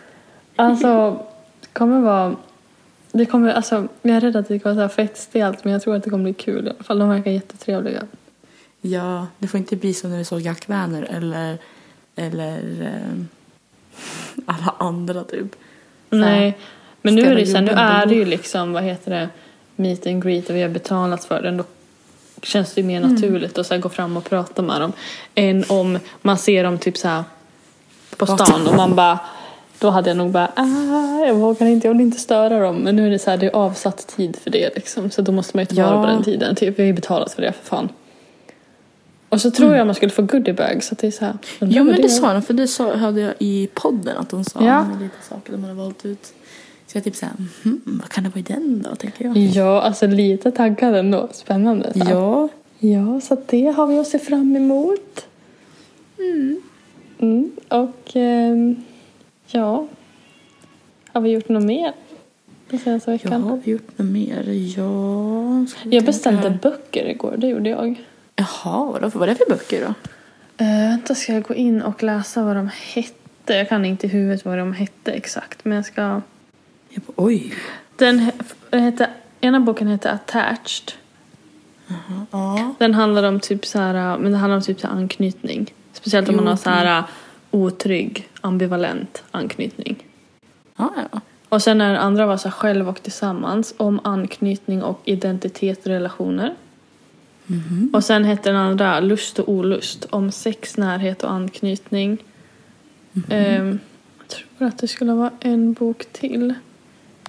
Alltså, 0.56 1.20
det 1.62 1.68
kommer 1.74 2.02
vara... 2.02 2.36
Det 3.12 3.26
kommer, 3.26 3.54
alltså, 3.54 3.88
jag 4.02 4.16
är 4.16 4.22
rädd 4.22 4.36
att 4.36 4.48
det 4.48 4.60
kommer 4.60 4.76
vara 4.76 4.90
så 4.90 4.96
fett 4.96 5.18
stelt 5.18 5.64
men 5.64 5.74
jag 5.74 5.82
tror 5.82 5.96
att 5.96 6.04
det 6.04 6.10
kommer 6.10 6.24
bli 6.24 6.34
kul 6.34 6.68
i 6.68 6.70
alla 6.70 6.84
fall. 6.84 7.00
De 7.00 7.10
verkar 7.10 7.32
jättetrevliga. 7.32 8.04
Ja, 8.82 9.28
det 9.38 9.48
får 9.48 9.58
inte 9.58 9.76
bli 9.76 9.94
som 9.94 10.10
när 10.10 10.18
vi 10.18 10.26
såg 10.26 10.42
Jack 10.42 10.70
Werner 10.70 11.04
eller, 11.04 11.58
eller 12.16 12.58
eh, 12.82 13.24
alla 14.46 14.76
andra 14.78 15.24
typ. 15.24 15.56
Nej, 16.10 16.58
men 17.02 17.16
nu 17.16 17.22
är 17.22 17.36
det 17.36 17.46
så 17.46 17.58
här, 17.58 17.62
nu 17.62 17.72
är 17.72 18.06
det 18.06 18.16
ju 18.16 18.26
liksom, 18.26 18.74
vad 18.74 18.84
heter 18.84 19.12
det, 19.12 19.30
meet 19.76 20.08
and 20.08 20.24
greet 20.24 20.50
och 20.50 20.56
vi 20.56 20.62
har 20.62 20.70
betalat 20.70 21.26
för 21.26 21.42
den. 21.42 21.58
Då 21.58 21.64
känns 22.42 22.74
det 22.74 22.82
ju 22.82 22.88
mer 22.88 22.98
Mm. 23.02 23.14
naturligt 23.14 23.58
att 23.58 23.68
så 23.68 23.74
här, 23.74 23.82
gå 23.82 23.90
fram 23.90 24.18
och 24.18 24.24
prata 24.24 24.62
med 24.62 24.82
dem. 24.82 24.94
Än 25.36 25.64
om 25.68 26.00
man 26.22 26.38
ser 26.38 26.64
dem 26.64 26.78
typ 26.78 26.98
så 26.98 27.08
här 27.08 27.24
på 28.18 28.26
stan 28.26 28.68
och 28.68 28.76
man 28.76 28.96
bara 28.96 29.20
då 29.84 29.90
hade 29.90 30.10
jag 30.10 30.18
nog 30.18 30.32
bara, 30.32 30.52
ah, 30.56 31.26
jag 31.26 31.36
vågar 31.36 31.68
inte, 31.68 31.88
jag 31.88 31.94
vill 31.94 32.02
inte 32.02 32.20
störa 32.20 32.60
dem. 32.60 32.76
Men 32.78 32.96
nu 32.96 33.06
är 33.08 33.12
det 33.12 33.20
så 33.20 33.30
här, 33.30 33.38
det 33.38 33.46
är 33.46 33.56
avsatt 33.56 34.08
tid 34.18 34.36
för 34.36 34.50
det 34.50 34.76
liksom. 34.76 35.12
Så 35.12 35.22
då 35.22 35.32
måste 35.32 35.58
man 35.58 35.62
ju 35.62 35.66
ta 35.66 35.82
Ja. 35.82 35.92
vara 35.92 36.02
på 36.02 36.08
den 36.12 36.24
tiden. 36.24 36.56
Typ, 36.56 36.80
vi 36.80 36.84
har 36.84 36.88
ju 36.88 36.94
betalat 36.94 37.32
för 37.34 37.42
det 37.42 37.52
för 37.52 37.66
fan. 37.66 37.90
Och 39.30 39.42
så 39.42 39.52
tror 39.52 39.76
jag 39.76 39.86
man 39.88 39.96
skulle 39.96 40.10
få 40.12 40.22
goodiebag 40.22 40.84
så 40.84 40.94
att 40.94 41.00
det 41.00 41.08
är 41.08 41.12
så 41.12 41.26
här. 41.26 41.38
Jo 41.60 41.84
men 41.84 41.96
det 41.96 42.04
är. 42.04 42.08
sa 42.08 42.34
de, 42.34 42.42
för 42.42 42.54
det 42.54 42.68
sa, 42.68 42.94
hörde 42.96 43.22
jag 43.22 43.34
i 43.40 43.70
podden 43.74 44.18
att 44.18 44.30
de 44.30 44.44
sa 44.44 44.66
Ja. 44.66 44.86
lite 45.02 45.16
saker 45.30 45.52
de 45.52 45.64
hade 45.64 45.74
valt 45.76 46.06
ut. 46.06 46.34
Så 46.88 46.98
jag 46.98 47.04
typ 47.04 47.16
såhär, 47.16 47.34
mhm, 47.64 47.82
vad 47.86 48.10
kan 48.10 48.24
det 48.24 48.30
vara 48.30 48.40
i 48.40 48.44
den 48.44 48.82
då, 48.90 48.96
tänker 48.96 49.26
jag. 49.26 49.38
Ja, 49.38 49.82
alltså 49.82 50.08
lite 50.08 50.52
taggad 50.52 50.96
ändå. 50.96 51.28
Spännande. 51.32 51.94
Så. 51.94 52.00
Ja, 52.10 52.48
Ja, 52.80 53.22
så 53.22 53.38
det 53.50 53.66
har 53.66 53.88
vi 53.88 54.00
att 54.00 54.08
se 54.08 54.20
fram 54.20 54.56
emot. 54.56 55.26
Mm. 57.20 57.52
Och 57.70 58.12
ehm, 58.14 58.76
ja, 59.48 59.88
har 61.12 61.22
vi 61.22 61.30
gjort 61.30 61.50
något 61.50 61.64
mer 61.64 61.94
den 62.70 62.80
senaste 62.80 63.12
jag 63.12 63.18
veckan? 63.18 63.44
har 63.44 63.58
vi 63.66 63.72
gjort 63.72 63.98
något 63.98 64.08
mer? 64.08 64.44
Ja, 64.78 65.66
Jag 65.84 66.06
beställde 66.06 66.50
här. 66.50 66.60
böcker 66.62 67.06
igår, 67.10 67.34
det 67.38 67.48
gjorde 67.48 67.70
jag. 67.70 68.04
Jaha, 68.36 68.86
vadå, 68.92 69.10
vad 69.14 69.30
är 69.30 69.34
det 69.34 69.36
för 69.36 69.50
böcker 69.50 69.82
då? 69.82 69.94
Uh, 70.66 70.90
vänta, 70.90 71.16
ska 71.16 71.34
jag 71.34 71.44
gå 71.44 71.54
in 71.56 71.82
och 71.82 72.04
läsa 72.04 72.44
vad 72.44 72.56
de 72.56 72.70
hette? 72.94 73.54
Jag 73.54 73.70
kan 73.70 73.86
inte 73.86 74.06
i 74.08 74.10
huvudet 74.10 74.46
vad 74.46 74.58
de 74.58 74.74
hette 74.74 75.12
exakt, 75.12 75.66
men 75.66 75.76
jag 75.76 75.86
ska... 75.86 76.02
Jag 76.90 77.04
bara, 77.04 77.14
oj. 77.16 77.54
Den 77.96 78.20
he- 78.20 78.44
den 78.70 78.80
hette, 78.82 79.10
ena 79.42 79.60
boken 79.60 79.88
heter 79.88 80.10
Attached. 80.14 80.92
Ja. 82.32 82.74
Den 82.80 82.94
handlar 82.94 83.24
om 83.24 83.40
typ 83.40 83.66
så 83.66 83.80
här, 83.80 84.18
men 84.18 84.32
det 84.32 84.38
handlar 84.38 84.56
om 84.58 84.64
typ 84.64 84.80
så 84.80 84.88
anknytning. 84.88 85.74
Speciellt 85.94 86.30
om 86.30 86.36
man 86.36 86.46
Jo, 86.46 86.50
har 86.50 86.58
så 86.58 86.70
här 86.70 87.04
otrygg, 87.54 88.30
ambivalent 88.42 89.24
anknytning. 89.32 90.04
Ja, 90.76 90.94
ja. 91.12 91.22
Och 91.50 91.62
sen 91.62 91.82
är 91.82 91.88
den 91.88 92.02
andra 92.02 92.26
var 92.26 92.38
så 92.38 92.48
här 92.48 92.56
själv 92.56 92.90
och 92.90 93.04
tillsammans 93.04 93.74
om 93.78 94.00
anknytning 94.04 94.84
och 94.84 95.02
identitet 95.06 95.80
och 95.80 95.88
relationer. 95.88 96.56
Och 97.94 98.04
sen 98.04 98.24
hette 98.24 98.50
den 98.50 98.60
andra 98.60 99.00
Lust 99.00 99.40
och 99.40 99.50
olust 99.50 100.06
om 100.10 100.32
sex, 100.32 100.78
närhet 100.78 101.24
och 101.24 101.32
anknytning. 101.32 102.18
Ehm, 103.30 103.80
jag 104.20 104.28
tror 104.28 104.68
att 104.68 104.78
det 104.78 104.88
skulle 104.88 105.14
vara 105.14 105.32
en 105.40 105.74
bok 105.74 106.06
till. 106.12 106.54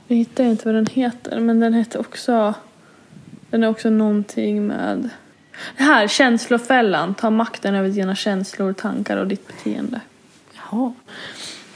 Jag 0.07 0.17
hittar 0.17 0.45
inte 0.45 0.65
vad 0.65 0.75
den 0.75 0.87
heter 0.87 1.41
men 1.41 1.61
den 1.61 1.75
heter 1.75 2.01
också 2.01 2.55
den 3.51 3.65
är 3.65 3.69
också 3.69 3.91
någonting 3.91 4.67
med 4.67 5.09
det 5.77 5.83
här, 5.83 6.09
känslofällan. 6.09 7.15
Ta 7.15 7.31
makten 7.31 7.75
över 7.75 7.89
dina 7.89 8.15
känslor, 8.15 8.73
tankar 8.73 9.17
och 9.17 9.27
ditt 9.27 9.47
beteende. 9.47 10.01
Jaha. 10.71 10.93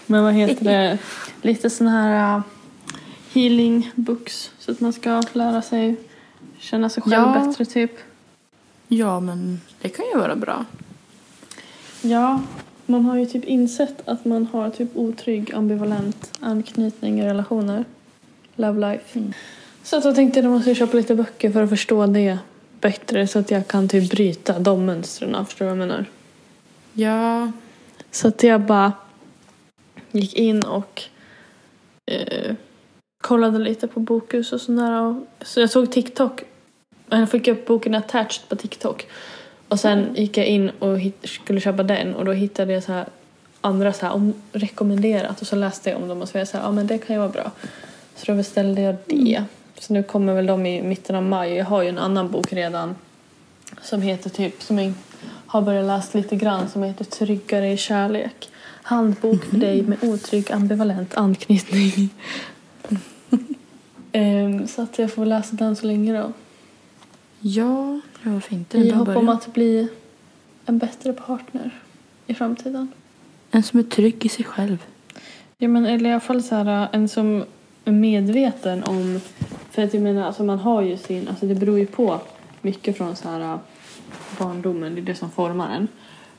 Men 0.07 0.25
vad 0.25 0.35
heter 0.35 0.65
det? 0.65 0.99
Lite 1.43 1.71
sån 1.71 1.87
här 1.87 2.37
uh, 2.37 2.43
healing 3.33 3.91
books. 3.95 4.51
Så 4.59 4.71
att 4.71 4.81
man 4.81 4.93
ska 4.93 5.23
lära 5.33 5.63
sig 5.63 5.97
känna 6.59 6.89
sig 6.89 7.03
själv 7.03 7.13
Ja. 7.13 7.45
bättre 7.47 7.65
typ. 7.65 7.93
Ja, 8.89 9.21
men 9.21 9.61
det 9.81 9.89
kan 9.89 10.05
ju 10.15 10.19
vara 10.19 10.37
bra. 10.37 10.65
Ja, 12.03 12.41
man 12.87 13.05
har 13.05 13.17
ju 13.17 13.27
typ 13.27 13.45
insett 13.45 14.09
att 14.09 14.25
man 14.25 14.47
har 14.53 14.71
typ 14.71 14.97
otrygg 14.97 15.55
ambivalent 15.55 16.33
anknytning 16.41 17.21
i 17.21 17.27
relationer. 17.27 17.85
Love 18.57 18.81
life. 18.93 19.19
Mm. 19.19 19.33
Så 19.83 19.97
att 19.97 20.05
jag 20.05 20.15
tänkte 20.15 20.41
att 20.41 20.45
jag 20.45 20.53
måste 20.53 20.75
köpa 20.75 20.97
lite 20.97 21.15
böcker 21.15 21.51
för 21.53 21.63
att 21.63 21.71
förstå 21.71 22.07
det 22.07 22.39
bättre 22.81 23.27
så 23.27 23.39
att 23.39 23.51
jag 23.51 23.69
kan 23.69 23.89
typ 23.89 24.11
bryta 24.11 24.59
de 24.59 24.87
mönstren. 24.87 25.47
Förstår 25.47 25.65
du 25.65 25.71
vad 25.71 25.81
jag 25.81 25.89
menar? 25.89 26.05
Ja, 26.93 27.53
Så 28.11 28.29
att 28.29 28.43
jag 28.43 28.61
bara 28.61 28.93
gick 30.13 30.35
in 30.35 30.63
och 30.63 31.03
eh, 32.07 32.55
kollade 33.23 33.59
lite 33.59 33.89
på 33.89 34.01
Bokus 34.01 34.53
och 34.53 34.61
sådär. 34.61 35.03
Och, 35.03 35.17
så 35.41 35.61
jag 35.61 35.71
såg 35.71 35.93
TikTok. 35.93 36.43
Jag 37.09 37.31
fick 37.31 37.49
upp 37.49 37.67
boken 37.67 37.95
Attached 37.95 38.49
på 38.49 38.57
TikTok. 38.57 39.07
Och 39.69 39.81
sen 39.81 40.15
gick 40.15 40.37
jag 40.37 40.47
in 40.47 40.71
och 40.79 40.99
hit, 40.99 41.17
skulle 41.23 41.61
köpa 41.61 41.83
den 41.83 42.15
och 42.15 42.25
då 42.25 42.33
hittade 42.33 42.73
jag 42.73 42.83
så 42.83 42.93
här 42.93 43.07
andra 43.61 43.93
så 43.93 44.07
här 44.07 44.13
om, 44.13 44.35
rekommenderat 44.53 45.41
och 45.41 45.47
så 45.47 45.57
läste 45.57 45.91
jag 45.91 46.03
om 46.03 46.09
dem 46.09 46.23
och 46.23 46.29
så 46.29 46.33
var 46.33 46.41
jag 46.41 46.49
så 46.49 46.57
här, 46.57 46.65
ja 46.65 46.73
men 46.73 46.87
det 46.87 46.99
kan 46.99 47.17
ju 47.17 47.21
vara 47.21 47.29
bra. 47.29 47.51
Så 48.17 48.27
då 48.27 48.35
beställde 48.35 48.81
jag 48.81 48.97
det. 49.07 49.45
Så 49.79 49.93
nu 49.93 50.03
kommer 50.03 50.35
väl 50.35 50.47
de 50.47 50.67
i 50.67 50.83
mitten 50.83 51.17
av 51.17 51.23
maj. 51.23 51.55
Jag 51.55 51.65
har 51.65 51.83
ju 51.83 51.89
en 51.89 51.99
annan 51.99 52.31
bok 52.31 52.53
redan 52.53 52.95
som 53.83 54.03
heter 54.03 54.31
typ, 54.31 54.63
som 54.63 54.79
jag 54.79 54.93
har 55.49 55.63
börjat 55.63 55.87
läsa 55.87 56.19
lite 56.19 56.37
grann, 56.37 56.69
som 56.69 56.83
heter 56.83 57.05
Tryggare 57.05 57.73
i 57.73 57.77
kärlek. 57.77 58.51
Handbok 58.83 59.45
för 59.45 59.57
dig 59.57 59.83
med 59.83 60.05
otrygg 60.05 60.53
ambivalent 60.53 61.15
anknytning. 61.15 62.11
Ehm, 64.13 64.67
så 64.67 64.83
att 64.83 64.99
jag 64.99 65.13
får 65.13 65.27
läsa 65.27 65.57
den 65.57 65.77
så 65.77 65.87
länge 65.87 66.13
då. 66.13 66.33
ja, 67.41 68.01
ja 68.23 68.31
varför 68.31 68.55
inte? 68.55 68.79
I 68.79 68.91
hopp 68.91 69.09
om 69.09 69.29
att 69.29 69.53
bli 69.53 69.89
en 70.67 70.79
bättre 70.79 71.13
partner 71.13 71.71
i 72.27 72.35
framtiden. 72.35 72.93
En 73.51 73.63
som 73.63 73.79
är 73.79 73.85
trygg 73.85 74.27
i 74.27 74.29
sig 74.29 74.45
själv. 74.45 74.79
Ja, 75.59 75.69
men 75.69 75.87
eller 75.87 76.11
i 76.11 76.13
alla 76.13 76.21
fall 76.21 76.43
så 76.43 76.55
här, 76.55 76.89
en 76.93 77.09
som 77.09 77.45
är 77.85 77.93
medveten 77.93 78.85
om... 78.85 79.21
För 79.71 79.83
att 79.83 79.95
jag 79.95 80.03
menar, 80.03 80.27
alltså 80.27 80.45
man 80.45 80.59
har 80.59 80.83
ju 80.83 80.97
sin... 80.97 81.29
Alltså 81.29 81.47
det 81.47 81.55
beror 81.55 81.79
ju 81.79 81.87
på 81.87 82.21
mycket 82.63 82.97
från 82.97 83.17
så 83.17 83.29
här 83.29 83.59
barndomen. 84.39 84.95
Det 84.95 85.01
är 85.01 85.03
det 85.03 85.15
som 85.15 85.31
formar 85.31 85.75
en. 85.77 85.89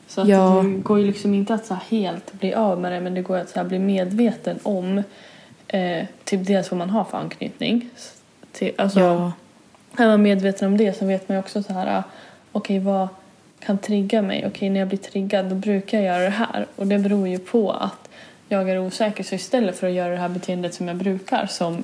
Så 0.07 0.22
att 0.22 0.28
Ja. 0.28 0.61
det 0.63 0.70
går 0.70 0.99
ju 0.99 1.05
liksom 1.05 1.34
inte 1.34 1.53
att 1.53 1.65
så 1.65 1.74
helt 1.89 2.34
bli 2.34 2.53
av 2.53 2.80
med 2.80 2.91
det 2.91 2.99
men 2.99 3.13
det 3.13 3.22
går 3.22 3.38
att 3.38 3.49
så 3.49 3.63
bli 3.63 3.80
medveten 3.80 4.59
om 4.63 5.03
eh, 5.67 6.05
typ 6.24 6.47
dels 6.47 6.72
vad 6.72 6.78
man 6.78 6.89
har 6.89 7.03
för 7.03 7.17
anknytning. 7.17 7.89
Till, 8.51 8.72
alltså, 8.78 8.99
Ja, 8.99 9.32
är 9.97 10.07
man 10.07 10.22
medveten 10.22 10.67
om 10.67 10.78
det 10.78 10.97
så 10.97 11.05
vet 11.05 11.30
man 11.30 11.36
ju 11.36 11.39
också 11.39 11.63
så 11.63 11.74
här, 11.74 11.97
ah, 11.99 12.03
okej 12.51 12.80
vad 12.80 13.07
kan 13.59 13.78
trigga 13.78 14.22
mig? 14.22 14.43
Okej 14.47 14.70
när 14.70 14.80
jag 14.80 14.88
blir 14.89 14.99
triggad 14.99 15.45
då 15.45 15.55
brukar 15.55 15.97
jag 15.97 16.05
göra 16.05 16.24
det 16.24 16.30
här. 16.30 16.67
Och 16.76 16.88
det 16.88 16.99
beror 16.99 17.28
ju 17.28 17.39
på 17.39 17.72
att 17.72 18.09
jag 18.47 18.70
är 18.70 18.80
osäker. 18.80 19.24
Så 19.24 19.36
istället 19.36 19.78
för 19.80 19.88
att 19.88 19.93
göra 19.93 20.09
det 20.11 20.17
här 20.17 20.30
beteendet 20.30 20.74
som 20.74 20.88
jag 20.88 20.97
brukar 20.97 21.45
som 21.45 21.84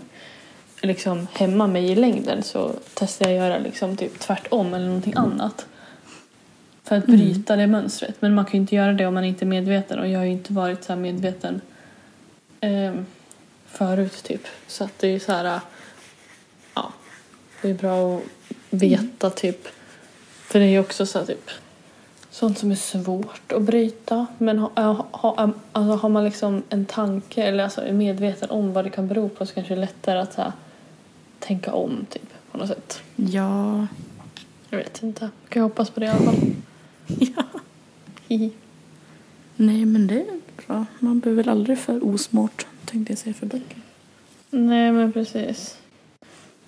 liksom 0.82 1.28
hämmar 1.34 1.68
mig 1.68 1.92
i 1.92 1.96
längden 1.96 2.44
så 2.44 2.72
testar 2.94 3.30
jag 3.30 3.36
göra 3.36 3.58
liksom 3.58 3.98
typ 3.98 4.20
tvärtom 4.20 4.74
eller 4.74 4.86
någonting 4.86 5.14
annat. 5.16 5.66
För 6.86 6.98
att 6.98 7.06
bryta 7.06 7.56
det 7.56 7.68
mönstret. 7.68 8.16
Men 8.20 8.34
man 8.34 8.46
kan 8.46 8.52
ju 8.52 8.60
inte 8.60 8.76
göra 8.76 8.94
det 8.94 9.06
om 9.06 9.14
man 9.14 9.24
inte 9.24 9.46
är 9.46 9.48
medveten 9.48 10.00
och 10.00 10.08
jag 10.08 10.20
har 10.20 10.26
ju 10.26 10.32
inte 10.32 10.54
varit 10.54 10.84
så 10.84 10.94
här 10.94 11.00
medveten 11.00 11.62
eh, 12.62 12.94
förut 13.66 14.24
typ. 14.24 14.48
Så 14.68 14.84
att 14.84 15.00
det 15.00 15.08
är 15.08 15.20
så 15.20 15.32
här, 15.32 15.60
ja, 16.74 16.94
det 17.62 17.70
är 17.70 17.74
bra 17.74 18.18
att 18.18 18.24
veta 18.70 19.30
typ. 19.30 19.68
För 20.32 20.60
det 20.60 20.66
är 20.66 20.70
ju 20.70 20.80
också 20.80 21.06
så 21.06 21.20
här, 21.20 21.26
typ 21.26 21.50
sånt 22.36 22.58
som 22.58 22.72
är 22.72 22.76
svårt 22.76 23.52
att 23.52 23.62
bryta. 23.62 24.28
Men 24.38 24.60
ha, 24.60 25.06
ha, 25.12 25.54
alltså, 25.72 25.96
har 25.96 26.10
man 26.10 26.24
liksom 26.24 26.64
en 26.70 26.86
tanke 26.86 27.44
eller 27.44 27.64
alltså, 27.64 27.82
är 27.82 27.94
medveten 27.94 28.50
om 28.50 28.74
vad 28.74 28.86
det 28.86 28.90
kan 28.90 29.08
bero 29.08 29.30
på 29.30 29.46
så 29.46 29.54
kanske 29.54 29.76
det 29.76 29.80
är 29.80 29.82
lättare 29.82 30.20
att 30.20 30.36
här, 30.36 30.52
tänka 31.40 31.74
om 31.74 32.06
typ 32.10 32.30
på 32.52 32.58
något 32.58 32.68
sätt. 32.68 33.02
ja, 33.16 33.88
Jag 34.70 34.78
vet 34.78 35.04
inte. 35.04 35.30
Jag 35.44 35.50
kan 35.50 35.64
hoppas 35.64 35.90
på 35.90 36.00
det 36.00 36.06
i 36.06 36.10
alla 36.10 36.26
fall. 36.26 36.36
Ja. 37.08 37.44
Nej, 39.56 39.86
men 39.86 40.08
det 40.08 40.22
är 40.22 40.40
bra. 40.68 40.86
Man 41.00 41.20
blir 41.20 41.34
väl 41.34 41.50
aldrig 41.50 41.80
för 41.80 42.06
osmart, 42.06 42.66
tänkte 42.86 43.12
jag 43.14 43.20
säga 43.20 43.34
för 43.34 43.46
böcker. 43.46 43.82
Nej 44.50 44.92
men 44.92 45.14
precis. 45.14 45.78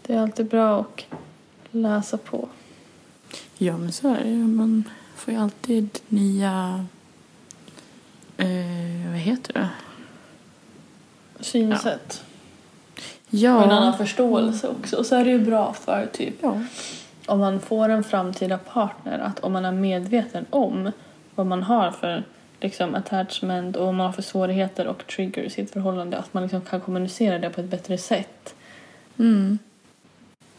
Det 0.02 0.14
är 0.14 0.20
alltid 0.20 0.46
bra 0.46 0.80
att 0.80 1.06
läsa 1.72 2.18
på. 2.18 2.50
Ja, 3.58 3.78
men 3.78 3.92
så 3.92 4.08
är 4.08 4.24
det. 4.24 4.36
Man 4.36 4.84
får 5.16 5.34
ju 5.34 5.40
alltid 5.40 6.00
nya... 6.08 6.86
Eh, 8.38 9.10
vad 9.10 9.20
heter 9.20 9.54
det? 9.54 9.70
Synsätt. 11.40 12.24
Ja. 13.30 13.58
Och 13.58 13.64
en 13.64 13.72
annan 13.72 13.98
förståelse 13.98 14.68
också. 14.68 14.96
Och 14.98 15.06
så 15.06 15.16
är 15.16 15.26
det 15.26 15.32
ju 15.32 15.40
bra 15.40 15.74
för 15.74 16.10
typ 16.14 16.36
Ja. 16.42 16.62
Om 17.28 17.40
man 17.40 17.60
får 17.60 17.90
en 17.90 18.04
framtida 18.04 18.58
partner 18.58 19.20
att 19.20 19.40
om 19.40 19.54
man 19.54 19.66
är 19.66 19.72
medveten 19.72 20.46
om 20.50 20.92
vad 21.36 21.46
man 21.48 21.64
har 21.64 21.92
för 21.92 22.24
liksom, 22.60 22.96
attachment 22.96 23.76
och 23.76 23.86
vad 23.86 23.94
man 23.96 24.06
har 24.06 24.14
för 24.14 24.22
svårigheter 24.22 24.88
och 24.88 25.08
triggers 25.08 25.58
i 25.58 25.62
ett 25.62 25.72
förhållande 25.72 26.18
att 26.18 26.34
man 26.34 26.44
liksom 26.44 26.62
kan 26.62 26.82
kommunicera 26.82 27.40
det 27.40 27.50
på 27.50 27.62
ett 27.62 27.68
bättre 27.70 27.98
sätt 27.98 28.54
Mm. 29.20 29.60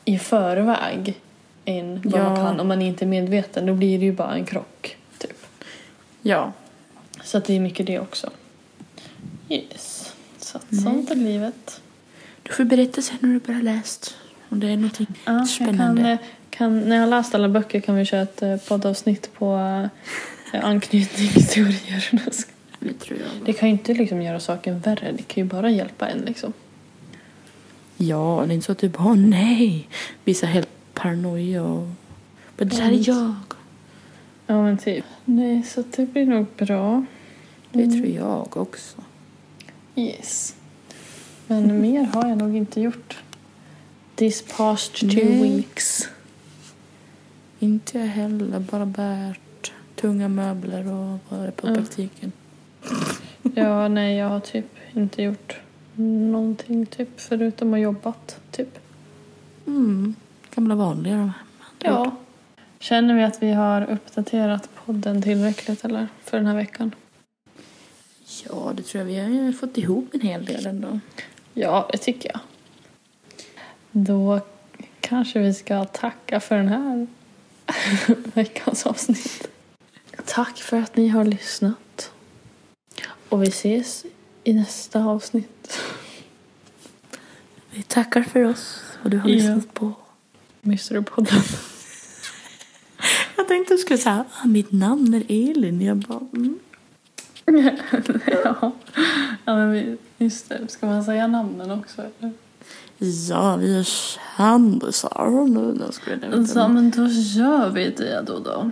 i 0.05 0.19
förväg 0.19 1.21
än 1.65 2.01
vad 2.05 2.23
man 2.23 2.31
Ja. 2.31 2.37
kan 2.37 2.61
om 2.61 2.69
man 2.69 2.83
inte 2.83 3.05
är 3.05 3.07
medveten. 3.07 3.67
Då 3.67 3.75
blir 3.75 3.99
det 3.99 4.05
ju 4.05 4.13
bara 4.13 4.35
en 4.35 4.45
krock. 4.45 4.97
Typ. 5.19 5.47
Ja. 6.23 6.53
Så 7.25 7.39
att 7.39 7.45
det 7.45 7.57
är 7.57 7.61
mycket 7.61 7.87
det 7.87 7.99
också. 8.01 8.31
Yes. 9.49 10.15
Så 10.39 10.57
att 10.59 10.83
sånt 10.83 11.11
är 11.11 11.15
livet. 11.15 11.81
Du 12.43 12.53
får 12.53 12.65
berätta 12.65 13.03
sen 13.03 13.19
när 13.21 13.29
du 13.29 13.39
bara 13.53 13.63
läst. 13.63 14.17
Om 14.49 14.61
det 14.61 14.67
är 14.67 14.77
någonting 14.77 15.07
Ja, 15.25 15.45
spännande. 15.45 16.03
Jag 16.03 16.19
kan, 16.19 16.27
eh, 16.29 16.33
kan, 16.59 16.81
när 16.81 16.97
jag 16.97 17.03
har 17.03 17.11
läst 17.11 17.35
alla 17.35 17.49
böcker 17.49 17.81
kan 17.81 17.95
vi 17.97 18.05
köra 18.05 18.23
ett 18.23 18.43
eh, 18.43 18.57
poddavsnitt 18.57 19.31
på 19.35 19.57
eh, 20.53 20.65
anknytningsteorier. 20.65 22.11
Det 22.81 22.99
tror 22.99 23.19
jag. 23.19 23.47
Det 23.47 23.53
kan 23.53 23.69
ju 23.69 23.73
inte 23.73 23.95
liksom 23.95 24.23
göra 24.23 24.41
saken 24.41 24.81
värre. 24.81 25.13
Det 25.13 25.23
kan 25.23 25.43
ju 25.45 25.49
bara 25.49 25.71
hjälpa 25.71 26.09
en. 26.09 26.19
Liksom. 26.19 26.53
Ja, 27.97 28.45
det 28.47 28.53
är 28.53 28.55
inte 28.55 28.67
så 28.67 28.73
att 28.73 28.79
du 28.79 28.89
bara 28.89 29.15
nej. 29.15 29.89
Så 30.35 30.47
helt 30.47 30.69
paranoia 30.95 31.63
och... 31.63 31.89
Men 32.57 32.69
det 32.69 32.77
här 32.77 32.93
är 32.93 33.09
jag. 33.09 33.35
Ja, 34.47 34.63
men 34.63 34.79
typ. 34.79 35.05
Nej, 35.25 35.63
så 35.63 35.85
det 35.97 36.07
blir 36.07 36.27
nog 36.27 36.47
bra. 36.57 37.05
Det 37.73 37.83
Mm. 37.83 38.01
tror 38.03 38.15
jag 38.15 38.57
också. 38.57 38.97
Yes. 39.97 40.55
Men 41.47 41.81
mer 41.81 42.03
har 42.05 42.29
jag 42.29 42.39
nog 42.39 42.57
inte 42.57 42.81
gjort. 42.81 43.19
This 44.15 44.45
past 44.57 44.95
two 44.95 45.07
Nej. 45.07 45.43
weeks. 45.43 46.09
Inte 47.59 47.99
jag 47.99 48.07
heller. 48.07 48.61
Bara 48.61 48.87
bärt 48.87 49.73
tunga 49.95 50.29
möbler 50.29 50.93
och 50.93 51.19
varit 51.29 51.57
på 51.57 51.69
Ja. 51.69 51.75
praktiken. 51.75 52.33
Ja, 53.55 53.89
nej, 53.89 54.17
jag 54.17 54.29
har 54.29 54.41
typ 54.41 54.67
inte 54.93 55.23
gjort 55.23 55.61
någonting 55.95 56.87
typ 56.87 57.21
förutom 57.21 57.75
att 57.75 57.81
jobbat. 57.81 58.41
Typ. 58.51 58.79
Mm. 59.67 60.15
Gamla 60.55 60.75
vanliga 60.75 61.17
de 61.17 61.23
här. 61.23 61.35
Ja. 61.79 62.17
Känner 62.79 63.15
vi 63.15 63.25
att 63.25 63.43
vi 63.43 63.53
har 63.53 63.91
uppdaterat 63.91 64.69
podden 64.87 65.23
tillräckligt 65.23 65.85
eller 65.85 66.09
för 66.25 66.37
den 66.37 66.47
här 66.47 66.55
veckan? 66.57 66.95
Ja, 68.49 68.73
det 68.77 68.83
tror 68.83 69.11
jag. 69.11 69.29
Vi 69.29 69.45
har 69.45 69.53
fått 69.53 69.79
ihop 69.79 70.09
en 70.15 70.21
hel 70.21 70.45
del 70.45 70.67
ändå. 70.67 71.01
Ja, 71.55 71.89
det 71.93 71.99
tycker 71.99 72.31
jag. 72.33 72.41
Då 73.91 74.41
kanske 75.01 75.39
vi 75.39 75.55
ska 75.55 75.85
tacka 75.85 76.41
för 76.41 76.57
den 76.57 76.69
här 76.69 77.07
veckans 78.35 78.87
avsnitt. 78.87 79.49
Tack 80.27 80.59
för 80.59 80.77
att 80.77 80.97
ni 80.97 81.09
har 81.09 81.25
lyssnat. 81.25 82.13
Och 83.29 83.43
vi 83.43 83.49
ses 83.49 84.05
i 84.45 84.53
nästa 84.55 85.05
avsnitt. 85.05 85.81
Vi 87.71 87.83
tackar 87.83 88.23
för 88.23 88.45
oss 88.45 88.81
och 89.03 89.11
du 89.11 89.19
har 89.19 89.29
Ja. 89.29 89.35
lyssnat 89.35 89.75
på. 89.75 89.93
Mysterypodden. 90.61 91.43
Jag 93.37 93.49
tänkte 93.49 93.75
du 93.75 93.79
skulle 93.79 93.99
säga 93.99 94.25
ah, 94.43 94.47
mitt 94.47 94.73
namn 94.73 95.15
är 95.15 95.25
Elin. 95.51 95.81
Jag 95.81 95.97
bara 95.97 96.21
mm. 96.33 96.59
ja. 98.45 98.73
ja, 99.45 99.57
men 99.57 99.99
just 100.19 100.49
det. 100.49 100.69
Ska 100.69 100.87
man 100.87 101.05
säga 101.05 101.27
namnen 101.27 101.71
också? 101.71 102.03
Eller? 102.03 102.33
Ja, 103.29 103.57
vi 103.57 103.79
är 103.79 103.83
kändisar 104.37 105.47
nu. 105.49 105.61
Nu 105.87 105.93
ska 105.93 106.11
vi 106.15 106.47
Så, 106.47 106.69
men 106.69 106.91
då 106.91 107.07
gör 107.09 107.71
vi 107.71 107.91
det 107.91 108.23
då. 108.27 108.39
då. 108.39 108.71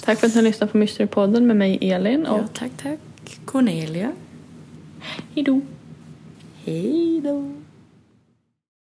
Tack 0.00 0.18
för 0.20 0.26
att 0.26 0.34
ni 0.34 0.38
har 0.40 0.42
lyssnat 0.48 0.72
på 0.72 0.78
Mysterypodden 0.78 1.46
med 1.46 1.56
mig 1.56 1.78
Elin. 1.90 2.26
Och 2.26 2.38
Ja, 2.38 2.46
tack, 2.52 2.70
tack. 2.82 2.98
Cornelia. 3.44 4.12
hejdå. 5.34 5.60
Hej 6.64 7.20
då. 7.24 7.52